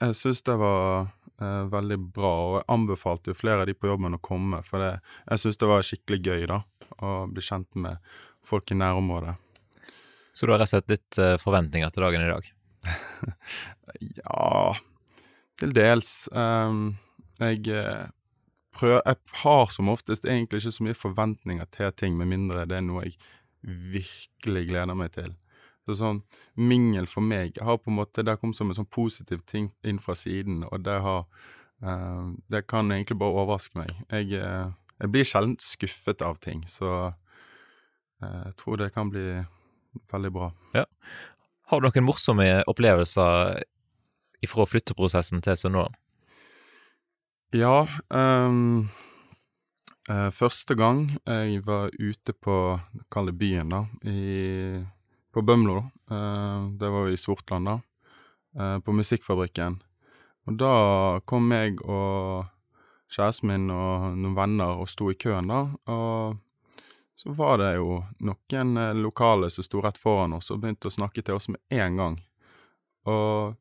jeg 0.02 0.18
syns 0.18 0.42
det 0.46 0.58
var 0.58 1.12
eh, 1.42 1.64
veldig 1.70 2.00
bra, 2.14 2.34
og 2.48 2.56
jeg 2.60 2.68
anbefalte 2.74 3.32
jo 3.32 3.38
flere 3.38 3.62
av 3.62 3.70
de 3.70 3.78
på 3.78 3.90
jobben 3.90 4.18
å 4.18 4.22
komme, 4.22 4.64
for 4.66 4.82
det, 4.82 4.92
jeg 5.30 5.44
syns 5.44 5.62
det 5.62 5.70
var 5.70 5.86
skikkelig 5.86 6.20
gøy, 6.26 6.48
da, 6.50 6.60
å 6.98 7.14
bli 7.30 7.46
kjent 7.46 7.78
med 7.78 8.02
folk 8.46 8.74
i 8.74 8.78
nærområdet. 8.82 9.38
Så 10.34 10.46
du 10.46 10.54
har 10.54 10.62
rett 10.62 10.70
og 10.70 10.76
slett 10.76 10.94
litt 10.94 11.22
eh, 11.22 11.38
forventninger 11.42 11.94
til 11.94 12.08
dagen 12.08 12.26
i 12.26 12.34
dag? 12.34 12.54
Ja, 13.98 14.76
til 15.60 15.74
dels. 15.76 16.30
Um, 16.32 16.98
jeg 17.40 17.68
eh, 17.70 18.08
prøver 18.74 19.02
Jeg 19.06 19.18
har 19.44 19.68
som 19.74 19.90
oftest 19.90 20.26
egentlig 20.26 20.62
ikke 20.62 20.76
så 20.76 20.86
mye 20.86 20.98
forventninger 20.98 21.66
til 21.74 21.92
ting, 21.94 22.18
med 22.18 22.30
mindre 22.30 22.66
det 22.66 22.78
er 22.78 22.86
noe 22.86 23.06
jeg 23.06 23.18
virkelig 23.94 24.68
gleder 24.70 24.98
meg 24.98 25.14
til. 25.16 25.36
Så 25.88 25.96
sånn 25.98 26.20
mingel 26.60 27.08
for 27.08 27.24
meg 27.24 27.58
har 27.64 27.80
på 27.80 27.92
en 27.92 27.96
måte 28.02 28.24
Det 28.24 28.34
har 28.34 28.40
kommet 28.42 28.58
som 28.58 28.68
en 28.70 28.76
sånn 28.76 28.90
positiv 28.92 29.46
ting 29.48 29.70
inn 29.88 30.02
fra 30.04 30.16
siden, 30.20 30.66
og 30.68 30.84
det 30.84 30.98
har 31.04 31.24
eh, 31.82 32.34
Det 32.52 32.66
kan 32.68 32.92
egentlig 32.92 33.20
bare 33.22 33.46
overraske 33.46 33.80
meg. 33.80 33.94
Jeg, 34.12 34.42
uh, 34.42 34.74
jeg 35.00 35.14
blir 35.14 35.28
sjelden 35.28 35.58
skuffet 35.62 36.22
av 36.26 36.40
ting, 36.44 36.64
så 36.68 37.14
eh, 38.22 38.44
jeg 38.50 38.56
tror 38.62 38.82
det 38.82 38.94
kan 38.94 39.10
bli 39.14 39.26
veldig 40.12 40.32
bra. 40.34 40.52
Har 41.68 41.82
du 41.82 41.88
noen 41.88 42.06
morsomme 42.06 42.46
opplevelser 42.70 43.62
ifra 44.44 44.66
flytteprosessen 44.70 45.42
til 45.46 45.58
Sunnhordland? 45.60 45.96
Ja, 47.56 47.88
um, 48.12 48.90
uh, 50.10 50.30
første 50.36 50.76
gang 50.76 51.06
jeg 51.24 51.62
var 51.66 51.94
ute 51.96 52.36
på, 52.36 52.56
kall 53.14 53.32
det 53.32 53.38
byen 53.40 53.72
da, 53.72 53.86
i, 54.04 54.84
på 55.34 55.46
Bømlo, 55.46 55.86
Uh, 56.08 56.72
det 56.80 56.88
var 56.88 57.10
i 57.12 57.18
Sortland 57.20 57.68
da, 57.68 57.82
Uh, 58.58 58.80
på 58.80 58.94
Musikkfabrikken. 58.96 59.76
Og 60.48 60.56
da 60.58 60.70
kom 61.30 61.52
jeg 61.52 61.76
og 61.84 62.48
kjæresten 63.12 63.52
min 63.52 63.68
og 63.70 64.16
noen 64.16 64.34
venner 64.38 64.80
og 64.82 64.88
sto 64.90 65.12
i 65.12 65.18
køen 65.20 65.52
da, 65.52 65.60
og 65.92 66.40
så 67.18 67.36
var 67.38 67.60
det 67.62 67.74
jo 67.76 68.00
noen 68.24 68.72
lokale 68.98 69.52
som 69.54 69.68
sto 69.68 69.84
rett 69.84 70.00
foran 70.00 70.34
oss 70.40 70.50
og 70.50 70.64
begynte 70.64 70.90
å 70.90 70.96
snakke 70.96 71.22
til 71.22 71.38
oss 71.38 71.50
med 71.52 71.62
en 71.70 72.02
gang. 72.02 72.18
Og 73.06 73.60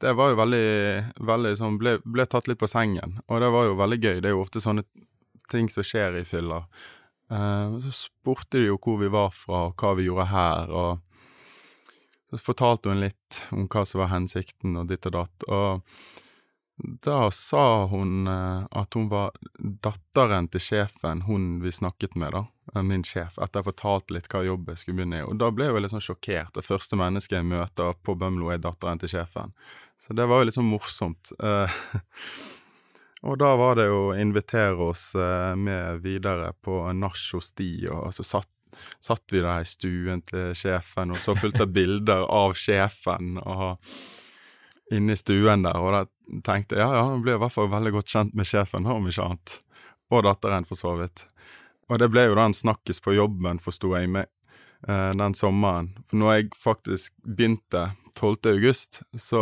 det 0.00 0.14
var 0.14 0.30
jo 0.32 0.38
veldig, 0.38 0.68
veldig 1.26 1.52
sånn, 1.58 1.78
ble, 1.80 1.96
ble 2.06 2.26
tatt 2.30 2.46
litt 2.50 2.60
på 2.60 2.70
sengen, 2.70 3.18
og 3.26 3.42
det 3.42 3.50
var 3.54 3.66
jo 3.66 3.78
veldig 3.78 3.98
gøy. 3.98 4.20
Det 4.22 4.30
er 4.30 4.36
jo 4.36 4.44
ofte 4.44 4.62
sånne 4.62 4.84
ting 5.50 5.70
som 5.72 5.86
skjer 5.86 6.20
i 6.20 6.26
fylla. 6.28 6.62
Uh, 7.32 7.76
så 7.84 7.92
spurte 8.06 8.60
de 8.60 8.70
jo 8.70 8.78
hvor 8.80 9.00
vi 9.02 9.10
var 9.12 9.34
fra, 9.34 9.66
og 9.68 9.82
hva 9.82 9.94
vi 9.98 10.06
gjorde 10.06 10.30
her, 10.30 10.72
og 10.72 11.04
så 12.28 12.40
fortalte 12.44 12.92
hun 12.92 13.02
litt 13.02 13.42
om 13.56 13.66
hva 13.72 13.84
som 13.88 14.02
var 14.02 14.12
hensikten, 14.12 14.76
og 14.76 14.88
ditt 14.90 15.06
og 15.08 15.16
datt. 15.16 15.46
Og 15.48 15.94
da 16.78 17.30
sa 17.30 17.86
hun 17.86 18.26
eh, 18.26 18.66
at 18.70 18.94
hun 18.94 19.08
var 19.08 19.32
datteren 19.58 20.46
til 20.48 20.62
sjefen, 20.62 21.24
hun 21.26 21.58
vi 21.62 21.72
snakket 21.74 22.14
med, 22.14 22.32
da. 22.36 22.44
eh, 22.74 22.84
Min 22.86 23.02
sjef, 23.06 23.38
etter 23.42 23.60
jeg 23.60 23.68
fortalte 23.72 24.14
litt 24.14 24.28
hva 24.30 24.44
jobb 24.46 24.70
jeg 24.70 24.82
skulle 24.82 25.00
begynne 25.00 25.18
i. 25.18 25.24
Og 25.26 25.40
da 25.40 25.50
ble 25.50 25.66
jeg 25.66 25.74
jo 25.74 25.82
litt 25.82 25.94
sånn 25.96 26.04
sjokkert. 26.06 26.52
Det 26.54 26.66
første 26.66 26.98
mennesket 27.00 27.40
jeg 27.40 27.48
møter 27.50 27.98
på 28.06 28.14
Bømlo, 28.18 28.52
er 28.54 28.62
datteren 28.62 29.02
til 29.02 29.10
sjefen. 29.10 29.54
Så 29.98 30.14
det 30.14 30.28
var 30.30 30.38
jo 30.38 30.48
litt 30.48 30.58
sånn 30.58 30.70
morsomt. 30.70 31.32
Eh, 31.42 31.80
og 33.26 33.40
da 33.42 33.50
var 33.58 33.80
det 33.80 33.88
jo 33.88 33.98
å 34.12 34.14
invitere 34.14 34.78
oss 34.92 35.10
med 35.58 36.04
videre 36.04 36.52
på 36.62 36.84
nach 36.94 37.18
hos 37.34 37.50
de, 37.58 37.72
og 37.90 38.14
så 38.14 38.22
satt, 38.22 38.52
satt 39.02 39.34
vi 39.34 39.42
der 39.42 39.64
i 39.64 39.66
stuen 39.66 40.22
til 40.22 40.54
sjefen 40.54 41.10
og 41.10 41.18
så 41.18 41.34
fulgte 41.34 41.66
bilder 41.80 42.22
av 42.30 42.54
sjefen 42.54 43.40
og 43.42 43.74
inne 44.94 45.12
i 45.14 45.20
stuen 45.20 45.62
der, 45.66 45.76
og 45.76 45.92
da 45.94 46.02
tenkte 46.46 46.76
jeg 46.78 46.84
ja, 46.84 46.88
ja, 46.96 47.04
jeg 47.12 47.22
ble 47.24 47.34
i 47.36 47.40
hvert 47.42 47.54
fall 47.54 47.68
veldig 47.72 47.92
godt 47.98 48.12
kjent 48.12 48.34
med 48.38 48.48
sjefen, 48.48 48.86
om 48.88 49.06
ikke 49.10 49.24
annet. 49.26 49.58
Og 50.12 50.22
datteren, 50.24 50.64
for 50.68 50.78
så 50.80 50.94
vidt. 50.96 51.26
Og 51.88 51.98
det 52.00 52.08
ble 52.12 52.26
jo 52.28 52.36
da 52.38 52.46
en 52.48 52.56
snakkis 52.56 53.00
på 53.04 53.12
jobben, 53.16 53.60
forsto 53.60 53.90
jeg, 53.96 54.08
med 54.12 54.26
eh, 54.88 55.10
den 55.16 55.34
sommeren. 55.36 55.90
For 56.08 56.20
når 56.20 56.34
jeg 56.38 56.48
faktisk 56.56 57.12
begynte 57.24 57.90
12. 58.18 58.48
august, 58.54 59.02
så 59.16 59.40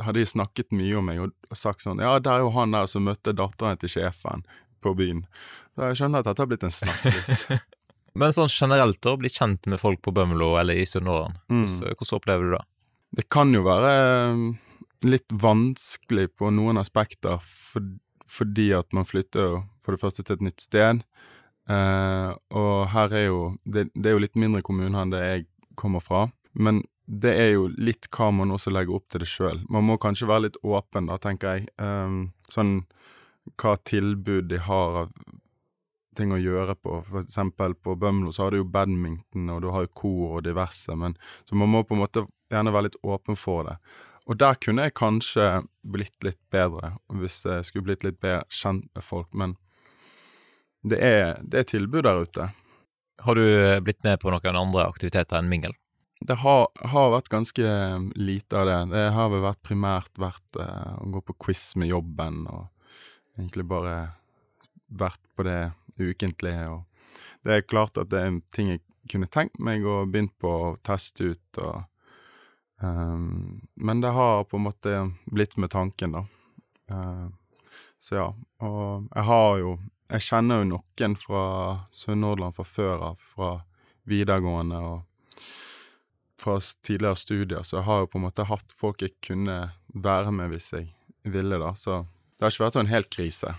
hadde 0.00 0.18
de 0.20 0.26
snakket 0.26 0.70
mye 0.74 0.96
om 1.00 1.06
meg 1.10 1.20
og, 1.26 1.34
og 1.50 1.58
sagt 1.58 1.82
sånn 1.84 1.98
Ja, 2.02 2.14
det 2.22 2.30
er 2.32 2.44
jo 2.44 2.52
han 2.54 2.72
der 2.74 2.86
som 2.90 3.04
møtte 3.06 3.34
datteren 3.36 3.78
til 3.82 3.90
sjefen 3.96 4.46
på 4.84 4.94
byen. 4.98 5.24
Så 5.74 5.90
jeg 5.90 5.98
skjønner 6.00 6.22
at 6.22 6.28
dette 6.30 6.42
har 6.44 6.50
blitt 6.50 6.66
en 6.66 6.74
snakkis. 6.74 7.46
Men 8.20 8.30
sånn 8.34 8.50
generelt, 8.52 9.00
da, 9.02 9.16
å 9.16 9.18
bli 9.18 9.30
kjent 9.32 9.66
med 9.70 9.80
folk 9.82 9.98
på 10.06 10.12
Bømlo 10.14 10.52
eller 10.60 10.78
i 10.78 10.86
Sunnhordland, 10.86 11.40
Mm. 11.50 11.64
hvordan, 11.66 11.96
hvordan 11.98 12.18
opplever 12.20 12.44
du 12.46 12.54
det? 12.54 12.62
Det 13.18 13.24
kan 13.30 13.50
jo 13.54 13.62
være 13.66 13.90
eh, 13.98 14.44
litt 15.04 15.32
vanskelig 15.32 16.30
på 16.38 16.50
noen 16.54 16.80
aspekter, 16.80 17.38
for, 17.42 17.84
fordi 18.30 18.70
at 18.76 18.92
man 18.96 19.06
flytter 19.08 19.48
jo 19.48 19.60
for 19.84 19.94
det 19.94 20.02
første 20.02 20.24
til 20.24 20.38
et 20.38 20.46
nytt 20.48 20.64
sted. 20.64 21.04
Eh, 21.70 22.30
og 22.56 22.72
her 22.92 23.14
er 23.16 23.26
jo 23.28 23.44
det, 23.64 23.88
det 23.94 24.10
er 24.10 24.16
jo 24.16 24.24
litt 24.24 24.40
mindre 24.40 24.64
kommune 24.64 25.00
enn 25.00 25.14
det 25.14 25.22
jeg 25.24 25.46
kommer 25.80 26.04
fra. 26.04 26.26
Men 26.52 26.82
det 27.04 27.34
er 27.36 27.50
jo 27.54 27.68
litt 27.76 28.08
hva 28.16 28.30
man 28.32 28.54
også 28.54 28.72
legger 28.72 28.96
opp 28.96 29.08
til 29.12 29.24
det 29.24 29.28
sjøl. 29.28 29.60
Man 29.68 29.84
må 29.88 29.98
kanskje 30.00 30.28
være 30.30 30.48
litt 30.48 30.60
åpen, 30.64 31.10
da, 31.10 31.20
tenker 31.20 31.58
jeg. 31.58 31.68
Eh, 31.80 32.20
sånn 32.50 32.78
hva 33.60 33.74
tilbud 33.76 34.48
de 34.48 34.60
har 34.64 35.02
av 35.04 35.10
ting 36.16 36.32
å 36.32 36.40
gjøre 36.40 36.76
på. 36.78 37.00
For 37.08 37.20
eksempel 37.22 37.74
på 37.74 37.96
Bømlo 37.98 38.32
så 38.32 38.46
har 38.46 38.54
du 38.54 38.62
jo 38.62 38.70
badminton, 38.70 39.50
og 39.50 39.62
du 39.64 39.70
har 39.74 39.86
jo 39.86 39.94
kor 40.00 40.38
og 40.38 40.44
diverse, 40.46 40.94
men 40.98 41.16
så 41.44 41.58
man 41.58 41.72
må 41.72 41.82
på 41.84 41.96
en 41.96 42.04
måte 42.04 42.24
gjerne 42.52 42.74
være 42.74 42.88
litt 42.88 43.00
åpen 43.02 43.38
for 43.38 43.68
det. 43.68 43.76
Og 44.24 44.38
der 44.40 44.56
kunne 44.56 44.86
jeg 44.86 44.96
kanskje 44.96 45.46
blitt 45.84 46.16
litt 46.24 46.40
bedre, 46.52 46.94
hvis 47.12 47.42
jeg 47.44 47.66
skulle 47.68 47.90
blitt 47.90 48.06
litt 48.06 48.20
bedre 48.24 48.44
kjent 48.48 48.88
med 48.96 49.04
folk, 49.04 49.28
men 49.36 49.58
det 50.84 51.00
er, 51.00 51.40
det 51.44 51.60
er 51.60 51.68
tilbud 51.68 52.04
der 52.06 52.20
ute. 52.24 52.50
Har 53.24 53.38
du 53.38 53.44
blitt 53.84 54.02
med 54.04 54.20
på 54.20 54.32
noen 54.32 54.58
andre 54.60 54.86
aktiviteter 54.88 55.38
enn 55.38 55.48
mingel? 55.48 55.76
Det 56.24 56.38
har, 56.40 56.66
har, 56.88 57.10
vært 57.12 57.28
ganske 57.32 57.70
lite 58.16 58.56
av 58.56 58.68
det. 58.68 58.78
Det 58.94 59.04
har 59.12 59.30
vel 59.32 59.44
vært 59.44 59.62
primært 59.66 60.20
vært 60.20 60.60
uh, 60.60 60.96
å 61.02 61.08
gå 61.12 61.20
på 61.28 61.36
quiz 61.46 61.74
med 61.80 61.90
jobben, 61.92 62.46
og 62.48 62.68
egentlig 63.36 63.66
bare 63.68 63.96
vært 64.88 65.20
på 65.36 65.44
det 65.44 65.74
ukentlige. 66.00 66.68
Og 66.72 67.18
det 67.44 67.58
er 67.58 67.68
klart 67.68 68.00
at 68.00 68.12
det 68.12 68.22
er 68.24 68.38
ting 68.56 68.72
jeg 68.72 68.84
kunne 69.10 69.28
tenkt 69.28 69.60
meg 69.60 69.84
å 69.84 70.04
begynne 70.08 70.32
på 70.40 70.48
å 70.48 70.70
teste 70.86 71.34
ut, 71.34 71.60
og 71.60 71.84
Men 73.74 74.00
det 74.02 74.12
har 74.16 74.44
på 74.48 74.58
en 74.58 74.66
måte 74.66 74.94
blitt 75.30 75.56
med 75.56 75.70
tanken, 75.72 76.16
da. 76.16 76.24
Uh, 76.92 77.28
så 77.98 78.14
ja. 78.18 78.28
Og 78.64 79.06
jeg 79.14 79.24
har 79.24 79.58
jo 79.62 79.70
Jeg 80.12 80.20
kjenner 80.20 80.60
jo 80.60 80.66
noen 80.68 81.14
fra 81.16 81.44
Sunnhordland 81.96 82.52
fra 82.54 82.64
før 82.68 83.04
av, 83.08 83.22
fra 83.34 83.54
videregående 84.04 84.78
og 84.84 85.38
fra 86.44 86.58
tidligere 86.84 87.16
studier, 87.16 87.62
så 87.64 87.78
jeg 87.78 87.86
har 87.86 88.02
jo 88.02 88.10
på 88.12 88.20
en 88.20 88.26
måte 88.26 88.44
hatt 88.44 88.74
folk 88.76 89.02
jeg 89.02 89.14
kunne 89.24 89.56
være 89.88 90.34
med 90.36 90.52
hvis 90.52 90.74
jeg 90.76 90.90
ville, 91.32 91.56
da. 91.58 91.72
Så 91.72 92.02
det 92.36 92.44
har 92.44 92.52
ikke 92.52 92.66
vært 92.66 92.76
sånn 92.76 92.92
helt 92.92 93.10
krise, 93.14 93.54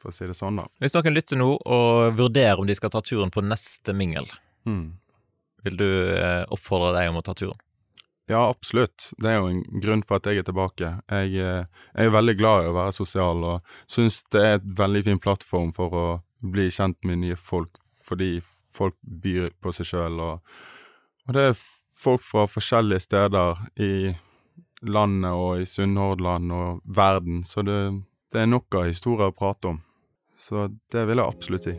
for 0.00 0.10
å 0.10 0.16
si 0.16 0.26
det 0.26 0.34
sånn, 0.34 0.58
da. 0.58 0.66
Hvis 0.82 0.96
noen 0.96 1.14
lytter 1.14 1.38
nå 1.40 1.50
og 1.54 2.18
vurderer 2.18 2.60
om 2.60 2.66
de 2.66 2.74
skal 2.74 2.90
ta 2.90 3.04
turen 3.06 3.30
på 3.30 3.44
neste 3.46 3.94
mingel, 3.96 4.26
mm. 4.66 4.86
vil 5.68 5.78
du 5.78 5.88
eh, 6.18 6.42
oppfordre 6.54 6.90
deg 6.98 7.12
om 7.12 7.22
å 7.22 7.24
ta 7.26 7.36
turen? 7.38 7.60
Ja, 8.26 8.48
absolutt. 8.48 9.10
Det 9.20 9.28
er 9.28 9.40
jo 9.42 9.50
en 9.52 9.80
grunn 9.84 10.02
for 10.06 10.16
at 10.16 10.28
jeg 10.30 10.40
er 10.40 10.46
tilbake. 10.48 10.90
Jeg, 11.12 11.34
eh, 11.36 11.66
jeg 11.92 12.08
er 12.08 12.14
veldig 12.14 12.36
glad 12.38 12.64
i 12.64 12.70
å 12.70 12.76
være 12.76 12.96
sosial, 12.96 13.44
og 13.44 13.74
syns 13.90 14.22
det 14.32 14.40
er 14.40 14.54
et 14.58 14.70
veldig 14.78 15.04
fin 15.10 15.20
plattform 15.20 15.74
for 15.76 15.98
å 15.98 16.06
bli 16.40 16.70
kjent 16.72 16.96
med 17.04 17.20
nye 17.20 17.36
folk, 17.36 17.76
fordi 18.04 18.38
folk 18.74 18.96
byr 19.02 19.52
på 19.60 19.72
seg 19.76 19.90
sjøl, 19.92 20.20
og, 20.20 20.56
og, 21.26 21.34
det 21.36 21.48
er 21.50 21.60
folk 22.00 22.24
fra 22.24 22.46
forskjellige 22.50 23.04
steder 23.06 23.60
i 23.80 23.92
landet 24.84 25.32
og 25.32 25.62
i 25.62 25.68
Sunnhordland 25.68 26.52
og 26.52 26.80
verden, 26.84 27.44
så 27.48 27.64
det, 27.64 27.78
det 28.32 28.42
er 28.42 28.50
nok 28.50 28.80
av 28.80 28.88
historier 28.90 29.30
å 29.30 29.36
prate 29.36 29.72
om. 29.72 29.80
Så 30.34 30.66
det 30.92 31.06
vil 31.08 31.20
jeg 31.20 31.28
absolutt 31.28 31.70
si. 31.70 31.78